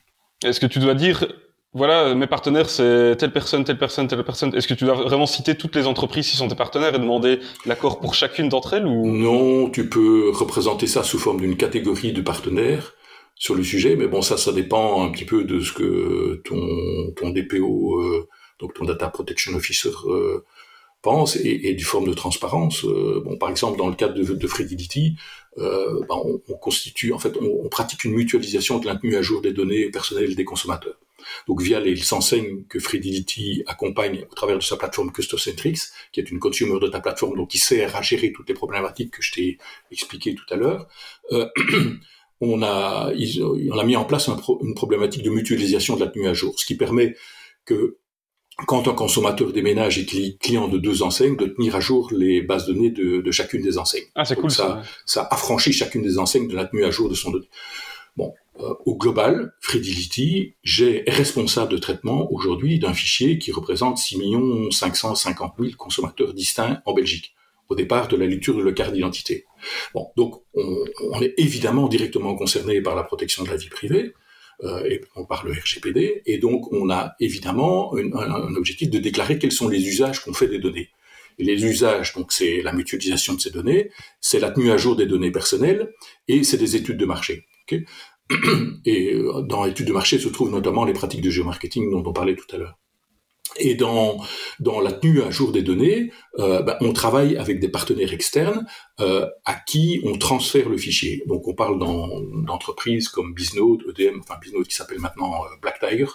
[0.44, 1.26] Est-ce que tu dois dire
[1.74, 4.54] voilà, mes partenaires, c'est telle personne, telle personne, telle personne.
[4.56, 7.40] Est-ce que tu dois vraiment citer toutes les entreprises qui sont tes partenaires et demander
[7.66, 9.06] l'accord pour chacune d'entre elles ou?
[9.06, 12.94] Non, tu peux représenter ça sous forme d'une catégorie de partenaires
[13.36, 17.30] sur le sujet, mais bon, ça, ça dépend un petit peu de ce que ton,
[17.30, 18.28] DPO, euh,
[18.60, 20.44] donc ton Data Protection Officer, euh,
[21.02, 22.86] pense et, et, du forme de transparence.
[22.86, 24.48] Euh, bon, par exemple, dans le cadre de, de
[25.58, 29.22] euh, ben, on, on, constitue, en fait, on, on, pratique une mutualisation de l'intenue à
[29.22, 30.98] jour des données personnelles des consommateurs.
[31.48, 35.80] Donc via les enseignes que Fredility accompagne au travers de sa plateforme Custocentrix,
[36.12, 39.12] qui est une consumer de ta plateforme, donc qui sert à gérer toutes les problématiques
[39.12, 39.58] que je t'ai
[39.92, 40.88] expliquées tout à l'heure.
[41.32, 41.48] Euh,
[42.42, 44.30] on a, on a mis en place
[44.62, 47.16] une problématique de mutualisation de la tenue à jour, ce qui permet
[47.66, 47.98] que
[48.68, 52.68] quand un consommateur déménage et client de deux enseignes, de tenir à jour les bases
[52.68, 54.06] données de, chacune des enseignes.
[54.16, 54.82] Ah, c'est cool ça.
[55.06, 57.50] Ça affranchit chacune des enseignes de la tenue à jour de son donnée.
[58.62, 64.18] Euh, au global, Fredility, j'ai responsable de traitement aujourd'hui d'un fichier qui représente 6
[64.72, 67.34] 550 000 consommateurs distincts en Belgique
[67.70, 69.46] au départ de la lecture de la carte d'identité.
[69.94, 74.14] Bon, donc on, est évidemment directement concerné par la protection de la vie privée,
[74.64, 79.54] euh, et par le RGPD, et donc on a évidemment un, objectif de déclarer quels
[79.54, 80.90] sont les usages qu'on fait des données.
[81.40, 83.90] Les usages, donc c'est la mutualisation de ces données,
[84.20, 85.94] c'est la tenue à jour des données personnelles,
[86.28, 87.46] et c'est des études de marché.
[88.86, 92.14] et euh, dans l'étude de marché se trouvent notamment les pratiques de géomarketing dont on
[92.14, 92.78] parlait tout à l'heure.
[93.58, 94.18] Et dans,
[94.60, 98.66] dans la tenue à jour des données, euh, ben, on travaille avec des partenaires externes
[99.00, 101.24] euh, à qui on transfère le fichier.
[101.28, 106.08] Donc on parle d'entreprises comme Bisnode, EDM, enfin Bisnode qui s'appelle maintenant euh, Black Tiger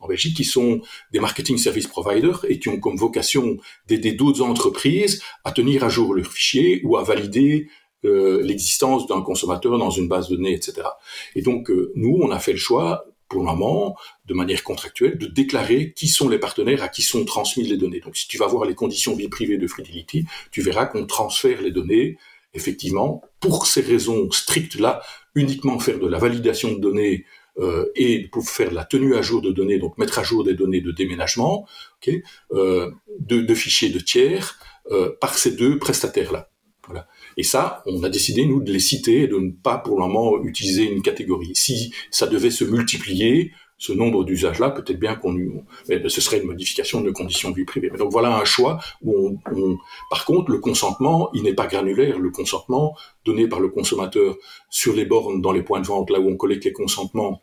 [0.00, 3.56] en Belgique, qui sont des marketing service providers et qui ont comme vocation
[3.88, 7.68] d'aider d'autres entreprises à tenir à jour leur fichier ou à valider
[8.04, 10.82] euh, l'existence d'un consommateur dans une base de données, etc.
[11.34, 13.96] Et donc euh, nous, on a fait le choix pour le moment,
[14.26, 18.00] de manière contractuelle, de déclarer qui sont les partenaires à qui sont transmises les données.
[18.00, 21.62] Donc, si tu vas voir les conditions vie privée de Fidelity, tu verras qu'on transfère
[21.62, 22.18] les données,
[22.52, 25.02] effectivement, pour ces raisons strictes-là,
[25.34, 27.24] uniquement faire de la validation de données
[27.58, 30.44] euh, et pour faire de la tenue à jour de données, donc mettre à jour
[30.44, 31.66] des données de déménagement,
[32.06, 34.58] de, de, fichiers de tiers,
[35.20, 36.50] par ces deux prestataires-là.
[36.86, 37.08] Voilà.
[37.36, 40.06] Et ça, on a décidé, nous, de les citer et de ne pas, pour le
[40.06, 41.52] moment, utiliser une catégorie.
[41.54, 45.36] Si ça devait se multiplier, ce nombre d'usages-là, peut-être bien qu'on
[45.88, 47.90] ce serait une modification de conditions de vie privée.
[47.90, 49.38] donc voilà un choix où
[50.10, 52.18] par contre, le consentement, il n'est pas granulaire.
[52.18, 54.36] Le consentement donné par le consommateur
[54.70, 57.42] sur les bornes, dans les points de vente, là où on collecte les consentements,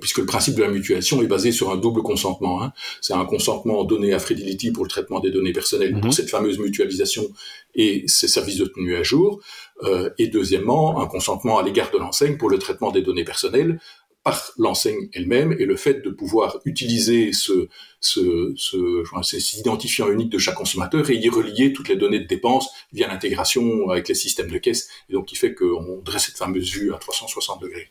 [0.00, 2.62] puisque le principe de la mutualisation est basé sur un double consentement.
[2.62, 2.72] Hein.
[3.00, 6.12] C'est un consentement donné à Fidelity pour le traitement des données personnelles, pour mhm.
[6.12, 7.30] cette fameuse mutualisation
[7.74, 9.40] et ses services de tenue à jour,
[9.84, 13.80] euh, et deuxièmement, un consentement à l'égard de l'enseigne pour le traitement des données personnelles
[14.22, 17.68] par l'enseigne elle-même et le fait de pouvoir utiliser ce,
[18.00, 22.26] ce, ce, ces identifiants uniques de chaque consommateur et y relier toutes les données de
[22.26, 26.36] dépenses via l'intégration avec les systèmes de caisse, et donc qui fait qu'on dresse cette
[26.36, 27.90] fameuse vue à 360 degrés.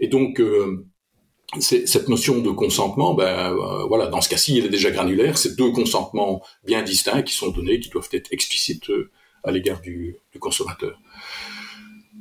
[0.00, 0.86] Et donc, euh,
[1.58, 5.36] cette notion de consentement, ben euh, voilà, dans ce cas-ci, elle est déjà granulaire.
[5.36, 9.10] C'est deux consentements bien distincts qui sont donnés, qui doivent être explicites euh,
[9.44, 10.98] à l'égard du, consommateur.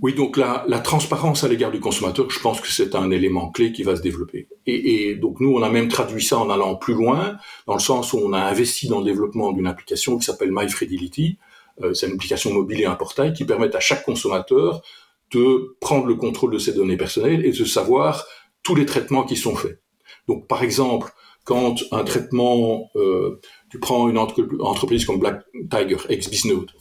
[0.02, 3.50] Oui, donc la, la transparence à l'égard du consommateur, je pense que c'est un élément
[3.50, 4.48] clé qui va se développer.
[4.66, 8.14] Et, donc nous, on a même traduit ça en allant plus loin, dans le sens
[8.14, 11.38] où on a investi dans le développement d'une application qui s'appelle MyFridelity.
[11.94, 14.82] c'est une application mobile et un portail qui permettent à chaque consommateur
[15.32, 18.26] de prendre le contrôle de ses données personnelles et de savoir
[18.64, 19.82] tous les traitements qui sont faits.
[20.28, 21.12] Donc, par exemple,
[21.44, 23.40] quand un traitement, euh,
[23.72, 26.72] tu prends une entreprise comme Black Tiger, ex-Bisnode,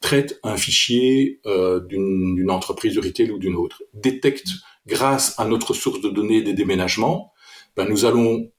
[0.00, 4.48] traite un fichier euh, d'une entreprise de retail ou d'une autre, détecte
[4.86, 7.32] grâce à notre source de données des déménagements,
[7.76, 8.50] ben nous allons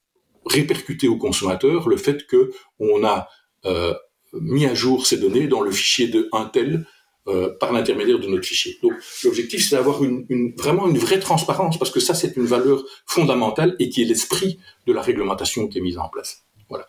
[0.46, 3.28] répercuter au consommateur le fait que on a
[3.66, 3.94] euh,
[4.34, 6.86] mis à jour ces données dans le fichier de un tel
[7.28, 8.78] euh, par l'intermédiaire de notre fichier.
[8.84, 8.94] Donc
[9.24, 12.84] l'objectif c'est d'avoir une, une, vraiment une vraie transparence parce que ça c'est une valeur
[13.06, 16.44] fondamentale et qui est l'esprit de la réglementation qui est mise en place.
[16.70, 16.88] Voilà.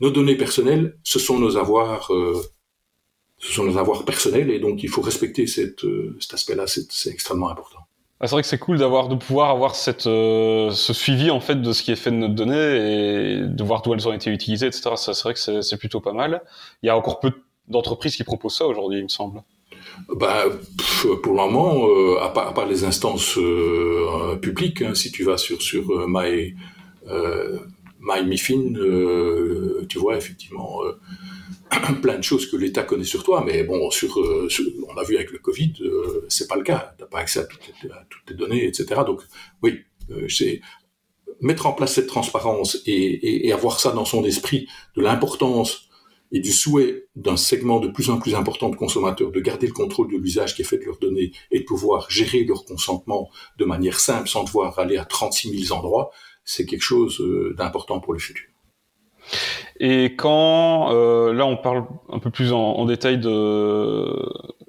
[0.00, 2.34] Nos données personnelles, ce sont nos avoirs, euh,
[3.38, 7.10] ce sont nos avoirs personnels et donc il faut respecter cette, euh, cet aspect-là, c'est
[7.10, 7.80] extrêmement important.
[8.18, 11.40] Ah, c'est vrai que c'est cool d'avoir de pouvoir avoir cette euh, ce suivi en
[11.40, 14.12] fait de ce qui est fait de notre donnée et de voir d'où elles ont
[14.12, 14.92] été utilisées, etc.
[14.96, 16.42] Ça, c'est vrai que c'est plutôt pas mal.
[16.82, 17.36] Il y a encore peu de
[17.68, 19.42] d'entreprises qui proposent ça aujourd'hui, il me semble.
[20.08, 20.44] Bah,
[21.22, 25.62] pour le moment, euh, à, part, les instances euh, publiques, hein, si tu vas sur
[25.62, 26.54] sur euh, My
[28.00, 28.74] MyMiFin,
[29.88, 30.80] tu vois effectivement
[32.02, 35.32] plein de choses que l'État connaît sur toi, mais bon, sur, on a vu avec
[35.32, 35.72] le Covid,
[36.28, 36.94] c'est pas le cas.
[36.98, 37.62] T'as pas accès à toutes,
[38.28, 39.00] les, données, etc.
[39.04, 39.22] Donc
[39.62, 39.80] oui,
[40.28, 40.60] c'est
[41.40, 45.85] mettre en place cette transparence et avoir ça dans son esprit de l'importance
[46.32, 49.72] et du souhait d'un segment de plus en plus important de consommateurs de garder le
[49.72, 53.30] contrôle de l'usage qui est fait de leurs données et de pouvoir gérer leur consentement
[53.58, 56.10] de manière simple sans devoir aller à 36 000 endroits,
[56.44, 58.46] c'est quelque chose euh, d'important pour le futur.
[59.78, 64.28] Et quand, euh, là on parle un peu plus en, détail de,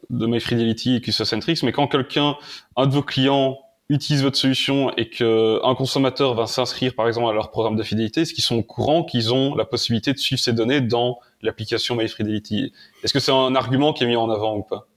[0.10, 2.36] de MyFidelity et QSocentrix, mais quand quelqu'un,
[2.76, 3.58] un de vos clients
[3.90, 7.84] utilise votre solution et que un consommateur va s'inscrire par exemple à leur programme de
[7.84, 11.20] fidélité, est-ce qu'ils sont au courant qu'ils ont la possibilité de suivre ces données dans
[11.42, 12.74] l'application MyFidelity
[13.04, 14.88] Est-ce que c'est un argument qui est mis en avant ou pas?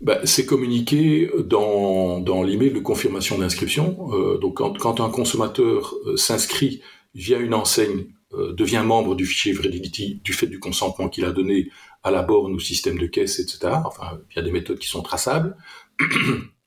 [0.00, 4.10] Bah, C'est communiqué dans, dans l'email de confirmation d'inscription.
[4.12, 6.82] Euh, donc quand, un consommateur euh, s'inscrit
[7.14, 11.32] via une enseigne, euh, devient membre du fichier Validity du fait du consentement qu'il a
[11.32, 11.70] donné
[12.02, 13.76] à la borne ou système de caisse, etc.
[13.86, 15.56] Enfin, il des méthodes qui sont traçables.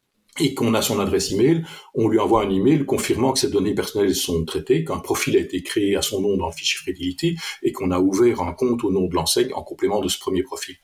[0.41, 1.63] et qu'on a son adresse email,
[1.93, 5.39] on lui envoie un email confirmant que ses données personnelles sont traitées, qu'un profil a
[5.39, 8.83] été créé à son nom dans le fichier Fidelity et qu'on a ouvert un compte
[8.83, 10.75] au nom de l'enseigne en complément de ce premier profil.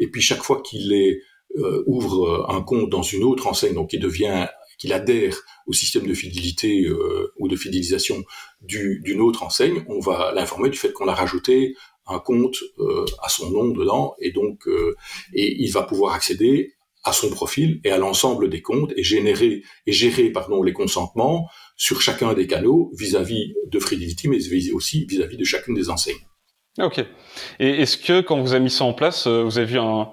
[0.00, 0.92] Et puis chaque fois qu'il
[1.56, 4.48] euh, ouvre euh, un compte dans une autre enseigne, donc il devient
[4.78, 8.24] qu'il adhère au système de fidélité euh, ou de fidélisation
[8.62, 12.56] d'une autre enseigne, on va l'informer du fait qu'on a rajouté un compte
[13.22, 14.68] à son nom dedans et donc
[15.32, 16.74] et il va pouvoir accéder
[17.04, 21.48] à son profil et à l'ensemble des comptes et générer et gérer pardon les consentements
[21.76, 24.38] sur chacun des canaux vis-à-vis de Fidelity mais
[24.72, 26.26] aussi vis-à-vis de chacune des enseignes.
[26.78, 27.04] Ok.
[27.60, 30.10] Et est-ce que quand vous avez mis ça en place, euh, vous avez vu un,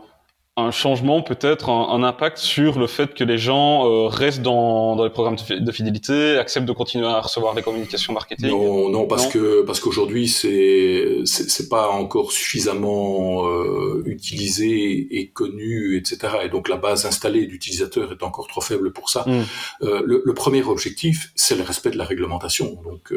[0.62, 5.04] un changement, peut-être un, impact sur le fait que les gens euh, restent dans, dans
[5.04, 8.50] les programmes de fidélité, acceptent de continuer à recevoir des communications marketing?
[8.50, 15.98] Non, non, parce que parce qu'aujourd'hui c'est c'est pas encore suffisamment euh, utilisé et connu,
[15.98, 16.34] etc.
[16.44, 19.24] Et donc la base installée d'utilisateurs est encore trop faible pour ça.
[19.28, 19.44] Hmm.
[19.84, 22.80] Euh, le, le, premier objectif, c'est le respect de la réglementation.
[22.84, 23.14] Donc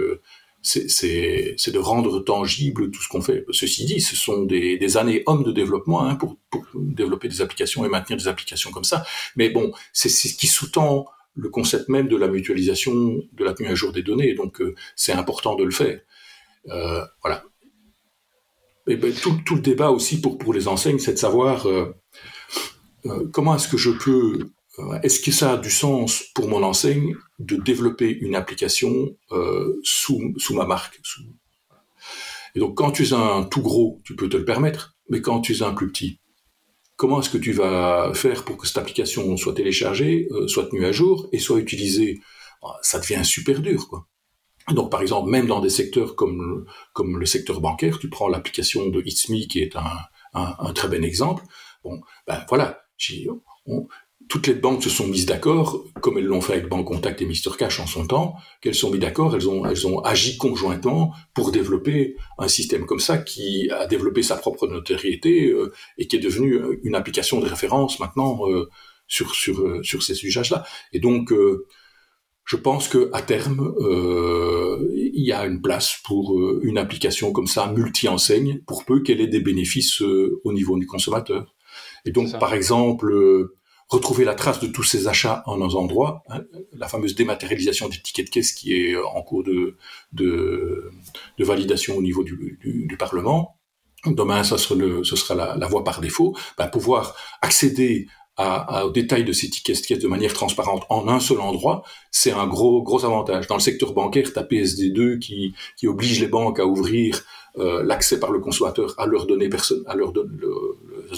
[0.65, 3.45] c'est de rendre tangible tout ce qu'on fait.
[3.51, 6.37] Ceci dit, ce sont des, années hommes de développement hein, pour,
[6.75, 9.05] développer des applications et maintenir des applications comme ça.
[9.37, 11.07] Mais bon, c'est ce qui sous-tend
[11.37, 12.95] le concept même de la mutualisation,
[13.33, 14.35] de la mise à jour des données.
[14.35, 16.01] Donc, euh, c'est important de le faire.
[16.69, 17.45] Euh, voilà.
[18.87, 21.93] Et ben, tout, le débat aussi pour, les enseignes, c'est de savoir euh,
[23.33, 24.51] comment est-ce que je peux
[25.03, 30.35] est-ce que ça a du sens pour mon enseigne de développer une application euh, sous,
[30.37, 31.01] sous ma marque
[32.55, 35.41] Et donc, quand tu es un tout gros, tu peux te le permettre, mais quand
[35.41, 36.20] tu es un plus petit,
[36.97, 40.85] comment est-ce que tu vas faire pour que cette application soit téléchargée, euh, soit tenue
[40.85, 42.20] à jour et soit utilisée?
[42.62, 44.07] Ah, Ça devient super dur.
[44.70, 46.64] Donc, par exemple, même dans des secteurs comme,
[46.95, 49.99] comme le secteur bancaire, tu prends l'application de It's Me, qui est un,
[50.33, 51.45] un, très bon exemple.
[51.85, 52.81] Bon, ben voilà,
[54.29, 57.27] toutes les banques se sont mises d'accord, comme elles l'ont fait avec Banque Contact et
[57.27, 61.14] Mr Cash en son temps, qu'elles sont mises d'accord, elles ont, elles ont agi conjointement
[61.35, 66.16] pour développer un système comme ça qui a développé sa propre notoriété euh, et qui
[66.16, 68.68] est devenu une application de référence maintenant euh,
[69.07, 70.64] sur, sur, euh, sur ces usages-là.
[70.93, 71.33] Et donc,
[72.45, 73.75] je pense que à terme,
[74.95, 79.27] il y a une place pour une application comme ça, multi-enseigne, pour peu qu'elle ait
[79.27, 81.55] des bénéfices au niveau du consommateur.
[82.05, 83.51] Et donc, par exemple,
[83.95, 86.42] retrouver la trace de tous ces achats en un endroit, hein,
[86.72, 89.76] la fameuse dématérialisation des tickets de caisse qui est en cours de,
[90.12, 90.90] de,
[91.38, 93.59] validation au niveau du, Parlement.
[94.07, 96.36] Demain, ça sera, ce sera la, voie par défaut.
[96.59, 100.84] Ben, pouvoir accéder à, à, au détail de ces tickets de caisse de manière transparente
[100.88, 103.47] en un seul endroit, c'est un gros gros avantage.
[103.47, 107.24] Dans le secteur bancaire, tu as PSD2 qui, qui oblige les banques à ouvrir
[107.59, 110.22] euh, l'accès par le consommateur à leurs données personnes, à leurs les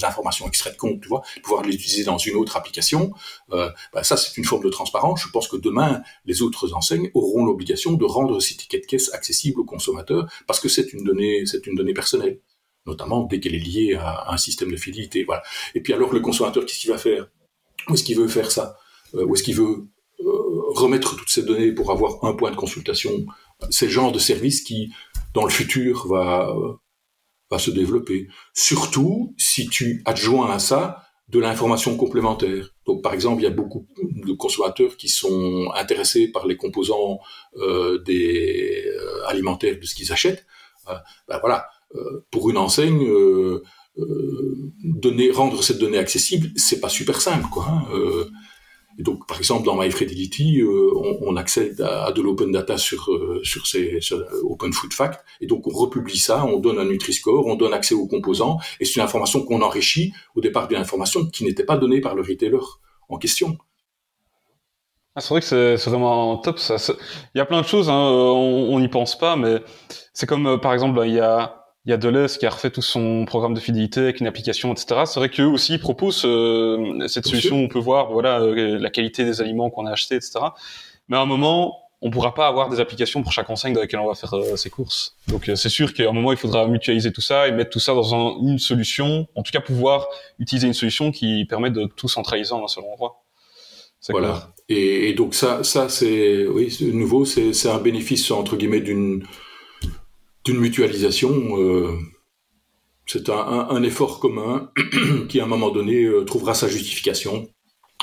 [0.04, 3.12] informations extraites de compte, tu vois, pouvoir les utiliser dans une autre application.
[3.52, 5.22] Euh, bah ça, c'est une forme de transparence.
[5.22, 9.12] Je pense que demain, les autres enseignes auront l'obligation de rendre ces tickets de caisse
[9.12, 12.40] accessibles aux consommateurs parce que c'est une donnée, c'est une donnée personnelle,
[12.86, 15.24] notamment dès qu'elle est liée à, un système de fidélité.
[15.24, 15.42] Voilà.
[15.74, 17.28] Et puis alors, le consommateur, qu'est-ce qu'il va faire?
[17.88, 18.76] Où est-ce qu'il veut faire ça?
[19.14, 19.86] Euh, Où est-ce qu'il veut
[20.20, 23.26] euh, remettre toutes ces données pour avoir un point de consultation?
[23.70, 24.92] C'est le genre de service qui
[25.32, 26.54] dans le futur va,
[27.50, 28.28] va se développer.
[28.54, 32.72] Surtout si tu adjoins à ça de l'information complémentaire.
[32.86, 37.18] Donc, par exemple, il y a beaucoup de consommateurs qui sont intéressés par les composants
[37.56, 40.46] euh, des euh, alimentaires de ce qu'ils achètent.
[40.88, 40.94] Euh,
[41.28, 41.68] ben voilà,
[42.30, 43.08] pour une enseigne,
[44.84, 47.66] donner, rendre cette donnée accessible, c'est pas super simple, quoi.
[47.68, 47.86] Hein,
[48.98, 50.90] et donc, par exemple, dans MyFidelity, euh,
[51.20, 54.00] on, accède à, de l'open data sur, euh, sur ces
[54.44, 57.94] Open Food Fact, et donc on republie ça, on donne un Nutri-Score, on donne accès
[57.94, 61.76] aux composants, et c'est une information qu'on enrichit au départ d'une information qui n'était pas
[61.76, 62.58] donnée par le retailer
[63.08, 63.58] en question.
[65.14, 66.58] Ah, c'est vrai que c'est vraiment top.
[66.58, 66.76] Ça.
[67.34, 69.62] Il y a plein de choses, hein, on n'y pense pas, mais
[70.12, 72.70] c'est comme euh, par exemple, il y a il y a Deleuze qui a refait
[72.70, 75.02] tout son programme de fidélité avec une application, etc.
[75.06, 77.56] C'est vrai qu'eux aussi proposent euh, cette solution.
[77.56, 80.40] On peut voir, voilà, euh, la qualité des aliments qu'on a achetés, etc.
[81.08, 84.00] Mais à un moment, on pourra pas avoir des applications pour chaque enseigne dans laquelle
[84.00, 85.16] on va faire euh, ses courses.
[85.28, 87.94] Donc c'est sûr qu'à un moment, il faudra mutualiser tout ça et mettre tout ça
[87.94, 89.28] dans une solution.
[89.36, 90.08] En tout cas, pouvoir
[90.40, 93.22] utiliser une solution qui permet de tout centraliser en un seul endroit.
[94.08, 94.52] Voilà.
[94.68, 99.24] Et, et, donc ça, ça c'est, oui, nouveau, c'est un bénéfice entre guillemets d'une
[100.46, 101.92] d'une mutualisation euh,
[103.04, 104.72] c'est un, effort commun
[105.28, 107.48] qui, à un moment donné, trouvera sa justification.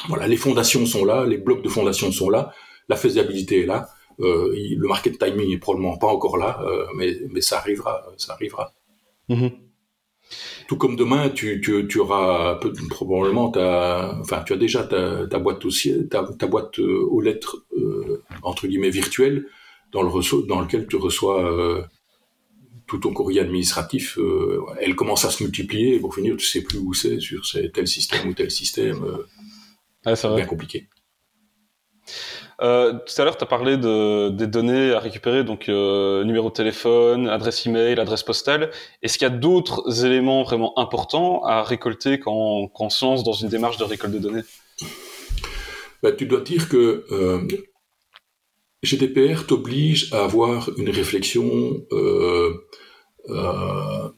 [0.07, 2.53] Voilà, les fondations sont là, les blocs de fondation sont là,
[2.87, 3.89] la faisabilité est là.
[4.19, 6.63] le market timing est probablement pas encore là,
[6.95, 8.73] mais, mais ça arrivera, ça arrivera.
[9.29, 9.51] Mm-hmm.
[10.67, 15.39] Tout comme demain, tu, tu, tu auras probablement ta, enfin, tu as déjà ta, ta
[15.39, 19.45] boîte aussi, ta, ta, boîte euh, aux lettres euh, entre guillemets virtuelle
[19.91, 21.83] dans le dans lequel tu reçois euh,
[22.93, 24.19] tout ton courrier administratif.
[24.79, 25.99] elle commence à se multiplier.
[25.99, 29.03] Pour finir, tu sais plus où c'est sur tel système ou tel système.
[30.05, 30.87] c'est bien compliqué.
[32.61, 36.49] Euh, tout à l'heure, tu as parlé de, des données à récupérer, donc euh, numéro
[36.49, 38.71] de téléphone, adresse email, adresse postale.
[39.01, 43.23] Est-ce qu'il y a d'autres éléments vraiment importants à récolter quand, quand on se lance
[43.23, 44.43] dans une démarche de récolte de données?
[46.01, 47.41] Bah, Tu dois dire que euh,
[48.83, 51.81] GDPR t'oblige à avoir une réflexion
[53.29, 54.09] euh,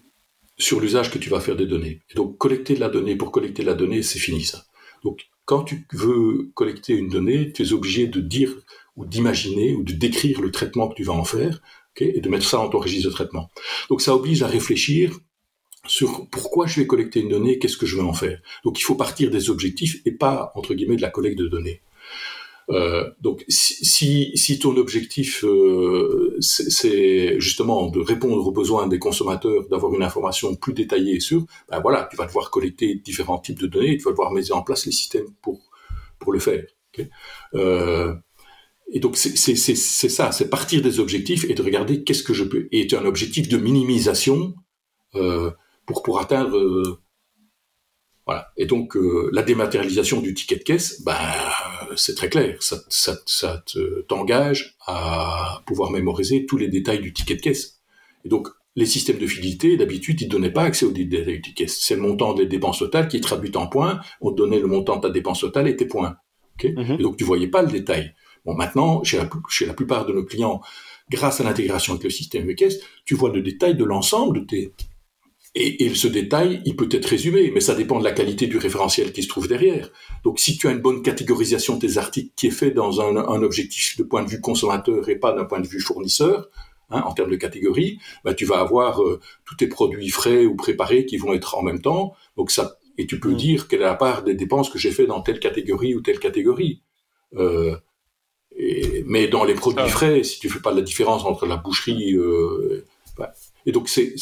[0.58, 2.02] sur l'usage que tu vas faire des données.
[2.10, 4.66] Et donc collecter de la donnée pour collecter la donnée, c'est fini ça.
[5.04, 8.56] Donc quand tu veux collecter une donnée, tu es obligé de dire
[8.96, 11.62] ou d'imaginer ou de décrire le traitement que tu vas en faire
[11.98, 13.50] et de mettre ça dans ton registre de traitement.
[13.90, 15.20] Donc ça oblige à réfléchir
[15.88, 18.42] sur pourquoi je vais collecter une donnée, qu'est-ce que je vais en faire.
[18.64, 21.82] Donc il faut partir des objectifs et pas, entre guillemets, de la collecte de données.
[22.72, 29.94] Euh, donc, si, ton objectif euh, c'est justement de répondre aux besoins des consommateurs, d'avoir
[29.94, 33.68] une information plus détaillée et sûre, ben voilà, tu vas devoir collecter différents types de
[33.68, 35.62] données, et tu vas devoir mettre en place les systèmes pour
[36.20, 36.66] pour le faire.
[37.54, 38.16] Euh,
[38.92, 42.68] et donc c'est ça, c'est partir des objectifs et de regarder qu'est-ce que je peux.
[42.72, 44.56] Et tu as un objectif de minimisation
[45.86, 47.00] pour pour atteindre
[48.26, 48.52] voilà.
[48.58, 51.18] Et donc euh, la dématérialisation du ticket de caisse, ben
[51.96, 53.64] c'est très clair, ça, ça, ça
[54.08, 57.80] t'engage à pouvoir mémoriser tous les détails du ticket de caisse.
[58.24, 61.42] Et donc les systèmes de fidélité, d'habitude, ils ne donnaient pas accès aux détails du
[61.42, 61.66] ticket.
[61.66, 61.78] caisse.
[61.80, 64.02] C'est le montant des dépenses totales qui traduit en points.
[64.22, 66.18] On te donnait le montant de ta dépense totale et tes points.
[66.56, 67.00] Okay mm-hmm.
[67.00, 68.14] et donc tu voyais pas le détail.
[68.46, 70.62] Bon, maintenant, chez la, chez la plupart de nos clients,
[71.10, 74.46] grâce à l'intégration avec le système de caisse, tu vois le détail de l'ensemble de
[74.46, 74.74] tes,
[75.56, 78.58] et, et, ce détail, il peut être résumé, mais ça dépend de la qualité du
[78.58, 79.90] référentiel qui se trouve derrière.
[80.24, 83.16] Donc, si tu as une bonne catégorisation de tes articles qui est fait dans un,
[83.16, 86.50] un objectif de point de vue consommateur et pas d'un point de vue fournisseur,
[86.90, 90.56] hein, en termes de catégorie, bah, tu vas avoir euh, tous tes produits frais ou
[90.56, 92.14] préparés qui vont être en même temps.
[92.38, 93.38] Donc ça, et tu peux mm.
[93.38, 96.20] dire quelle est la part des dépenses que j'ai fait dans telle catégorie ou telle
[96.20, 96.82] catégorie.
[97.36, 97.76] Euh,
[98.58, 102.14] et, mais dans les produits frais, si tu fais pas la différence entre la boucherie
[102.14, 102.86] euh,
[103.66, 104.16] et donc, c'est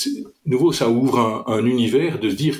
[0.45, 2.57] nouveau, ça ouvre un, un, univers de se dire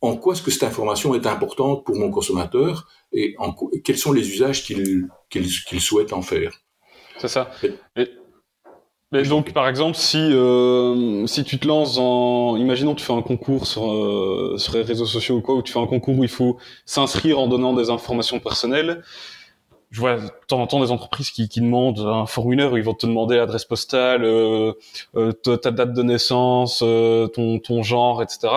[0.00, 4.12] en quoi est-ce que cette information est importante pour mon consommateur et en, quels sont
[4.12, 6.60] les usages qu'il souhaite en faire?
[7.18, 7.50] C'est ça.
[9.10, 13.22] mais donc, par exemple, si euh, si tu te lances en, imaginons tu fais un
[13.22, 16.24] concours sur euh, sur les réseaux sociaux ou quoi, ou tu fais un concours où
[16.24, 19.02] il faut s'inscrire en donnant des informations personnelles
[19.96, 22.82] je vois de temps en temps des entreprises qui, qui demandent un formulaire où ils
[22.82, 24.74] vont te demander l'adresse postale, euh,
[25.16, 28.48] euh ta date de naissance, euh, ton, ton genre, etc.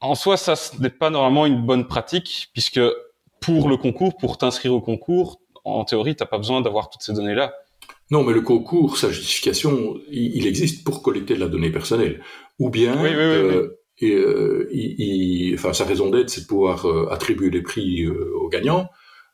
[0.00, 2.82] En soi, ça ce n'est pas normalement une bonne pratique puisque
[3.40, 7.14] pour le concours, pour t'inscrire au concours, en théorie, t'as pas besoin d'avoir toutes ces
[7.14, 7.54] données-là.
[8.10, 12.22] Non, mais le concours, sa justification, il, existe pour collecter de la donnée personnelle.
[12.58, 13.68] Ou bien, oui, oui,
[14.00, 14.14] et,
[14.70, 18.90] il, enfin, sa raison d'être, c'est de pouvoir attribuer des prix aux gagnants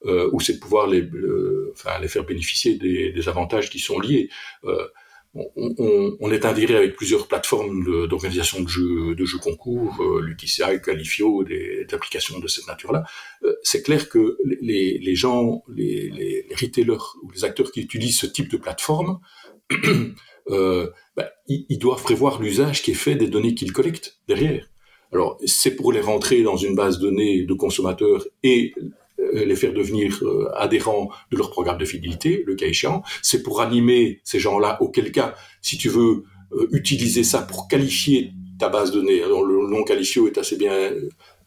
[0.07, 4.29] euh, ou c'est de pouvoir les, euh, les faire bénéficier des, avantages qui sont liés.
[4.65, 4.87] Euh,
[5.35, 11.43] on, on, on, est intégré avec plusieurs plateformes d'organisation de, jeux, concours, euh, Lutisci, Qualifio,
[11.43, 13.05] des, applications de cette nature-là.
[13.43, 18.19] Euh, c'est clair que les, les gens, les, les, retailers ou les acteurs qui utilisent
[18.19, 19.19] ce type de plateforme,
[19.69, 24.69] bah, ils, ils, doivent prévoir l'usage qui est fait des données qu'ils collectent derrière.
[25.13, 28.75] Alors, c'est pour les rentrer dans une base de données de consommateurs et
[29.33, 33.03] les faire devenir euh, adhérents de leur programme de fidélité, le cas échéant.
[33.23, 38.33] C'est pour animer ces gens-là, auquel cas, si tu veux euh, utiliser ça pour qualifier
[38.59, 40.93] ta base de données, alors le nom qualifio est assez bien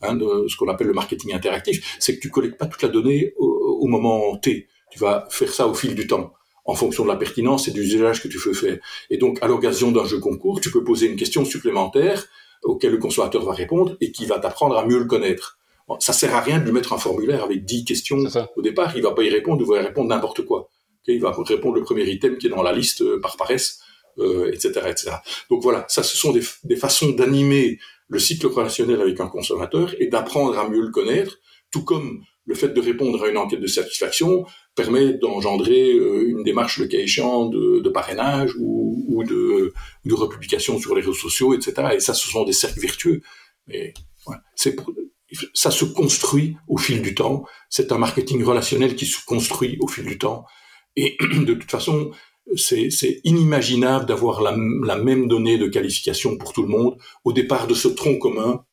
[0.01, 2.89] hein, de ce qu'on appelle le marketing interactif, c'est que tu collectes pas toute la
[2.89, 4.67] donnée au, moment T.
[4.91, 6.34] Tu vas faire ça au fil du temps
[6.65, 8.78] en fonction de la pertinence et du usage que tu veux faire.
[9.09, 12.28] Et donc, à l'occasion d'un jeu concours, tu peux poser une question supplémentaire
[12.63, 15.57] auquel le consommateur va répondre et qui va t'apprendre à mieux le connaître.
[15.88, 18.19] Bon, ça sert à rien de lui mettre un formulaire avec 10 questions
[18.55, 18.95] au départ.
[18.97, 20.69] Il va pas y répondre, il va y répondre n'importe quoi.
[21.07, 23.79] il va répondre le premier item qui est dans la liste euh, par paresse,
[24.19, 25.11] euh, etc., etc.
[25.49, 27.79] Donc voilà, ça, ce sont des, des façons d'animer
[28.09, 31.39] le cycle relationnel avec un consommateur et d'apprendre à mieux le connaître,
[31.71, 36.79] tout comme le fait de répondre à une enquête de satisfaction permet d'engendrer une démarche,
[36.79, 39.73] le cas échéant, de, parrainage ou, de,
[40.05, 41.89] de republication sur les réseaux sociaux, etc.
[41.95, 43.21] Et ça, ce sont des cercles vertueux.
[43.67, 43.93] Mais
[44.55, 44.77] c'est
[45.53, 47.43] ça se construit au fil du temps.
[47.69, 50.45] C'est un marketing relationnel qui se construit au fil du temps.
[50.95, 52.11] Et de toute façon,
[52.55, 57.73] c'est inimaginable d'avoir la, même donnée de qualification pour tout le monde au départ de
[57.73, 58.63] ce tronc commun.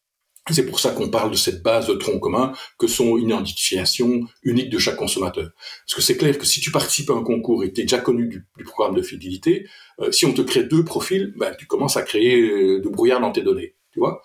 [0.51, 4.21] C'est pour ça qu'on parle de cette base de tronc commun que sont une identification
[4.43, 5.51] unique de chaque consommateur.
[5.87, 7.99] Parce que c'est clair que si tu participes à un concours et tu es déjà
[7.99, 9.67] connu du, programme de fidélité,
[10.01, 13.23] euh, si on te crée deux profils, ben, tu commences à créer euh, de brouillard
[13.23, 13.75] dans tes données.
[13.91, 14.23] Tu vois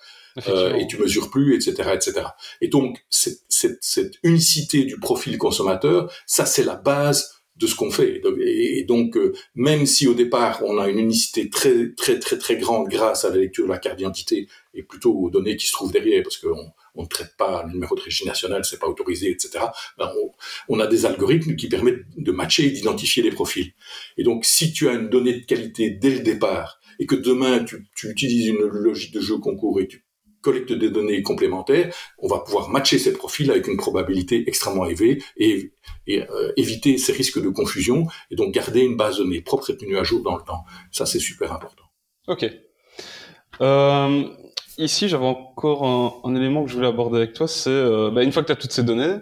[0.48, 2.28] euh, et tu mesures plus, etc., etc.
[2.62, 7.76] Et donc cette, cette, cette unicité du profil consommateur, ça c'est la base de ce
[7.76, 8.22] qu'on fait.
[8.42, 12.58] Et donc, euh, même si au départ on a une unicité très très très très
[12.58, 15.74] grande grâce à la lecture de la carte d'identité et plutôt aux données qui se
[15.74, 18.88] trouvent derrière, parce qu'on on ne traite pas le numéro de régime national, c'est pas
[18.88, 19.66] autorisé, etc.
[19.98, 20.32] Ben on,
[20.76, 23.74] on, a des algorithmes qui permettent de matcher et d'identifier les profils.
[24.18, 27.64] Et donc, si tu as une donnée de qualité dès le départ et que demain
[27.64, 30.06] tu, tu utilises une logique de jeu concours et tu
[30.42, 35.22] collecte des données complémentaires, on va pouvoir matcher ces profils avec une probabilité extrêmement élevée
[35.38, 35.74] et,
[36.10, 39.78] euh, éviter ces risques de confusion et donc garder une base de données propre et
[39.78, 40.64] tenue à jour dans le temps.
[40.92, 41.84] Ça, c'est super important.
[42.28, 42.50] Ok.
[43.62, 44.24] Euh,
[44.78, 48.32] ici, j'avais encore un, élément que je voulais aborder avec toi, c'est euh, bah, une
[48.32, 49.18] fois que tu as toutes ces données,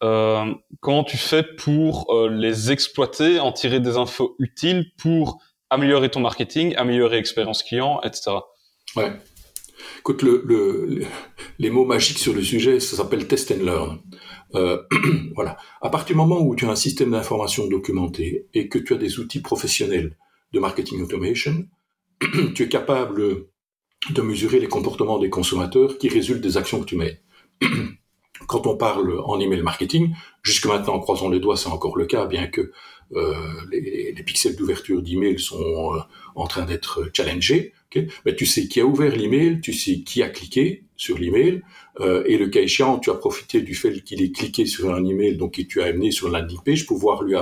[0.00, 6.74] comment tu fais pour les exploiter, en tirer des infos utiles pour améliorer ton marketing,
[6.76, 8.32] améliorer l'expérience client, etc.
[8.96, 9.12] Ouais.
[10.00, 11.02] Écoute, le,
[11.58, 14.00] les mots magiques sur le sujet, ça s'appelle test and learn.
[14.54, 14.82] Euh,
[15.34, 15.58] voilà.
[15.82, 18.96] À partir du moment où tu as un système d'information documenté et que tu as
[18.96, 20.16] des outils professionnels
[20.54, 21.66] de marketing automation,
[22.54, 23.44] tu es capable
[24.08, 27.20] de mesurer les comportements des consommateurs qui résultent des actions que tu mets.
[28.48, 32.06] Quand on parle en email marketing, jusque maintenant, en croisant les doigts, c'est encore le
[32.06, 32.72] cas, bien que
[33.70, 35.98] les, les, pixels d'ouverture d'email sont euh,
[36.34, 37.72] en train d'être challengés.
[37.90, 41.62] Okay Mais tu sais qui a ouvert l'email, tu sais qui a cliqué sur l'email,
[42.00, 45.04] euh, et le cas échéant, tu as profité du fait qu'il ait cliqué sur un
[45.04, 47.34] email, donc et tu as amené sur la landing page, pouvoir lui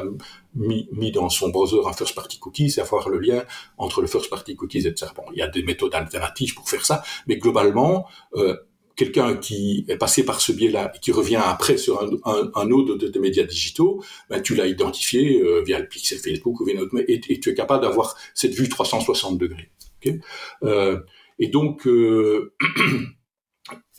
[0.55, 3.45] mis, mis, dans son browser un first party cookies et avoir le lien
[3.77, 5.13] entre le first party cookies, etc.
[5.15, 8.57] Bon, il y a des méthodes alternatives pour faire ça, mais globalement, euh,
[8.99, 13.07] quelqu'un qui est passé par ce biais-là et qui revient après sur un, autre de
[13.07, 16.99] tes médias digitaux, ben, tu l'as identifié euh, via le pixel Facebook ou via autre,
[17.07, 19.71] et, et tu es capable d'avoir cette vue 360 degrés.
[20.65, 20.99] Euh,
[21.39, 22.53] et donc, euh,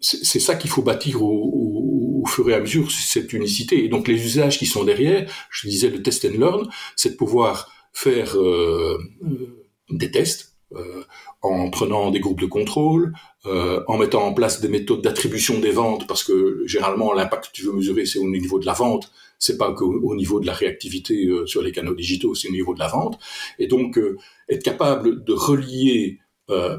[0.00, 3.84] c'est ça qu'il faut bâtir au, fur et à mesure, cette unicité.
[3.84, 7.16] Et donc, les usages qui sont derrière, je disais le test and learn, c'est de
[7.16, 8.36] pouvoir faire
[9.90, 10.56] des tests,
[11.46, 13.12] en prenant des groupes de contrôle,
[13.46, 17.52] euh, en mettant en place des méthodes d'attribution des ventes, parce que généralement l'impact que
[17.52, 20.52] tu veux mesurer c'est au niveau de la vente, c'est pas qu'au niveau de la
[20.52, 23.18] réactivité euh, sur les canaux digitaux, c'est au niveau de la vente.
[23.58, 24.16] Et donc euh,
[24.48, 26.18] être capable de relier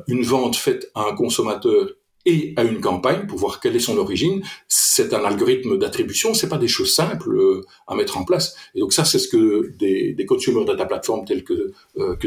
[0.07, 1.89] une vente faite à un consommateur
[2.27, 4.43] et à une campagne pour voir quelle est son origine.
[4.67, 8.55] C'est un algorithme d'attribution, c'est pas des choses simples euh, à mettre en place.
[8.75, 12.17] Et donc ça, c'est ce que des, des consumer data platforms tels que euh,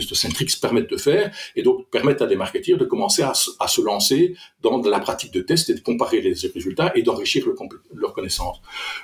[0.62, 4.34] permettent de faire, et donc permettent à des marketeurs de commencer à, à, se lancer
[4.62, 7.55] dans de la pratique de test et de comparer les résultats et d'enrichir le,
[7.94, 8.57] leur connaissance.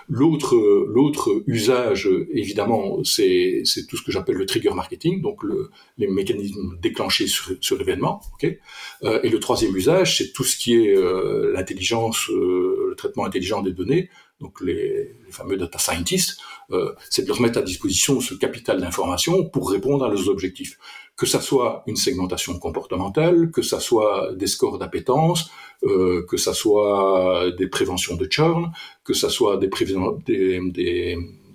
[0.09, 0.57] L'autre
[0.89, 6.09] l'autre usage, évidemment, c'est c'est tout ce que j'appelle le trigger marketing, donc le, les
[6.09, 8.23] mécanismes déclenchés sur, sur l'événement.
[8.35, 8.61] Okay
[9.03, 13.25] euh, et le troisième usage, c'est tout ce qui est euh, l'intelligence, euh, le traitement
[13.25, 14.11] intelligent des données,
[14.41, 16.39] donc les, fameux data scientists,
[16.71, 20.79] euh, c'est de leur mettre à disposition ce capital d'information pour répondre à leurs objectifs.
[21.17, 25.51] Que ça soit une segmentation comportementale, que ça soit des scores d'appétence,
[25.83, 28.73] que ça soit des préventions de churn,
[29.05, 29.71] que ça soit des,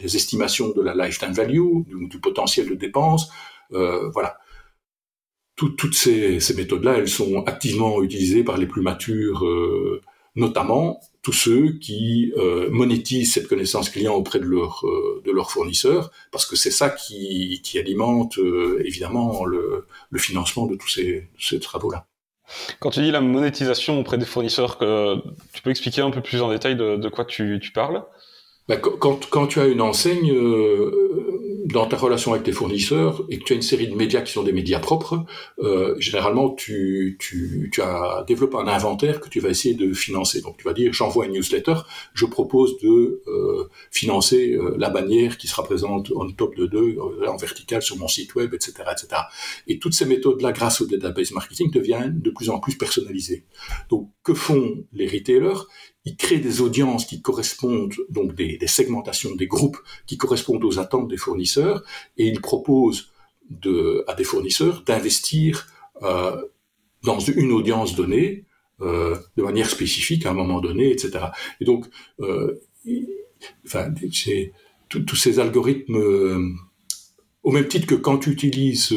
[0.03, 3.31] estimations de la lifetime value, du, du potentiel de dépenses,
[3.69, 4.40] voilà
[5.69, 10.01] toutes ces, méthodes-là, elles sont activement utilisées par les plus matures, euh,
[10.35, 15.51] notamment tous ceux qui euh, monétisent cette connaissance client auprès de leurs euh, de leurs
[15.51, 18.37] fournisseurs, parce que c'est ça qui, alimente
[18.83, 19.85] évidemment le,
[20.17, 22.07] financement de tous ces, ces travaux-là.
[22.79, 24.77] Quand tu dis la monétisation auprès des fournisseurs,
[25.53, 28.03] tu peux expliquer un peu plus en détail de, quoi tu, tu parles?
[28.99, 30.33] Quand, quand, tu as une enseigne,
[31.71, 34.31] dans ta relation avec tes fournisseurs et que tu as une série de médias qui
[34.31, 35.25] sont des médias propres,
[35.59, 40.41] euh, généralement tu, tu, tu, as développé un inventaire que tu vas essayer de financer.
[40.41, 41.75] Donc tu vas dire j'envoie une newsletter,
[42.13, 46.97] je propose de euh, financer euh, la bannière qui sera présente en top de deux,
[46.97, 49.21] euh, en vertical sur mon site web, etc., etc.
[49.67, 53.45] Et toutes ces méthodes-là, grâce au database marketing, deviennent de plus en plus personnalisées.
[53.89, 55.61] Donc que font les retailers?
[56.05, 59.77] Il crée des audiences qui correspondent, donc des, segmentations, des groupes
[60.07, 61.83] qui correspondent aux attentes des fournisseurs,
[62.17, 63.11] et il propose
[64.07, 65.67] à des fournisseurs d'investir
[66.01, 66.41] euh,
[67.03, 68.45] dans une audience donnée
[68.81, 71.25] euh, de manière spécifique à un moment donné, etc.
[71.59, 71.85] Et donc,
[72.19, 72.61] euh,
[73.65, 73.93] enfin,
[74.89, 76.55] tous ces algorithmes,
[77.43, 78.95] au même titre que quand tu utilises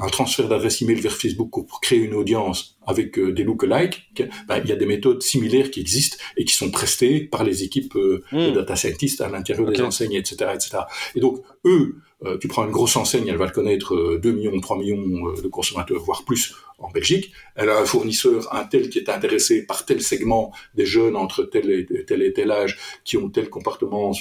[0.00, 4.10] un transfert d'adresse email vers Facebook pour créer une audience avec euh, des lookalikes,
[4.48, 7.62] ben, il y a des méthodes similaires qui existent et qui sont prestées par les
[7.62, 8.54] équipes euh, de hmm.
[8.54, 10.78] data scientists à l'intérieur des enseignes, etc., etc.
[11.14, 14.58] Et donc, eux, euh, tu prends une grosse enseigne, elle va le connaître 2 millions,
[14.58, 17.32] 3 millions de consommateurs, voire plus en Belgique.
[17.54, 21.44] Elle a un fournisseur, un tel qui est intéressé par tel segment des jeunes entre
[21.44, 24.12] tel et tel, et tel âge, qui ont tel comportement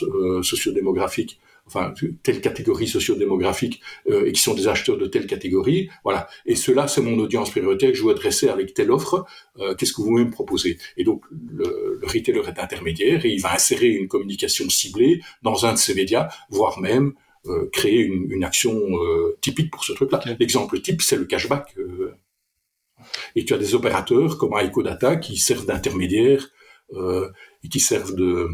[0.43, 1.39] sociodémographique
[1.69, 1.93] enfin
[2.23, 6.27] telle catégorie sociodémographique euh, et qui sont des acheteurs de telle catégorie, voilà.
[6.45, 9.25] Et cela, c'est mon audience prioritaire que je veux adresser avec telle offre.
[9.59, 10.77] Euh, Qu'est-ce que vous me proposez?
[10.97, 15.65] Et donc le, le, retailer est intermédiaire et il va insérer une communication ciblée dans
[15.65, 17.13] un de ses médias, voire même
[17.45, 20.21] euh, créer une, une action euh, typique pour ce truc-là.
[20.39, 21.73] L'exemple type, c'est le cashback.
[21.77, 22.13] Euh.
[23.35, 24.53] et tu as des opérateurs comme
[24.83, 26.49] Data qui servent d'intermédiaire
[27.63, 28.49] et qui servent de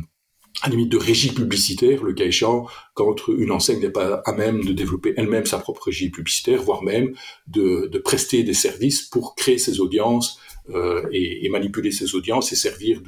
[0.61, 4.63] à limite de régie publicitaire, le cas échéant, quand une enseigne n'est pas à même
[4.63, 7.13] de développer elle-même sa propre régie publicitaire, voire même
[7.47, 10.39] de, de prester des services pour créer ses audiences
[10.69, 13.01] euh, et, et, manipuler ses audiences et servir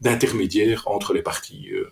[0.00, 1.68] d'intermédiaire entre les parties.
[1.72, 1.90] Euh.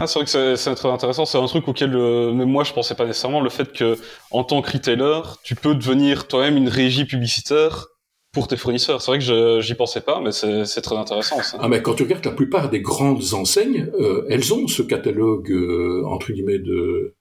[0.00, 1.26] Ah, c'est vrai que c'est très intéressant.
[1.26, 3.40] C'est un truc auquel euh, même moi je pensais pas nécessairement.
[3.40, 3.96] Le fait que
[4.32, 7.89] en tant que retailer, tu peux devenir toi-même une régie publicitaire
[8.32, 9.02] pour tes fournisseurs.
[9.02, 11.42] C'est vrai que j'y pensais pas, mais c'est très intéressant.
[11.42, 11.58] Ça.
[11.60, 15.50] Ah mais quand tu regardes la plupart des grandes enseignes, euh, elles ont ce catalogue
[15.50, 17.14] euh, entre guillemets de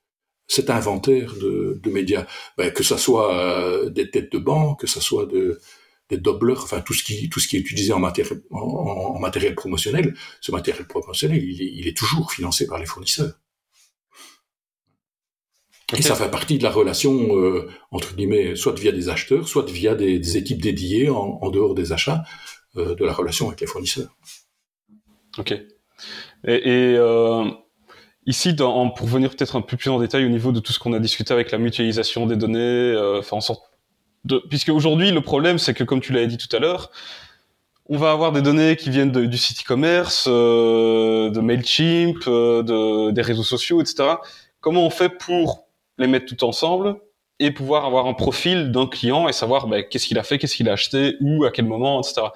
[0.47, 2.25] cet inventaire de, de médias,
[2.57, 5.59] ben, que ça soit euh, des têtes de banque, que ça soit de,
[6.09, 9.19] des doublers, enfin tout ce qui tout ce qui est utilisé en matériel en, en
[9.19, 10.15] matériel promotionnel.
[10.41, 13.33] Ce matériel promotionnel, il il est toujours financé par les fournisseurs.
[15.97, 19.69] Et ça fait partie de la relation, euh, entre guillemets, soit via des acheteurs, soit
[19.69, 22.23] via des, équipes dédiées en, dehors des achats,
[22.77, 24.15] euh, de la relation avec les fournisseurs.
[25.37, 25.51] Ok.
[25.51, 27.45] Et, et euh,
[28.29, 30.79] ici, dans, pour venir peut-être un peu plus en détail au niveau de tout ce
[30.79, 33.63] qu'on a discuté avec la mutualisation des données, euh, faire en sorte
[34.23, 34.41] de...
[34.49, 36.91] Puisque aujourd'hui, le problème, c'est que, comme tu l'avais dit tout à l'heure,
[37.87, 43.11] on va avoir des données qui viennent du site e-commerce, euh, de Mailchimp, euh, de,
[43.11, 44.15] des réseaux sociaux, etc.
[44.61, 45.68] Comment on fait pour
[45.99, 46.95] les mettre tout ensemble
[47.39, 50.55] et pouvoir avoir un profil d'un client et savoir ben, qu'est-ce qu'il a fait, qu'est-ce
[50.55, 52.27] qu'il a acheté, où, à quel moment, etc.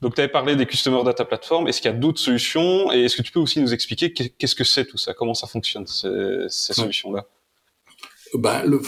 [0.00, 1.68] Donc, tu avais parlé des Customer Data Platform.
[1.68, 4.54] Est-ce qu'il y a d'autres solutions Et est-ce que tu peux aussi nous expliquer qu'est-ce
[4.54, 5.14] que c'est tout ça?
[5.14, 6.08] Comment ça fonctionne, ces,
[6.48, 7.26] ces solutions-là?
[8.34, 8.80] Ben, le,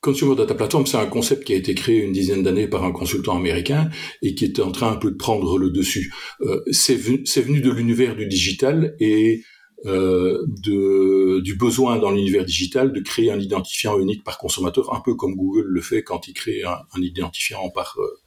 [0.00, 2.92] Consumer Data Platform, c'est un concept qui a été créé une dizaine d'années par un
[2.92, 3.88] consultant américain
[4.22, 6.12] et qui est en train un peu de prendre le dessus.
[6.40, 9.42] Euh, c'est venu, venu, de l'univers du digital et
[9.86, 15.00] euh, de, du besoin dans l'univers digital de créer un identifiant unique par consommateur, un
[15.00, 18.22] peu comme Google le fait quand il crée un, un identifiant par euh,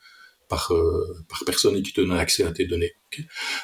[0.48, 2.94] par, euh, par personne et qui te donne accès à tes données.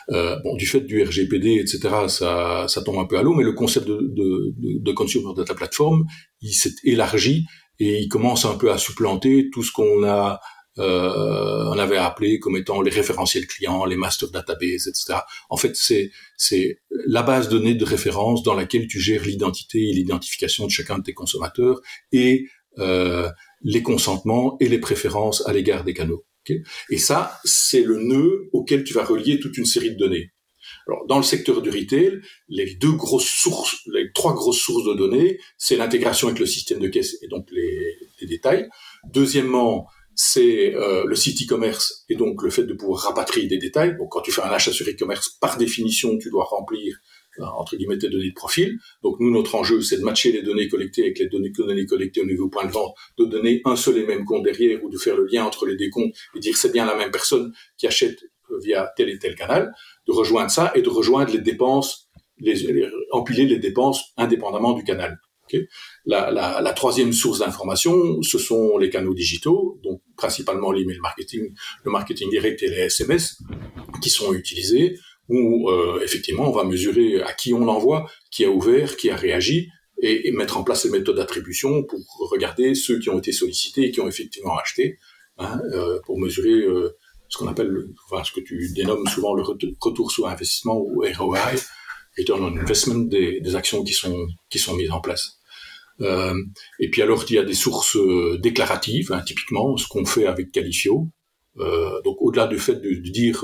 [0.10, 3.44] Euh, bon, du fait du RGPD, etc., ça, ça tombe un peu à l'eau, mais
[3.44, 6.06] le concept de, de, de, de Consumer Data Platform,
[6.42, 7.46] il s'est élargi
[7.80, 10.40] et il commence un peu à supplanter tout ce qu'on a
[10.80, 15.20] euh, on avait appelé comme étant les référentiels clients, les master databases, etc.
[15.50, 19.90] En fait, c'est c'est la base de données de référence dans laquelle tu gères l'identité
[19.90, 22.48] et l'identification de chacun de tes consommateurs et
[22.80, 23.30] euh,
[23.62, 26.26] les consentements et les préférences à l'égard des canaux.
[26.90, 30.32] et ça, c'est le nœud auquel tu vas relier toute une série de données.
[30.88, 34.94] Alors, dans le secteur du retail, les deux grosses sources, les trois grosses sources de
[34.94, 38.68] données, c'est l'intégration avec le système de caisse et donc les, les détails.
[39.14, 43.96] Deuxièmement, c'est euh, le site e-commerce et donc le fait de pouvoir rapatrier des détails.
[43.98, 46.98] Donc quand tu fais un achat sur e-commerce, par définition, tu dois remplir
[47.40, 48.78] euh, entre guillemets tes données de profil.
[49.04, 51.52] Donc nous, notre enjeu, c'est de matcher les données collectées avec les données,
[51.86, 54.90] collectées au niveau point de vente, de donner un seul et même compte derrière ou
[54.90, 57.88] de faire le lien entre les décomptes et dire c'est bien la même personne qui
[57.88, 58.20] achète
[58.52, 59.74] euh, via tel et tel canal,
[60.08, 62.10] de rejoindre ça et de rejoindre les dépenses,
[63.12, 65.18] empiler les dépenses indépendamment du canal.
[66.06, 71.54] La, troisième source d'information, ce sont les canaux digitaux, donc principalement l'email marketing,
[71.84, 73.42] le marketing direct et les SMS
[74.02, 74.98] qui sont utilisés,
[75.30, 79.16] où euh, effectivement on va mesurer à qui on l'envoie, qui a ouvert, qui a
[79.16, 79.70] réagi,
[80.02, 82.00] et, et mettre en place les méthodes d'attribution pour
[82.32, 84.98] regarder ceux qui ont été sollicités et qui ont effectivement acheté,
[85.38, 86.98] hein, euh, pour mesurer euh,
[87.30, 87.72] ce qu'on appelle,
[88.10, 91.40] enfin, ce que tu dénommes souvent le retour sur investissement ou ROI,
[92.18, 95.40] Return on Investment des, des actions qui sont qui sont mises en place.
[96.02, 96.34] Euh,
[96.80, 100.26] et puis alors, il y a des sources euh, déclaratives, hein, typiquement ce qu'on fait
[100.26, 101.08] avec Qualifio.
[101.58, 103.44] Euh, donc au-delà du fait de, dire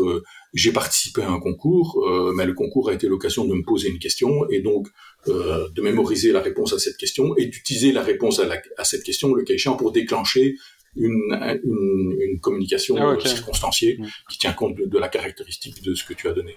[0.54, 4.00] j'ai participé à un concours, mais le concours a été l'occasion de me poser une
[4.00, 4.88] question et donc
[5.28, 9.44] de mémoriser la réponse à cette question et d'utiliser la réponse à, cette question, le
[9.44, 10.56] cas échéant, pour déclencher
[10.96, 14.08] une, une, communication ah, circonstanciée mm.
[14.32, 16.56] qui tient compte de, la caractéristique de ce que tu as donné.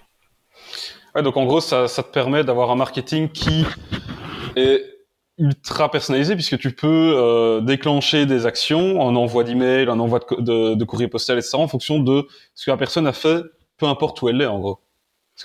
[1.13, 3.65] Ouais, donc en gros, ça, ça te permet d'avoir un marketing qui
[4.55, 5.00] est
[5.41, 10.83] ultra personnalisé puisque tu peux euh, déclencher des actions, un envoi d'email, un envoi de,
[10.85, 11.55] courrier postal, etc.
[11.55, 13.41] en fonction de ce que la personne a fait,
[13.77, 14.79] peu importe où elle est en gros.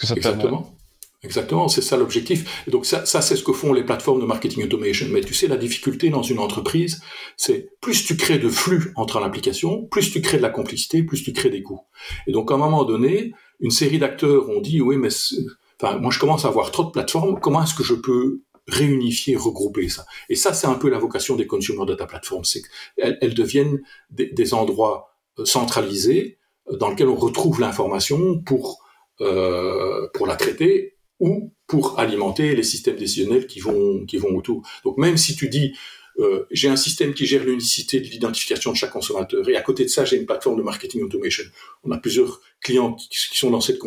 [0.01, 0.77] Exactement.
[1.23, 2.65] Exactement, c'est ça l'objectif.
[2.69, 5.07] Et donc ça, ça c'est ce que font les plateformes de marketing automation.
[5.11, 7.01] Mais tu sais, la difficulté dans une entreprise,
[7.37, 11.23] c'est plus tu crées de flux entre l'application, plus tu crées de la complicité, plus
[11.23, 11.81] tu crées des coûts.
[12.29, 15.09] Et donc à un moment donné, une série d'acteurs ont dit oui, mais
[15.81, 17.41] enfin moi je commence à avoir trop de plateformes.
[17.41, 20.07] Comment est-ce que je peux réunifier, regrouper ça.
[20.29, 23.83] Et ça, c'est un peu la vocation des consumer data platforms, c'est qu'elles elles deviennent
[24.11, 26.39] des, endroits euh, centralisés
[26.71, 28.83] euh, dans lesquels on retrouve l'information pour
[29.21, 34.63] euh, pour la traiter ou pour alimenter les systèmes décisionnels qui vont qui vont autour.
[34.85, 35.75] Donc même si tu dis
[36.19, 39.85] euh, j'ai un système qui gère l'unicité de l'identification de chaque consommateur et à côté
[39.85, 41.45] de ça j'ai une plateforme de marketing automation.
[41.85, 43.79] On a plusieurs clients qui, qui sont dans cette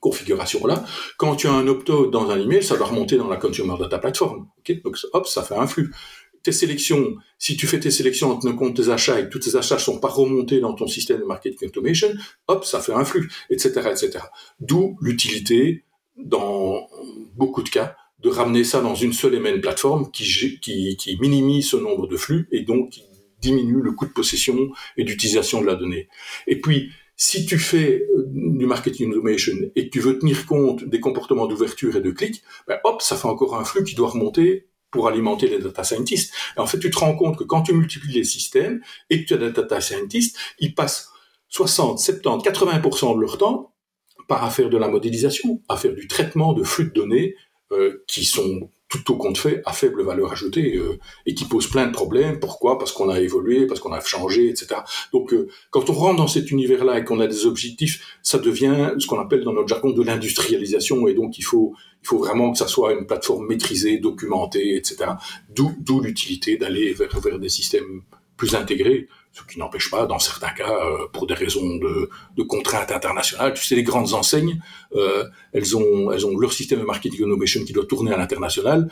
[0.00, 0.84] configuration-là.
[1.16, 3.98] Quand tu as un opt-out dans un email, ça va remonter dans la Consumer Data
[3.98, 4.46] Platform.
[4.84, 5.94] Donc, hop, ça fait un flux.
[6.42, 9.40] Tes sélections, si tu fais tes sélections en tenant compte tes achats et que tous
[9.40, 12.08] tes achats sont pas remontés dans ton système de marketing automation,
[12.48, 14.18] hop, ça fait un flux, etc., etc.
[14.58, 15.84] D'où l'utilité,
[16.16, 16.88] dans
[17.36, 21.18] beaucoup de cas, de ramener ça dans une seule et même plateforme qui, qui, qui
[21.20, 23.04] minimise ce nombre de flux et donc qui
[23.40, 26.08] diminue le coût de possession et d'utilisation de la donnée.
[26.46, 26.90] Et puis,
[27.22, 31.46] si tu fais euh, du marketing automation et que tu veux tenir compte des comportements
[31.46, 35.06] d'ouverture et de clic, ben hop, ça fait encore un flux qui doit remonter pour
[35.06, 36.32] alimenter les data scientists.
[36.56, 38.80] Et en fait, tu te rends compte que quand tu multiplies les systèmes
[39.10, 41.10] et que tu as des data scientists, ils passent
[41.50, 43.74] 60, 70, 80% de leur temps
[44.26, 47.34] par à faire de la modélisation, à faire du traitement de flux de données
[47.70, 51.68] euh, qui sont tout au compte fait à faible valeur ajoutée euh, et qui pose
[51.68, 52.40] plein de problèmes.
[52.40, 52.76] Pourquoi?
[52.76, 54.80] Parce qu'on a évolué, parce qu'on a changé, etc.
[55.12, 58.94] Donc, euh, quand on rentre dans cet univers-là et qu'on a des objectifs, ça devient
[58.98, 61.06] ce qu'on appelle dans notre jargon de l'industrialisation.
[61.06, 61.72] Et donc, il faut,
[62.02, 65.12] il faut vraiment que ça soit une plateforme maîtrisée, documentée, etc.
[65.48, 68.02] D'où l'utilité d'aller vers, vers des systèmes
[68.36, 72.42] plus intégrés ce qui n'empêche pas, dans certains cas, euh, pour des raisons de, de,
[72.42, 74.60] contraintes internationales, tu sais, les grandes enseignes,
[74.94, 78.90] euh, elles ont elles ont leur système de marketing innovation qui doit tourner à l'international.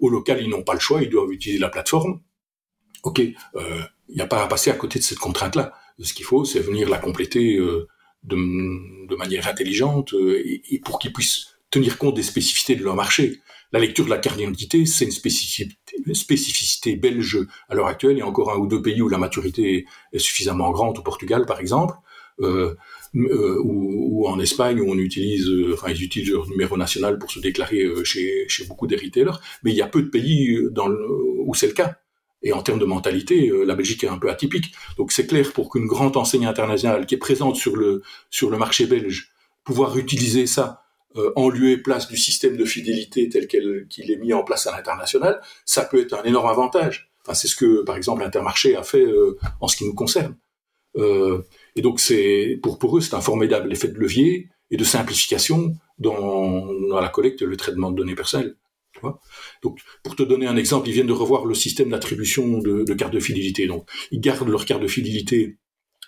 [0.00, 2.20] Au local, ils n'ont pas le choix, ils doivent utiliser la plateforme.
[3.02, 3.82] Ok, il euh,
[4.14, 5.72] n'y a pas à passer à côté de cette contrainte-là.
[6.00, 7.88] Ce qu'il faut, c'est venir la compléter de,
[8.24, 13.40] de, manière intelligente et, et pour qu'ils puissent tenir compte des spécificités de leur marché.
[13.70, 17.38] La lecture de la carte d'identité, c'est une spécificité, belge
[17.68, 18.16] à l'heure actuelle.
[18.16, 21.02] Il y a encore un ou deux pays où la maturité est suffisamment grande, au
[21.02, 21.94] Portugal par exemple,
[22.40, 22.74] euh,
[23.16, 27.40] euh, ou, en Espagne où on utilise, euh, ils utilisent leur numéro national pour se
[27.40, 29.38] déclarer chez, beaucoup des retailers.
[29.62, 31.96] Mais il y a peu de pays où c'est le cas.
[32.42, 34.72] Et en termes de mentalité, la Belgique est un peu atypique.
[34.96, 38.56] Donc c'est clair pour qu'une grande enseigne internationale qui est présente sur le sur le
[38.56, 39.32] marché belge,
[39.64, 44.16] pouvoir utiliser ça euh, en lieu et place du système de fidélité tel qu'il est
[44.16, 47.10] mis en place à l'international, ça peut être un énorme avantage.
[47.22, 50.36] Enfin, c'est ce que, par exemple, Intermarché a fait euh, en ce qui nous concerne.
[50.96, 51.42] Euh,
[51.76, 55.74] et donc, c'est pour pour eux, c'est un formidable effet de levier et de simplification
[55.98, 58.56] dans, dans la collecte et le traitement de données personnelles.
[58.92, 59.20] Tu vois
[59.62, 62.94] donc, pour te donner un exemple, ils viennent de revoir le système d'attribution de, de
[62.94, 63.66] cartes de fidélité.
[63.66, 65.58] Donc, ils gardent leur carte de fidélité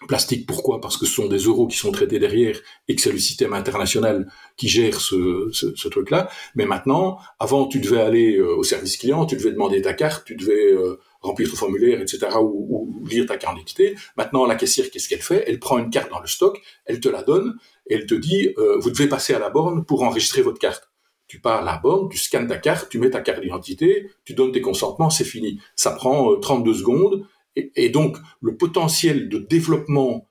[0.08, 0.80] Plastique, pourquoi?
[0.80, 2.58] Parce que ce sont des euros qui sont traités derrière
[2.88, 6.30] et que c'est le système international qui gère ce, ce, truc-là.
[6.54, 10.24] Mais maintenant, avant, tu devais aller euh, au service client, tu devais demander ta carte,
[10.24, 13.94] tu devais euh, remplir ton formulaire, etc., ou, lire ta carte d'identité.
[14.16, 15.44] Maintenant, la caissière, qu'est-ce qu'elle fait?
[15.46, 17.56] Elle prend une carte dans le stock, elle te la donne,
[17.86, 20.90] et elle te dit, euh, vous devez passer à la borne pour enregistrer votre carte.
[21.28, 24.32] Tu pars à la borne, tu scannes ta carte, tu mets ta carte d'identité, tu
[24.32, 25.60] donnes tes consentements, c'est fini.
[25.76, 30.28] Ça prend 32 secondes, et, donc, le potentiel de développement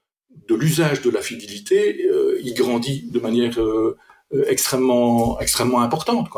[0.48, 3.98] de l'usage de la fidélité, euh, il grandit de manière euh,
[4.34, 6.30] euh, extrêmement, extrêmement importante.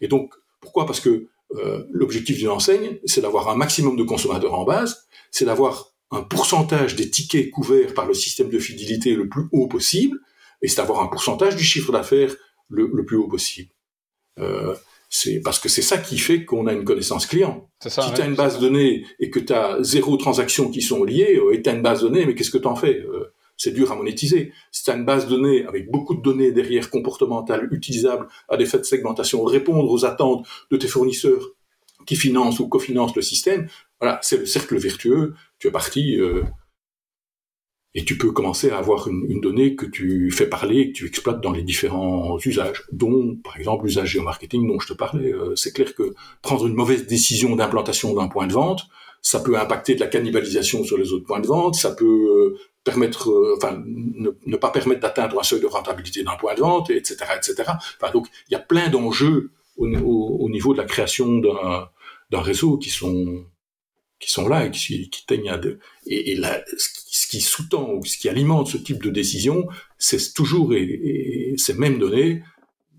[0.00, 0.86] Et donc, pourquoi?
[0.86, 1.28] Parce que
[1.92, 6.96] l'objectif d'une enseigne, c'est d'avoir un maximum de consommateurs en base, c'est d'avoir un pourcentage
[6.96, 10.18] des tickets couverts par le système de fidélité le plus haut possible,
[10.60, 12.34] et c'est d'avoir un pourcentage du chiffre d'affaires
[12.68, 13.70] le, plus haut possible.
[15.08, 17.68] C'est parce que c'est ça qui fait qu'on a une connaissance client.
[17.80, 20.82] Ça, si tu as une base de données et que tu as zéro transaction qui
[20.82, 22.74] sont liées, euh, et tu as une base de données, mais qu'est-ce que tu en
[22.74, 24.52] fais euh, C'est dur à monétiser.
[24.72, 28.56] Si tu as une base de données avec beaucoup de données derrière comportementales utilisables à
[28.56, 31.50] des faits de segmentation, répondre aux attentes de tes fournisseurs
[32.06, 33.68] qui financent ou cofinancent le système,
[34.00, 36.18] voilà, c'est le cercle vertueux, tu es parti.
[36.20, 36.42] Euh,
[37.96, 40.98] et tu peux commencer à avoir une, une, donnée que tu fais parler et que
[40.98, 45.32] tu exploites dans les différents usages, dont par exemple l'usage géomarketing dont je te parlais.
[45.32, 48.86] Euh, c'est clair que prendre une mauvaise décision d'implantation d'un point de vente,
[49.22, 52.58] ça peut impacter de la cannibalisation sur les autres points de vente, ça peut euh,
[52.84, 56.90] permettre, euh, enfin, ne, pas permettre d'atteindre un seuil de rentabilité d'un point de vente,
[56.90, 57.64] etc., etc.
[57.66, 62.76] Enfin, donc, il y a plein d'enjeux au, au, niveau de la création d'un réseau
[62.76, 63.46] qui sont
[64.18, 65.78] qui sont là et qui, qui teignent à deux.
[66.06, 66.40] Et, et
[66.76, 69.66] ce qui sous-tend ou ce qui alimente ce type de décision,
[69.98, 72.42] c'est toujours et, ces mêmes données,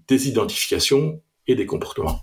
[0.07, 2.22] des identifications et des comportements.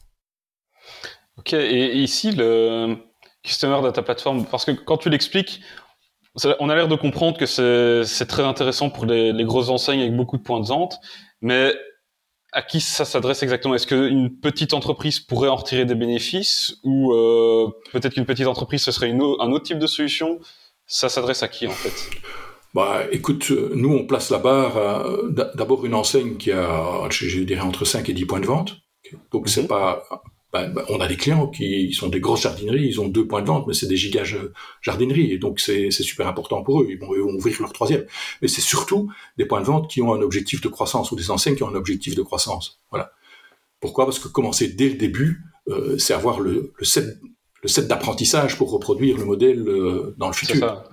[1.38, 2.96] Ok, et ici, le
[3.42, 5.60] Customer Data Platform, parce que quand tu l'expliques,
[6.58, 10.16] on a l'air de comprendre que c'est très intéressant pour les, les, grosses enseignes avec
[10.16, 10.96] beaucoup de points de vente,
[11.40, 11.74] mais
[12.54, 13.74] à qui ça s'adresse exactement?
[13.74, 18.82] Est-ce qu'une petite entreprise pourrait en retirer des bénéfices ou euh, peut-être qu'une petite entreprise
[18.82, 20.38] ce serait une un autre type de solution?
[20.86, 22.10] Ça s'adresse à qui en fait?
[22.74, 25.06] Bah, écoute, nous on place la barre
[25.54, 28.76] d'abord une enseigne qui a, je dirais entre 5 et 10 points de vente.
[29.32, 29.68] Donc c'est mhm.
[29.68, 30.02] pas
[30.54, 33.42] bah, bah, on a des clients qui sont des grosses jardineries, ils ont deux points
[33.42, 34.36] de vente, mais c'est des gigas
[34.82, 36.86] jardineries, et donc c'est super important pour eux.
[36.88, 38.04] Ils vont, ouvrir leur troisième.
[38.40, 41.32] Mais c'est surtout des points de vente qui ont un objectif de croissance ou des
[41.32, 42.78] enseignes qui ont un objectif de croissance.
[42.90, 43.10] Voilà.
[43.80, 44.04] Pourquoi?
[44.04, 47.18] Parce que commencer dès le début, euh, c'est avoir le, le set,
[47.60, 50.60] le set d'apprentissage pour reproduire le modèle euh, dans le futur.
[50.60, 50.84] Ça.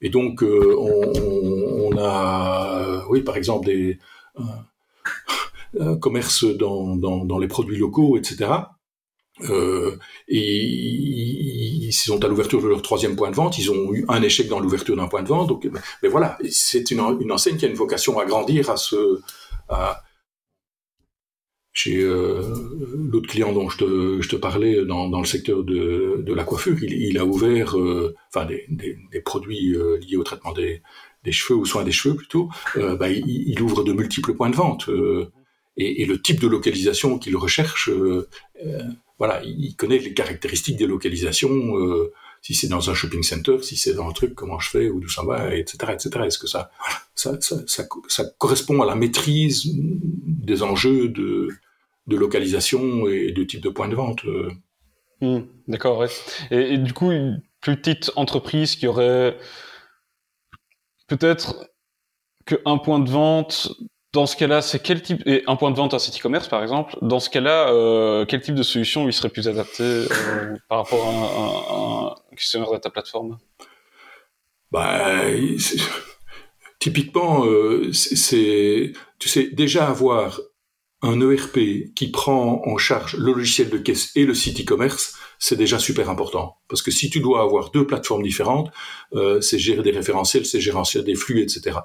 [0.00, 3.98] Et donc euh, on, on, a, oui, par exemple des
[6.00, 8.50] commerce dans, dans, les produits locaux, etc.
[9.42, 9.96] Euh,
[10.26, 10.64] et
[11.86, 13.58] ils sont à l'ouverture de leur troisième point de vente.
[13.58, 15.48] Ils ont eu un échec dans l'ouverture d'un point de vente.
[15.48, 15.68] Donc,
[16.02, 19.20] mais voilà, c'est une, une, enseigne qui a une vocation à grandir, à se,
[21.78, 22.42] chez euh,
[23.12, 26.42] l'autre client dont je te, je te parlais dans, dans, le secteur de, de la
[26.42, 30.82] coiffure, il, il a ouvert, euh, enfin des, des, produits euh, liés au traitement des,
[31.22, 32.48] des, cheveux ou soins des cheveux plutôt.
[32.74, 34.90] Bah, il, ouvre de multiples points de vente
[35.78, 38.28] et, le type de localisation qu'il recherche, euh,
[38.64, 38.82] euh,
[39.18, 41.78] voilà, il connaît les caractéristiques des localisations.
[41.78, 44.90] Euh, si c'est dans un shopping center, si c'est dans un truc, comment je fais,
[44.90, 46.24] ou d'où ça va, etc., etc.
[46.26, 46.70] Est-ce que ça,
[47.14, 51.48] ça, ça, ça, correspond à la maîtrise des enjeux de,
[52.06, 54.20] de localisation et de type de point de vente
[55.20, 56.04] mmh, D'accord.
[56.04, 59.36] Et, et, du coup, une petite entreprise qui aurait
[61.08, 61.68] peut-être
[62.46, 63.72] qu'un point de vente
[64.12, 66.62] dans ce cas-là, c'est quel type et un point de vente, un site e-commerce par
[66.62, 66.96] exemple.
[67.02, 71.06] Dans ce cas-là, euh, quel type de solution lui serait plus adapté euh, par rapport
[71.06, 73.36] à un, un, customer data platform
[74.70, 75.24] Bah,
[76.78, 80.40] typiquement, euh, c'est, tu sais, déjà avoir
[81.02, 85.56] un ERP qui prend en charge le logiciel de caisse et le site e-commerce, c'est
[85.56, 86.56] déjà super important.
[86.68, 88.72] Parce que si tu dois avoir deux plateformes différentes,
[89.40, 91.78] c'est gérer des référentiels, c'est gérer des flux, etc.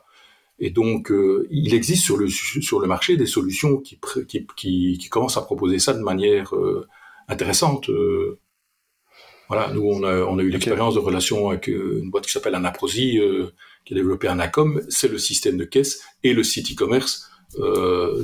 [0.59, 4.97] Et donc, euh, il existe sur le, sur le marché des solutions qui, qui, qui,
[4.97, 6.87] qui commencent à proposer ça de manière euh,
[7.27, 7.89] intéressante.
[7.89, 8.39] Euh.
[9.47, 12.55] voilà, nous, on a, on a eu l'expérience de relation avec une boîte qui s'appelle
[12.55, 13.19] Anaprosi,
[13.85, 14.81] qui a développé Anacom.
[14.89, 17.29] C'est le système de caisse et le site e-commerce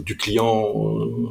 [0.04, 0.74] du client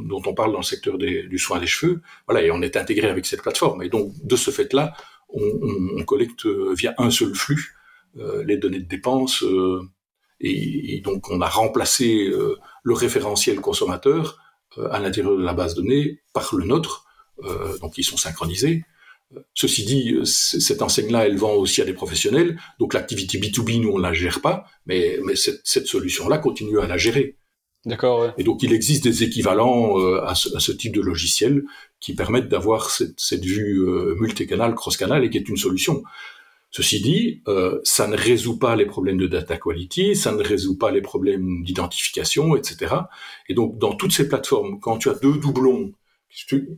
[0.05, 2.01] dont on parle dans le secteur des, du soin des cheveux.
[2.27, 3.83] Voilà, et on est intégré avec cette plateforme.
[3.83, 4.93] Et donc, de ce fait-là,
[5.31, 7.77] on, on, on, collecte via un seul flux
[8.15, 9.45] les données de dépenses
[10.41, 14.41] et, et, donc on a remplacé euh, le référentiel consommateur
[14.79, 17.07] euh, à l'intérieur de la base de données par le nôtre,
[17.45, 18.85] euh, donc ils sont synchronisés.
[19.53, 23.99] Ceci dit, cette enseigne-là, elle vend aussi à des professionnels, donc l'activité B2B, nous, on
[23.99, 27.37] la gère pas, mais, mais cette, cette solution-là continue à la gérer.
[27.85, 28.21] D'accord.
[28.21, 28.35] Ouais.
[28.39, 31.65] Et donc, il existe des équivalents euh, à, ce, à, ce, type de logiciel
[32.01, 36.03] qui permettent d'avoir cette, cette, vue euh, multicanal, cross-canal, et qui est une solution.
[36.71, 40.77] Ceci dit, euh, ça ne résout pas les problèmes de data quality, ça ne résout
[40.77, 42.95] pas les problèmes d'identification, etc.
[43.49, 45.93] Et donc, dans toutes ces plateformes, quand tu as deux doublons,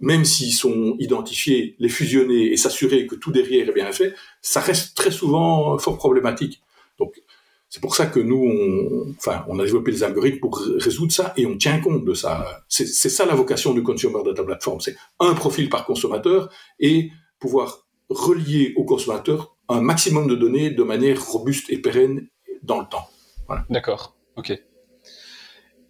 [0.00, 4.60] même s'ils sont identifiés, les fusionner et s'assurer que tout derrière est bien fait, ça
[4.60, 6.62] reste très souvent fort problématique.
[6.98, 7.20] Donc,
[7.68, 11.32] c'est pour ça que nous, on, enfin, on a développé les algorithmes pour résoudre ça
[11.36, 12.62] et on tient compte de ça.
[12.68, 14.80] C'est ça la vocation du Consumer Data Platform.
[14.80, 20.82] C'est un profil par consommateur et pouvoir relier au consommateur un maximum de données de
[20.82, 22.26] manière robuste et pérenne
[22.62, 23.09] dans le temps.
[23.47, 23.64] Voilà.
[23.70, 24.52] D'accord, ok.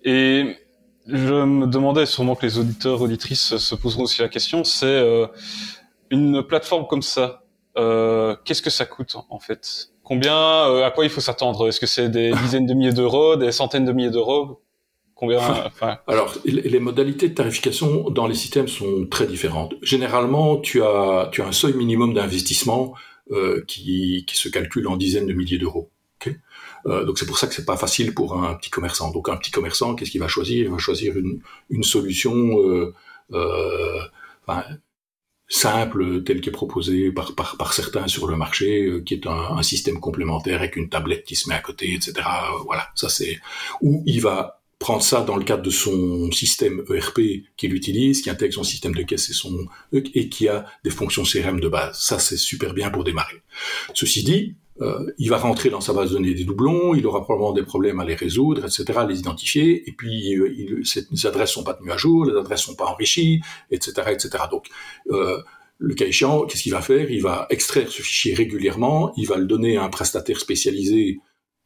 [0.05, 0.57] Et
[1.07, 5.27] je me demandais, sûrement que les auditeurs, auditrices se poseront aussi la question, c'est euh,
[6.11, 7.45] une plateforme comme ça,
[7.77, 9.89] euh, qu'est-ce que ça coûte en fait?
[10.03, 11.69] Combien, euh, à quoi il faut s'attendre?
[11.69, 14.63] Est-ce que c'est des dizaines de milliers d'euros, des centaines de milliers d'euros?
[15.15, 15.99] Combien enfin...
[16.07, 19.75] Alors, les modalités de tarification dans les systèmes sont très différentes.
[19.83, 22.95] Généralement, tu as, tu as un seuil minimum d'investissement
[23.67, 25.91] qui, qui, se calcule en dizaines de milliers d'euros.
[26.21, 26.37] Okay
[26.87, 29.11] Euh, donc c'est pour ça que c'est pas facile pour un petit commerçant.
[29.11, 30.65] Donc un petit commerçant, qu'est-ce qu'il va choisir?
[30.65, 32.95] Il va choisir une, une solution euh,
[33.33, 34.01] euh,
[34.47, 34.65] enfin,
[35.49, 39.57] simple telle qu'est proposée par, par, par, certains sur le marché, euh, qui est un,
[39.59, 42.15] un, système complémentaire avec une tablette qui se met à côté, etc.
[42.65, 43.41] voilà, ça c'est
[43.81, 47.21] où il va prendre ça dans le cadre de son système ERP
[47.57, 51.23] qu'il utilise, qui intègre son système de caisse et son et qui a des fonctions
[51.23, 52.01] CRM de base.
[52.01, 53.43] Ça, c'est super bien pour démarrer.
[53.93, 57.23] Ceci dit, euh, il va rentrer dans sa base de données des doublons, il aura
[57.23, 61.27] probablement des problèmes à les résoudre, etc., à les identifier, et puis euh, il, ces
[61.27, 64.31] adresses sont pas tenues à jour, les adresses sont pas enrichies, etc., etc.
[64.51, 64.69] Donc,
[65.11, 65.43] euh,
[65.77, 67.11] le cas échéant, qu'est-ce qu'il va faire?
[67.11, 71.21] Il va extraire ce fichier régulièrement, il va le donner à un prestataire spécialisé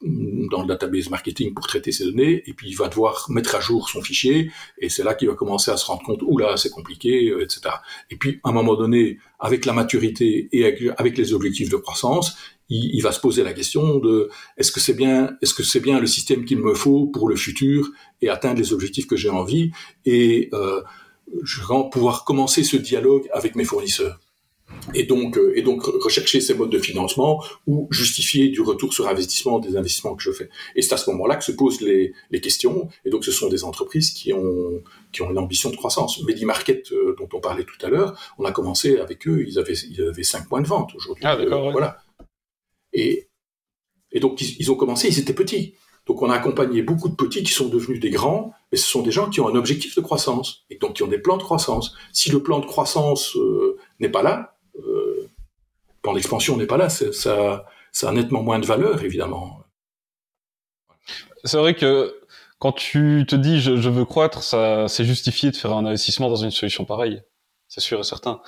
[0.04, 3.60] dans le database marketing pour traiter ces données, et puis il va devoir mettre à
[3.60, 6.70] jour son fichier, et c'est là qu'il va commencer à se rendre compte, oula, c'est
[6.70, 7.76] compliqué, euh, etc.
[8.10, 12.36] Et puis, à un moment donné, avec la maturité et avec, les objectifs de croissance,
[12.68, 16.00] il, va se poser la question de est-ce que c'est bien, est-ce que c'est bien
[16.00, 17.90] le système qu'il me faut pour le futur
[18.22, 19.70] et atteindre les objectifs que j'ai envie,
[20.04, 20.82] et euh,
[21.42, 24.18] je vais pouvoir commencer ce dialogue avec mes fournisseurs
[24.94, 29.08] et donc, euh, et donc rechercher ces modes de financement ou justifier du retour sur
[29.08, 30.50] investissement des investissements que je fais.
[30.76, 32.88] Et c'est à ce moment-là que se posent les, les, questions.
[33.04, 34.82] Et donc, ce sont des entreprises qui ont,
[35.12, 36.22] qui ont une ambition de croissance.
[36.22, 39.74] MediMarket, euh, dont on parlait tout à l'heure, on a commencé avec eux, ils avaient,
[39.74, 41.24] ils avaient 5 points de vente aujourd'hui.
[41.26, 41.68] Ah, d'accord.
[41.68, 41.98] Euh, Voilà.
[42.92, 43.28] Et,
[44.12, 45.74] et donc, ils, ils, ont commencé, ils étaient petits.
[46.06, 49.02] Donc, on a accompagné beaucoup de petits qui sont devenus des grands, mais ce sont
[49.02, 51.42] des gens qui ont un objectif de croissance et donc qui ont des plans de
[51.42, 51.96] croissance.
[52.12, 54.53] Si le plan de croissance euh, n'est pas là,
[56.04, 59.64] plan d'expansion n'est pas là, ça, ça a nettement moins de valeur, évidemment.
[61.42, 62.14] C'est vrai que
[62.58, 66.28] quand tu te dis je, je veux croître, ça c'est justifié de faire un investissement
[66.28, 67.22] dans une solution pareille.
[67.68, 68.40] C'est sûr et certain.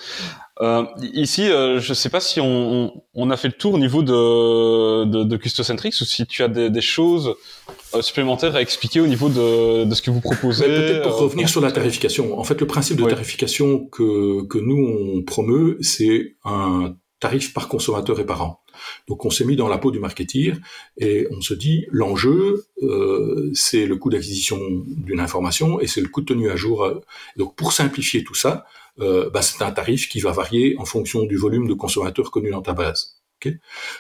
[0.61, 3.79] Euh, ici, euh, je ne sais pas si on, on, a fait le tour au
[3.79, 7.35] niveau de, de, de Custocentrix ou si tu as des, des choses
[7.95, 10.67] euh, supplémentaires à expliquer au niveau de, de ce que vous proposez.
[10.67, 12.39] Peut-être pour revenir sur la tarification.
[12.39, 17.69] En fait, le principe de tarification que, que nous on promeut, c'est un tarif par
[17.69, 18.61] consommateur et par an.
[19.09, 20.59] Donc on s'est mis dans la peau du marketeer
[20.99, 26.09] et on se dit l'enjeu euh, c'est le coût d'acquisition d'une information et c'est le
[26.09, 27.03] coût de tenue à jour.
[27.37, 28.67] Donc pour simplifier tout ça,
[29.01, 32.51] euh, bah, c'est un tarif qui va varier en fonction du volume de consommateurs connus
[32.51, 33.19] dans ta base.
[33.41, 33.59] Okay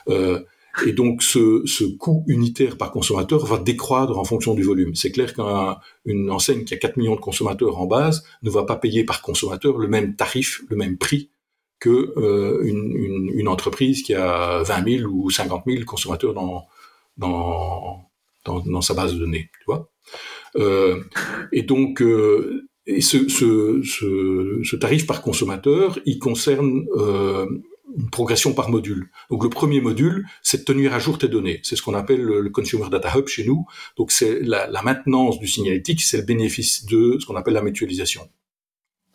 [0.08, 0.40] euh,
[0.86, 4.94] et donc ce, ce, coût unitaire par consommateur va décroître en fonction du volume.
[4.94, 8.76] C'est clair qu'une enseigne qui a 4 millions de consommateurs en base ne va pas
[8.76, 11.30] payer par consommateur le même tarif, le même prix
[11.78, 16.66] que euh, une, entreprise qui a 20 000 ou 50 000 consommateurs dans,
[17.16, 18.08] dans,
[18.44, 19.50] dans, sa base de données.
[19.60, 19.90] Tu vois
[20.56, 21.02] euh,
[21.52, 22.68] et donc, euh,
[23.00, 26.86] ce, ce, tarif par consommateur, il concerne
[27.96, 29.10] une progression par module.
[29.30, 31.60] Donc le premier module, c'est de tenir à jour tes données.
[31.62, 33.66] C'est ce qu'on appelle le, Consumer Data Hub chez nous.
[33.96, 37.62] Donc c'est la, la, maintenance du signalétique, c'est le bénéfice de ce qu'on appelle la
[37.62, 38.28] mutualisation.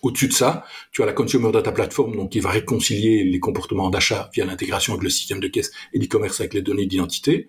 [0.02, 3.90] Au-dessus de ça, tu as la Consumer Data Platform, donc qui va réconcilier les comportements
[3.90, 7.48] d'achat via l'intégration avec le système de caisse et l'e-commerce avec les données d'identité.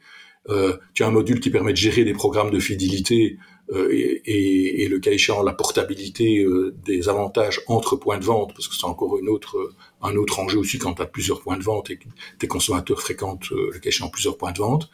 [0.48, 3.38] Euh, tu as un module qui permet de gérer des programmes de fidélité
[3.70, 8.52] euh, et, et, le cas échéant la portabilité euh, des avantages entre points de vente,
[8.52, 9.72] parce que c'est encore une autre,
[10.02, 12.08] un autre enjeu aussi quand tu as plusieurs points de vente et que
[12.38, 14.90] tes consommateurs fréquentent le cas échéant plusieurs points de vente.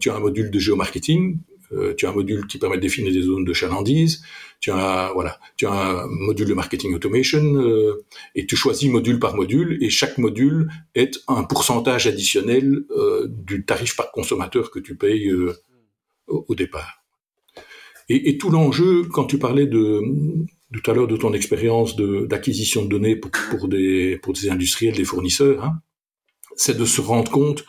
[0.00, 1.38] tu as un module de géomarketing
[1.72, 4.22] euh, tu as un module qui permet de définir des zones de chalandise,
[4.60, 8.04] tu as voilà, tu as un module de marketing automation euh,
[8.34, 13.64] et tu choisis module par module et chaque module est un pourcentage additionnel euh, du
[13.64, 17.02] tarif par consommateur que tu payes au, au, départ.
[18.08, 20.02] Et, et tout l'enjeu, quand tu parlais de
[20.72, 24.94] tout à l'heure de ton expérience d'acquisition de, données pour, pour, des pour des industriels,
[24.94, 25.80] des fournisseurs, hein,
[26.56, 27.64] c'est de se rendre compte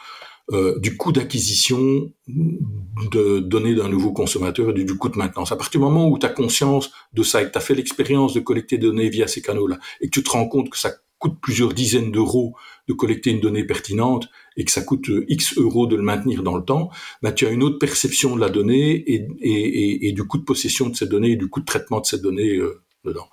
[0.51, 5.51] euh, du coût d'acquisition de données d'un nouveau consommateur et du, coût de maintenance.
[5.51, 7.75] À partir du moment où tu as conscience de ça et que tu as fait
[7.75, 10.77] l'expérience de collecter des données via ces canaux-là et que tu te rends compte que
[10.77, 12.55] ça coûte plusieurs dizaines d'euros
[12.87, 16.41] de collecter une donnée pertinente et que ça coûte euh, X euros de le maintenir
[16.41, 16.89] dans le temps,
[17.21, 20.95] bah, tu as une autre perception de la donnée et, du coût de possession de
[20.95, 23.29] cette donnée et du coût de traitement de cette donnée euh, dedans.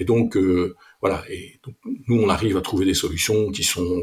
[0.00, 1.76] Et donc, euh, voilà, et donc,
[2.08, 4.02] nous, on arrive à trouver des solutions qui sont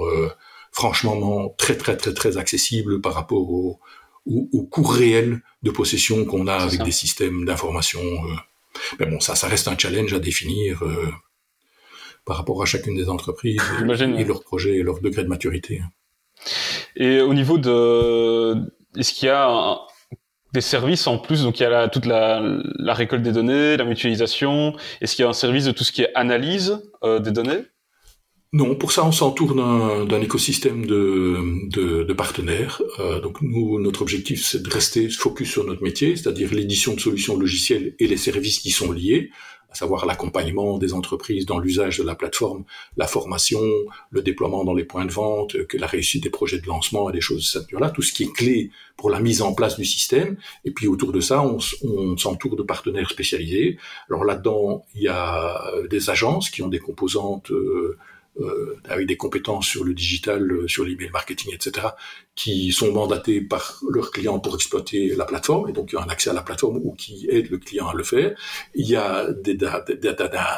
[0.74, 3.80] franchement très très très très accessible par rapport au,
[4.26, 6.84] au, au coût réel de possession qu'on a avec ça.
[6.84, 8.02] des systèmes d'information.
[8.02, 8.36] Euh.
[9.00, 11.12] Mais bon, ça, ça reste un challenge à définir euh,
[12.26, 13.62] par rapport à chacune des entreprises
[14.00, 15.82] et, et leurs projets et leur degré de maturité.
[16.96, 18.56] Et au niveau de,
[18.98, 19.78] est-ce qu'il y a un,
[20.54, 21.44] des services en plus?
[21.44, 22.42] Donc il y a la, toute la,
[22.76, 24.76] la, récolte des données, la mutualisation.
[25.02, 27.64] Est-ce qu'il y a un service de tout ce qui est analyse euh, des données?
[28.56, 31.40] Non, pour ça, on s'entoure d'un écosystème de,
[31.70, 32.84] de, de partenaires.
[33.00, 37.00] Euh, donc, nous, notre objectif, c'est de rester focus sur notre métier, c'est-à-dire l'édition de
[37.00, 39.32] solutions logicielles et les services qui sont liés,
[39.72, 42.64] à savoir l'accompagnement des entreprises dans l'usage de la plateforme,
[42.96, 43.60] la formation,
[44.12, 47.14] le déploiement dans les points de vente, que la réussite des projets de lancement et
[47.14, 49.80] des choses de cette nature-là, tout ce qui est clé pour la mise en place
[49.80, 50.38] du système.
[50.64, 53.80] Et puis autour de ça, on, on s'entoure de partenaires spécialisés.
[54.12, 55.60] Alors là-dedans, il y a
[55.90, 57.98] des agences qui ont des composantes euh, euh,
[58.86, 61.88] avec des compétences sur le digital, euh, sur l'email marketing, etc.,
[62.36, 66.10] qui sont mandatés par leurs clients pour exploiter la plateforme, et donc qui ont un
[66.10, 68.36] accès à la plateforme ou qui aident le client à le faire.
[68.74, 69.84] Il y a des data,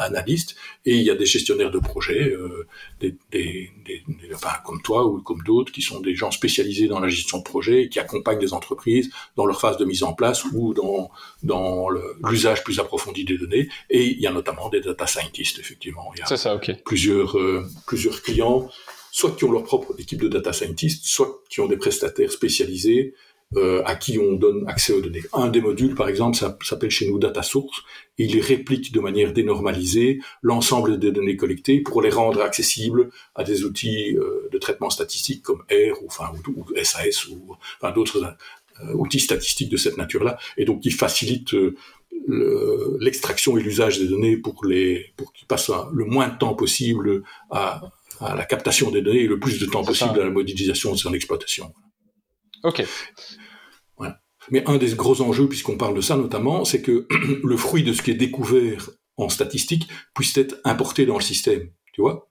[0.02, 2.66] analystes et il y a des gestionnaires de projets, euh,
[3.02, 4.04] des, des, des,
[4.34, 7.44] enfin, comme toi ou comme d'autres, qui sont des gens spécialisés dans la gestion de
[7.44, 11.12] projets et qui accompagnent les entreprises dans leur phase de mise en place ou dans,
[11.44, 11.90] dans
[12.30, 13.68] l'usage plus approfondi des données.
[13.90, 16.14] Et il y a notamment des data scientists, effectivement.
[16.26, 16.72] C'est ça, ok.
[16.86, 18.70] Plusieurs, euh, plusieurs clients
[19.16, 23.14] soit qui ont leur propre équipe de data scientists, soit qui ont des prestataires spécialisés
[23.56, 25.24] euh, à qui on donne accès aux données.
[25.32, 27.84] Un des modules, par exemple, s'appelle chez nous Data Source,
[28.18, 33.64] il réplique de manière dénormalisée l'ensemble des données collectées pour les rendre accessibles à des
[33.64, 36.34] outils euh, de traitement statistique comme R ou, enfin,
[36.84, 38.36] SAS ou enfin, d'autres
[38.84, 41.56] euh, outils statistiques de cette nature-là, et donc qui facilitent
[43.00, 47.24] l'extraction et l'usage des données pour les pour qu'ils passent le moins de temps possible
[47.50, 47.82] à,
[48.20, 50.98] à la captation des données et le plus de temps possible à la modélisation de
[50.98, 51.74] son exploitation.
[52.64, 52.84] Ok.
[53.98, 54.20] Voilà.
[54.52, 57.08] Mais un des gros enjeux, puisqu'on parle de ça notamment, c'est que
[57.44, 61.70] le fruit de ce qui est découvert en statistique puisse être importé dans le système.
[61.94, 62.28] Tu vois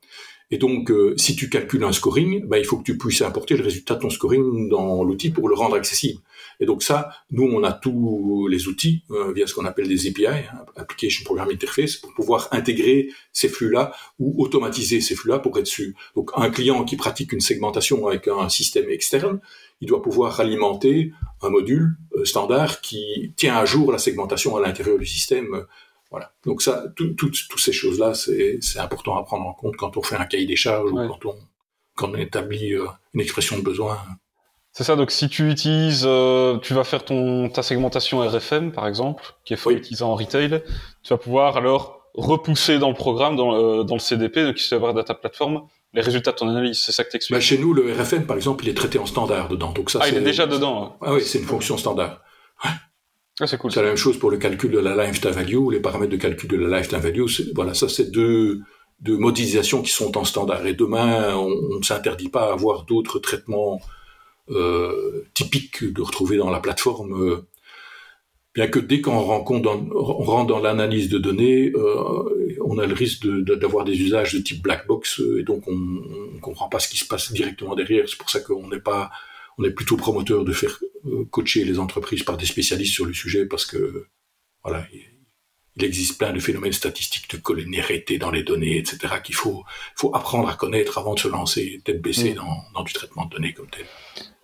[0.55, 3.57] et donc, euh, si tu calcules un scoring, bah, il faut que tu puisses importer
[3.57, 6.21] le résultat de ton scoring dans l'outil pour le rendre accessible.
[6.61, 10.07] Et donc ça, nous, on a tous les outils euh, via ce qu'on appelle des
[10.07, 10.45] API, hein,
[10.77, 15.93] Application Program Interface, pour pouvoir intégrer ces flux-là ou automatiser ces flux-là pour être sûr.
[16.15, 19.41] Donc un client qui pratique une segmentation avec un système externe,
[19.81, 21.11] il doit pouvoir alimenter
[21.43, 25.67] un module euh, standard qui tient à jour la segmentation à l'intérieur du système
[26.15, 26.31] voilà.
[26.47, 30.27] Donc ça, toutes ces choses-là, c'est important à prendre en compte quand on fait un
[30.27, 31.35] cahier des charges ou quand on,
[31.97, 33.99] quand on établit euh, une expression de besoin.
[34.71, 34.95] C'est ça.
[34.95, 39.55] Donc si tu utilises, euh, tu vas faire ton ta segmentation RFM par exemple, qui
[39.55, 40.63] est fait utilisant en retail,
[41.03, 44.63] tu vas pouvoir alors repousser dans le programme, dans, le, dans le CDP, donc qui
[44.63, 45.63] se avoir data platform,
[45.95, 46.79] les résultats de ton analyse.
[46.79, 49.07] C'est ça que tu bah, Chez nous, le RFM par exemple, il est traité en
[49.07, 49.73] standard dedans.
[49.73, 50.97] Donc ça, ah, il est déjà dedans.
[51.01, 52.21] Ah oui, c'est une fonction standard.
[53.41, 53.73] Ah, c'est cool.
[53.73, 56.49] C'est la même chose pour le calcul de la lifetime value, les paramètres de calcul
[56.49, 57.25] de la lifetime value.
[57.55, 58.61] Voilà, ça c'est deux,
[59.01, 60.65] deux modélisations qui sont en standard.
[60.67, 63.81] Et demain, on ne s'interdit pas à avoir d'autres traitements
[64.51, 67.13] euh, typiques de retrouver dans la plateforme.
[67.21, 67.47] Euh,
[68.55, 72.87] bien que dès qu'on rentre dans, on rentre dans l'analyse de données, euh, on a
[72.87, 76.79] le risque d'avoir des usages de type black box et donc on ne comprend pas
[76.79, 78.09] ce qui se passe directement derrière.
[78.09, 79.11] C'est pour ça qu'on n'est pas
[79.59, 83.13] on est plutôt promoteur de faire euh, coacher les entreprises par des spécialistes sur le
[83.13, 84.07] sujet parce que
[84.63, 84.87] voilà,
[85.77, 89.15] il existe plein de phénomènes statistiques de collinéarité dans les données, etc.
[89.23, 89.65] qu'il faut
[89.97, 92.37] faut apprendre à connaître avant de se lancer tête baissée mm.
[92.37, 93.87] dans, dans du traitement de données comme tel.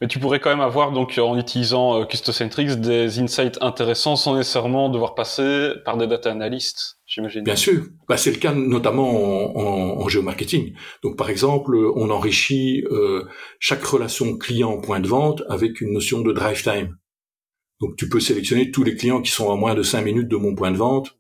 [0.01, 4.37] Mais tu pourrais quand même avoir donc en utilisant euh, Custocentrics des insights intéressants sans
[4.37, 6.97] nécessairement devoir passer par des data analysts.
[7.43, 10.75] Bien sûr, bah, c'est le cas notamment en, en, géomarketing.
[11.03, 13.25] Donc par exemple, on enrichit euh,
[13.59, 16.97] chaque relation client point de vente avec une notion de drive time.
[17.81, 20.37] Donc tu peux sélectionner tous les clients qui sont à moins de 5 minutes de
[20.37, 21.20] mon point de vente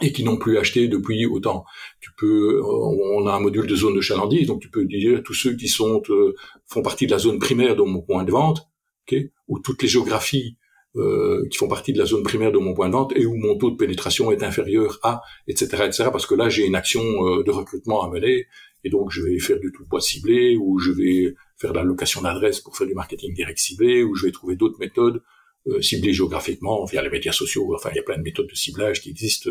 [0.00, 1.64] et qui n'ont plus acheté depuis autant.
[2.00, 5.34] Tu peux, on a un module de zone de chalandise, donc tu peux dire tous
[5.34, 6.34] ceux qui sont euh,
[6.66, 8.68] font partie de la zone primaire de mon point de vente,
[9.06, 10.56] okay, ou toutes les géographies
[10.96, 13.36] euh, qui font partie de la zone primaire de mon point de vente et où
[13.36, 16.08] mon taux de pénétration est inférieur à, etc., etc.
[16.10, 18.46] Parce que là, j'ai une action euh, de recrutement à mener
[18.84, 21.84] et donc je vais faire du tout poids ciblé ou je vais faire de la
[21.84, 25.22] location d'adresse pour faire du marketing direct ciblé ou je vais trouver d'autres méthodes
[25.66, 27.74] euh, ciblées géographiquement via les médias sociaux.
[27.74, 29.50] Enfin, il y a plein de méthodes de ciblage qui existent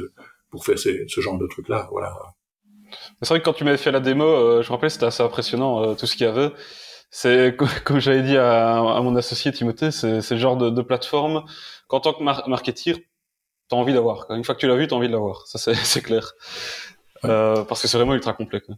[0.49, 1.87] pour faire ce, ce genre de trucs-là.
[1.91, 2.13] Voilà.
[3.21, 5.23] C'est vrai que quand tu m'avais fait la démo, euh, je me rappelle, c'était assez
[5.23, 6.51] impressionnant tout ce qu'il y avait
[7.09, 7.55] c'est
[7.85, 11.43] comme j'avais dit à, mon associé Timothée, c'est le genre de, plateforme
[11.87, 12.97] qu'en tant que mar marketeur,
[13.69, 14.29] t'as envie d'avoir.
[14.31, 15.45] Une fois que tu l'as vu, t'as envie de l'avoir.
[15.47, 16.33] Ça c'est clair.
[17.25, 18.61] Euh, parce que c'est vraiment ultra complet.
[18.61, 18.75] Quoi.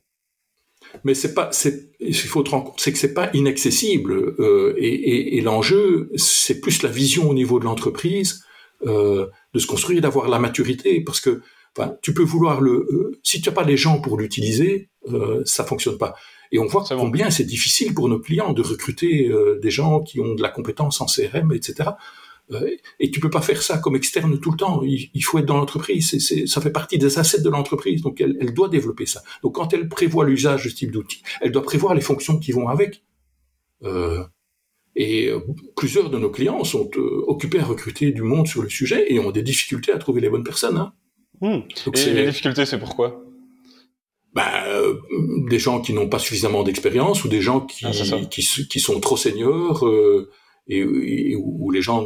[1.04, 4.14] Mais c'est pas, c'est, il faut te rendre compte, c'est que c'est pas inaccessible.
[4.14, 8.44] Euh, et, et, et l'enjeu, c'est plus la vision au niveau de l'entreprise,
[8.86, 11.42] euh, de se construire, d'avoir la maturité, parce que
[11.78, 15.42] enfin, tu peux vouloir le, euh, si tu n'as pas les gens pour l'utiliser, euh,
[15.46, 16.16] ça fonctionne pas.
[16.52, 20.20] Et on voit combien c'est difficile pour nos clients de recruter euh, des gens qui
[20.20, 21.92] ont de la compétence en CRM, etc.
[22.52, 22.70] Euh,
[23.00, 24.82] et tu peux pas faire ça comme externe tout le temps.
[24.84, 26.18] Il, faut être dans l'entreprise.
[26.48, 28.02] Ça fait partie des assets de l'entreprise.
[28.02, 29.22] Donc elle, elle doit développer ça.
[29.44, 32.52] Donc quand elle prévoit l'usage de ce type d'outils, elle doit prévoir les fonctions qui
[32.52, 33.04] vont avec.
[34.96, 35.32] Et
[35.78, 36.90] plusieurs de nos clients sont
[37.28, 40.30] occupés à recruter du monde sur le sujet et ont des difficultés à trouver les
[40.30, 40.78] bonnes personnes.
[40.78, 40.94] Hein.
[41.42, 41.60] Hmm.
[41.94, 43.24] et les difficultés, c'est pourquoi
[44.34, 44.96] bah, euh,
[45.50, 47.92] des gens qui n'ont pas suffisamment d'expérience ou des gens qui, ah,
[48.30, 50.30] qui, qui, sont trop seniors euh,
[50.68, 52.06] et, où les gens,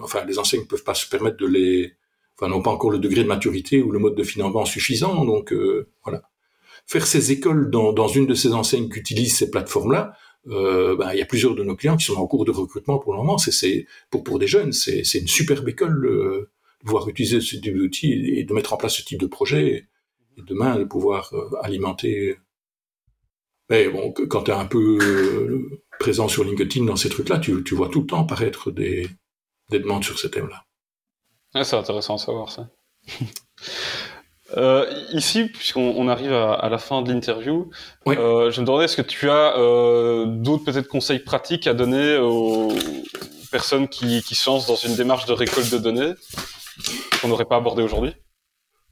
[0.00, 1.92] enfin les enseignes ne peuvent pas se permettre de les,
[2.36, 5.24] enfin n'ont pas encore le degré de maturité ou le mode de financement suffisant.
[5.24, 6.22] Donc euh, voilà,
[6.86, 10.14] faire ces écoles dans, dans une de ces enseignes qui utilisent ces plateformes-là,
[10.48, 12.98] euh, bah, il y a plusieurs de nos clients qui sont en cours de recrutement
[12.98, 13.38] pour le moment.
[13.38, 16.50] C'est pour pour des jeunes, c'est une superbe école euh,
[16.84, 19.88] pouvoir utiliser ce type d'outils et de mettre en place ce type de projet
[20.36, 22.36] et demain de pouvoir euh, alimenter.
[23.70, 27.64] Mais bon, quand tu es un peu euh, présent sur LinkedIn dans ces trucs-là, tu,
[27.64, 29.08] tu, vois tout le temps apparaître des,
[29.70, 30.64] des demandes sur ces thèmes-là.
[31.54, 32.68] Ah, c'est intéressant à savoir ça.
[34.56, 37.70] Euh, ici, puisqu'on arrive à, la fin de l'interview,
[38.06, 42.18] euh, je me demandais est-ce que tu as euh, d'autres peut-être conseils pratiques à donner
[42.18, 42.68] aux
[43.50, 46.12] personnes qui, qui se lancent dans une démarche de récolte de données?
[47.20, 48.12] Qu'on n'aurait pas abordé aujourd'hui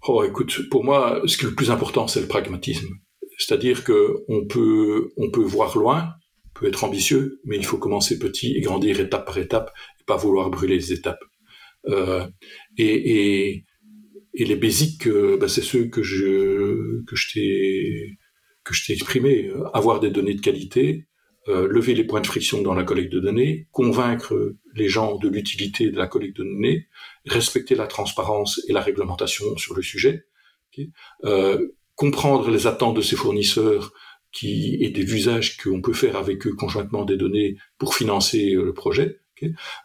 [0.08, 2.88] Oh, écoute, pour moi, ce qui est le plus important, c'est le pragmatisme.
[3.38, 6.14] C'est-à-dire que on peut, on peut voir loin,
[6.54, 10.16] peut être ambitieux, mais il faut commencer petit et grandir étape par étape, et pas
[10.16, 11.22] vouloir brûler les étapes.
[11.88, 12.26] Euh,
[12.78, 12.94] et,
[13.46, 13.64] et,
[14.34, 18.18] et, les basiques, euh, bah, c'est ceux que je que je t'ai
[18.64, 19.50] que je t'ai exprimé.
[19.72, 21.06] Avoir des données de qualité,
[21.48, 25.28] euh, lever les points de friction dans la collecte de données, convaincre les gens de
[25.28, 26.88] l'utilité de la collecte de données,
[27.26, 30.26] respecter la transparence et la réglementation sur le sujet,
[31.24, 33.92] euh, comprendre les attentes de ces fournisseurs
[34.32, 38.64] qui et des usages qu'on peut faire avec eux conjointement des données pour financer euh,
[38.64, 39.20] le projet,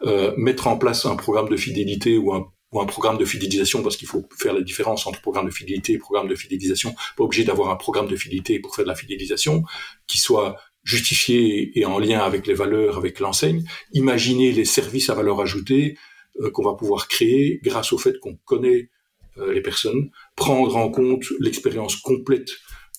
[0.02, 3.82] euh, mettre en place un programme de fidélité ou un ou un programme de fidélisation,
[3.82, 6.94] parce qu'il faut faire la différence entre programme de fidélité et programme de fidélisation.
[7.16, 9.62] Pas obligé d'avoir un programme de fidélité pour faire de la fidélisation
[10.06, 10.56] qui soit
[10.88, 13.62] justifié et en lien avec les valeurs, avec l'enseigne.
[13.92, 15.98] Imaginer les services à valeur ajoutée
[16.40, 18.88] euh, qu'on va pouvoir créer grâce au fait qu'on connaît
[19.36, 22.48] euh, les personnes, prendre en compte l'expérience complète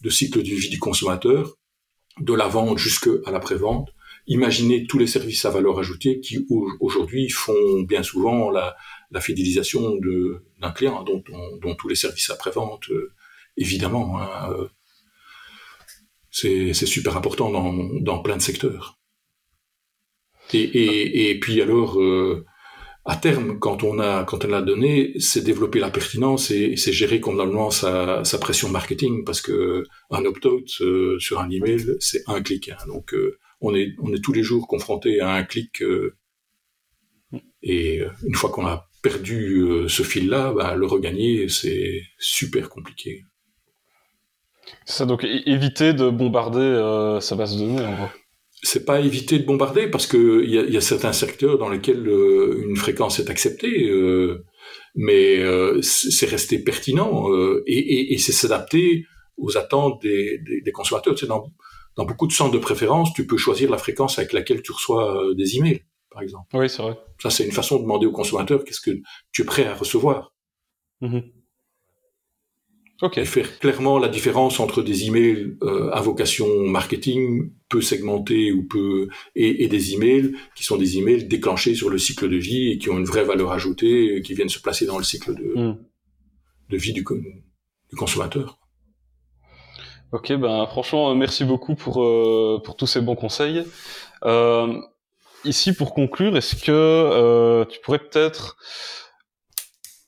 [0.03, 1.57] de cycle de vie du consommateur,
[2.19, 3.89] de la vente jusqu'à l'après-vente,
[4.27, 6.45] imaginer tous les services à valeur ajoutée qui
[6.79, 8.75] aujourd'hui font bien souvent la,
[9.19, 9.97] fidélisation
[10.61, 11.23] d'un client, dont,
[11.59, 13.11] dont, tous les services après-vente, euh,
[13.57, 14.21] évidemment.
[14.21, 14.69] Hein,
[16.31, 18.99] c'est super important dans, plein de secteurs.
[20.53, 22.45] Et, puis alors, euh,
[23.05, 26.93] à terme, quand on a quand on a donné, c'est développer la pertinence et, c'est
[26.93, 32.41] gérer complètement sa, pression marketing parce que un opt-out euh, sur un email, c'est un
[32.41, 32.69] clic.
[32.69, 32.87] Hein.
[32.87, 35.83] donc euh, on est on est tous les jours confronté à un clic
[37.61, 43.23] et une fois qu'on a perdu ce fil-là, bah, le regagner c'est super compliqué.
[44.89, 48.09] Ça donc éviter de bombarder sa base de données en gros
[48.61, 51.69] c'est pas éviter de bombarder parce que il y a, y a, certains secteurs dans
[51.69, 54.45] lesquels euh, une fréquence est acceptée, euh,
[54.95, 57.27] mais euh, c'est rester pertinent
[57.65, 59.05] et, et, et c'est s'adapter
[59.37, 61.15] aux attentes des, des, des consommateurs.
[61.15, 61.45] Tu sais, dans,
[61.95, 65.33] dans, beaucoup de centres de préférence, tu peux choisir la fréquence avec laquelle tu reçois
[65.35, 66.47] des emails, par exemple.
[66.53, 66.97] Oui, c'est vrai.
[67.21, 68.99] Ça, c'est une façon de demander au consommateur qu'est-ce que
[69.31, 70.33] tu es prêt à recevoir.
[70.99, 71.19] Mmh.
[73.01, 73.21] Okay.
[73.21, 78.67] Et faire clairement la différence entre des emails euh, à vocation marketing, peu segmentés ou
[78.67, 82.71] peu et, et, des emails qui sont des emails déclenchés sur le cycle de vie
[82.71, 85.53] et qui ont une vraie valeur ajoutée, qui viennent se placer dans le cycle de,
[85.55, 85.77] mm.
[86.71, 88.59] de vie du, du, consommateur.
[90.11, 93.63] Ok, ben franchement, merci beaucoup pour euh, pour tous ces bons conseils.
[94.25, 94.73] Euh,
[95.45, 98.57] ici, pour conclure, est-ce que euh, tu pourrais peut-être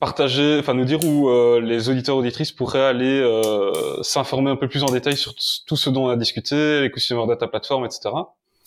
[0.02, 4.68] partager, enfin nous dire où euh, les auditeurs auditrices pourraient aller euh, s'informer un peu
[4.68, 8.10] plus en détail sur tout ce dont on a discuté, les customer data platform, etc.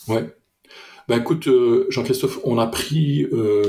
[0.07, 0.33] Ouais.
[1.09, 3.27] Ben écoute, euh, Jean-Christophe, on a pris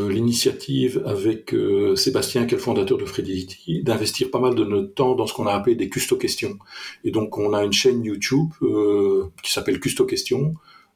[0.10, 1.54] l'initiative avec
[1.96, 5.34] Sébastien, qui est le fondateur de Fredility, d'investir pas mal de notre temps dans ce
[5.34, 6.60] qu'on a appelé des custo questions.
[7.04, 8.52] Et donc on a une chaîne YouTube
[9.42, 10.54] qui s'appelle Custo questions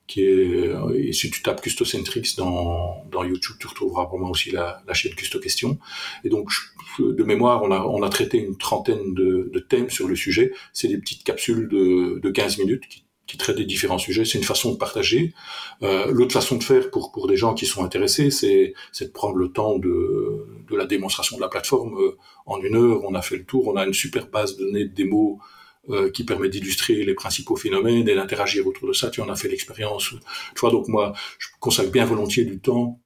[0.09, 4.81] qui est, et si tu tapes Custocentrix dans, dans YouTube, tu retrouveras vraiment aussi la,
[4.87, 5.77] la chaîne Custo Questions.
[6.23, 6.49] Et donc,
[6.97, 10.51] de mémoire, on a, on a traité une trentaine de, de thèmes sur le sujet.
[10.73, 14.25] C'est des petites capsules de, de 15 minutes qui, qui traitent des différents sujets.
[14.25, 15.35] C'est une façon de partager.
[15.83, 19.35] Euh, L'autre façon de faire pour, pour des gens qui sont intéressés, c'est de prendre
[19.35, 21.95] le temps de, de la démonstration de la plateforme.
[22.47, 23.67] En une heure, on a fait le tour.
[23.67, 25.37] On a une super base de données de démos
[25.89, 29.09] euh, qui permet d'illustrer les principaux phénomènes et d'interagir autour de ça.
[29.09, 30.09] Tu en as fait l'expérience.
[30.53, 32.99] Tu vois, donc moi, je consacre bien volontiers du temps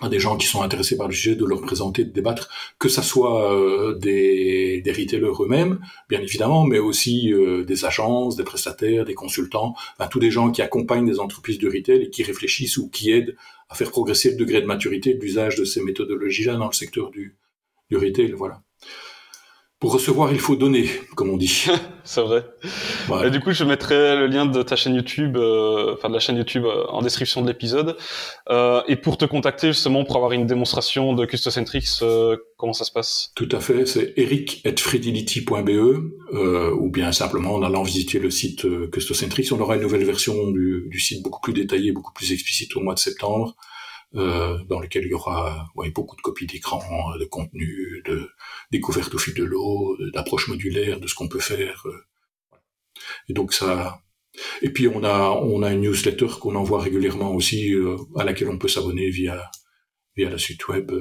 [0.00, 2.88] à des gens qui sont intéressés par le sujet, de leur présenter, de débattre, que
[2.88, 8.44] ça soit euh, des, des retailers eux-mêmes, bien évidemment, mais aussi euh, des agences, des
[8.44, 12.22] prestataires, des consultants, enfin, tous des gens qui accompagnent des entreprises de retail et qui
[12.22, 13.36] réfléchissent ou qui aident
[13.68, 17.10] à faire progresser le degré de maturité de l'usage de ces méthodologies-là dans le secteur
[17.10, 17.36] du,
[17.90, 18.32] du retail.
[18.32, 18.62] Voilà.
[19.78, 21.66] Pour recevoir, il faut donner, comme on dit.
[22.06, 22.44] c'est vrai.
[23.24, 26.20] Et du coup, je mettrai le lien de ta chaîne YouTube, euh, enfin de la
[26.20, 27.96] chaîne YouTube euh, en description de l'épisode.
[28.48, 32.84] Euh, et pour te contacter justement pour avoir une démonstration de Custocentrix, euh, comment ça
[32.84, 33.32] se passe?
[33.34, 35.70] Tout à fait, c'est eric@freedility.be
[36.32, 39.48] euh, ou bien simplement en allant visiter le site Custocentrix.
[39.52, 42.80] On aura une nouvelle version du, du site beaucoup plus détaillée, beaucoup plus explicite au
[42.80, 43.56] mois de septembre.
[44.14, 46.80] Euh, dans lequel il y aura ouais, beaucoup de copies d'écran,
[47.18, 48.30] de contenu, de
[48.70, 51.82] découverte au fil de l'eau, d'approche modulaire de ce qu'on peut faire.
[51.86, 51.98] Euh.
[53.28, 54.00] Et donc ça.
[54.62, 58.48] Et puis on a on a une newsletter qu'on envoie régulièrement aussi, euh, à laquelle
[58.48, 59.50] on peut s'abonner via
[60.16, 60.92] via la suite web.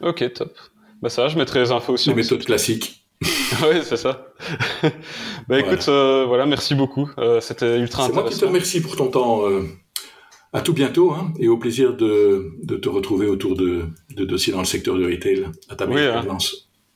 [0.00, 0.58] Ok, top.
[1.02, 2.08] Bah ça, je mettrai les infos aussi.
[2.08, 3.06] Les méthodes classiques.
[3.22, 4.34] oui, c'est ça.
[5.48, 6.46] bah écoute, voilà.
[6.46, 7.08] merci beaucoup.
[7.40, 8.08] C'était ultra intéressant.
[8.08, 9.42] C'est moi qui te remercie pour ton temps.
[10.56, 14.54] À tout bientôt hein, et au plaisir de, de, te retrouver autour de, de dossiers
[14.54, 16.24] dans le secteur du retail à ta oui, hein.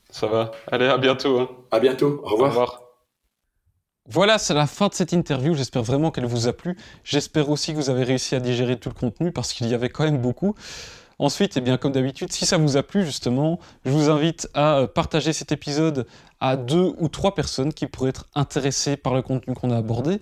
[0.09, 0.51] Ça va.
[0.71, 1.39] Allez, à bientôt.
[1.39, 1.49] Hein.
[1.69, 2.21] À bientôt.
[2.23, 2.47] Au revoir.
[2.47, 2.81] Au revoir.
[4.09, 5.53] Voilà, c'est la fin de cette interview.
[5.53, 6.75] J'espère vraiment qu'elle vous a plu.
[7.03, 9.89] J'espère aussi que vous avez réussi à digérer tout le contenu parce qu'il y avait
[9.89, 10.55] quand même beaucoup.
[11.19, 14.79] Ensuite, eh bien, comme d'habitude, si ça vous a plu, justement, je vous invite à
[14.79, 16.07] euh, partager cet épisode
[16.39, 20.19] à deux ou trois personnes qui pourraient être intéressées par le contenu qu'on a abordé.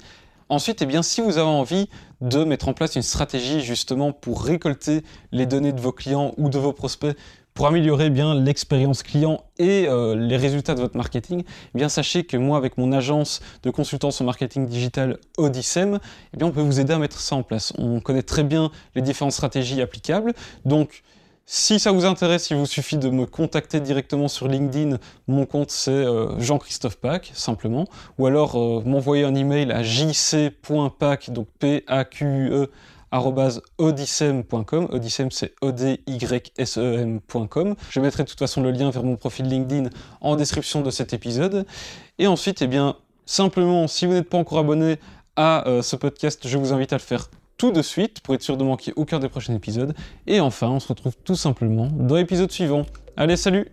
[0.50, 1.90] Ensuite, eh si vous avez envie
[2.22, 6.50] de mettre en place une stratégie justement pour récolter les données de vos clients ou
[6.50, 7.16] de vos prospects
[7.54, 11.44] pour améliorer eh bien l'expérience client et euh, les résultats de votre marketing,
[11.78, 16.00] eh sachez que moi avec mon agence de consultance en marketing digital Odyssem,
[16.42, 17.72] on peut vous aider à mettre ça en place.
[17.78, 20.34] On connaît très bien les différentes stratégies applicables,
[20.66, 21.04] donc
[21.52, 25.00] si ça vous intéresse, il vous suffit de me contacter directement sur LinkedIn.
[25.28, 27.88] Mon compte c'est euh, Jean-Christophe Pack, simplement.
[28.20, 32.70] Ou alors euh, m'envoyer un email à jc.pack, donc P-A-Q-E,
[33.80, 34.90] odyssem.com.
[34.92, 36.16] Odyssem, c'est O-D-Y-S-E-M.com.
[37.90, 39.90] Je mettrai de toute façon le lien vers mon profil LinkedIn
[40.22, 41.66] en description de cet épisode.
[42.20, 42.96] Et ensuite, eh bien,
[43.26, 45.00] simplement, si vous n'êtes pas encore abonné
[45.36, 47.28] à euh, ce podcast, je vous invite à le faire
[47.60, 49.94] tout de suite pour être sûr de manquer aucun des prochains épisodes.
[50.26, 52.86] Et enfin, on se retrouve tout simplement dans l'épisode suivant.
[53.16, 53.68] Allez, salut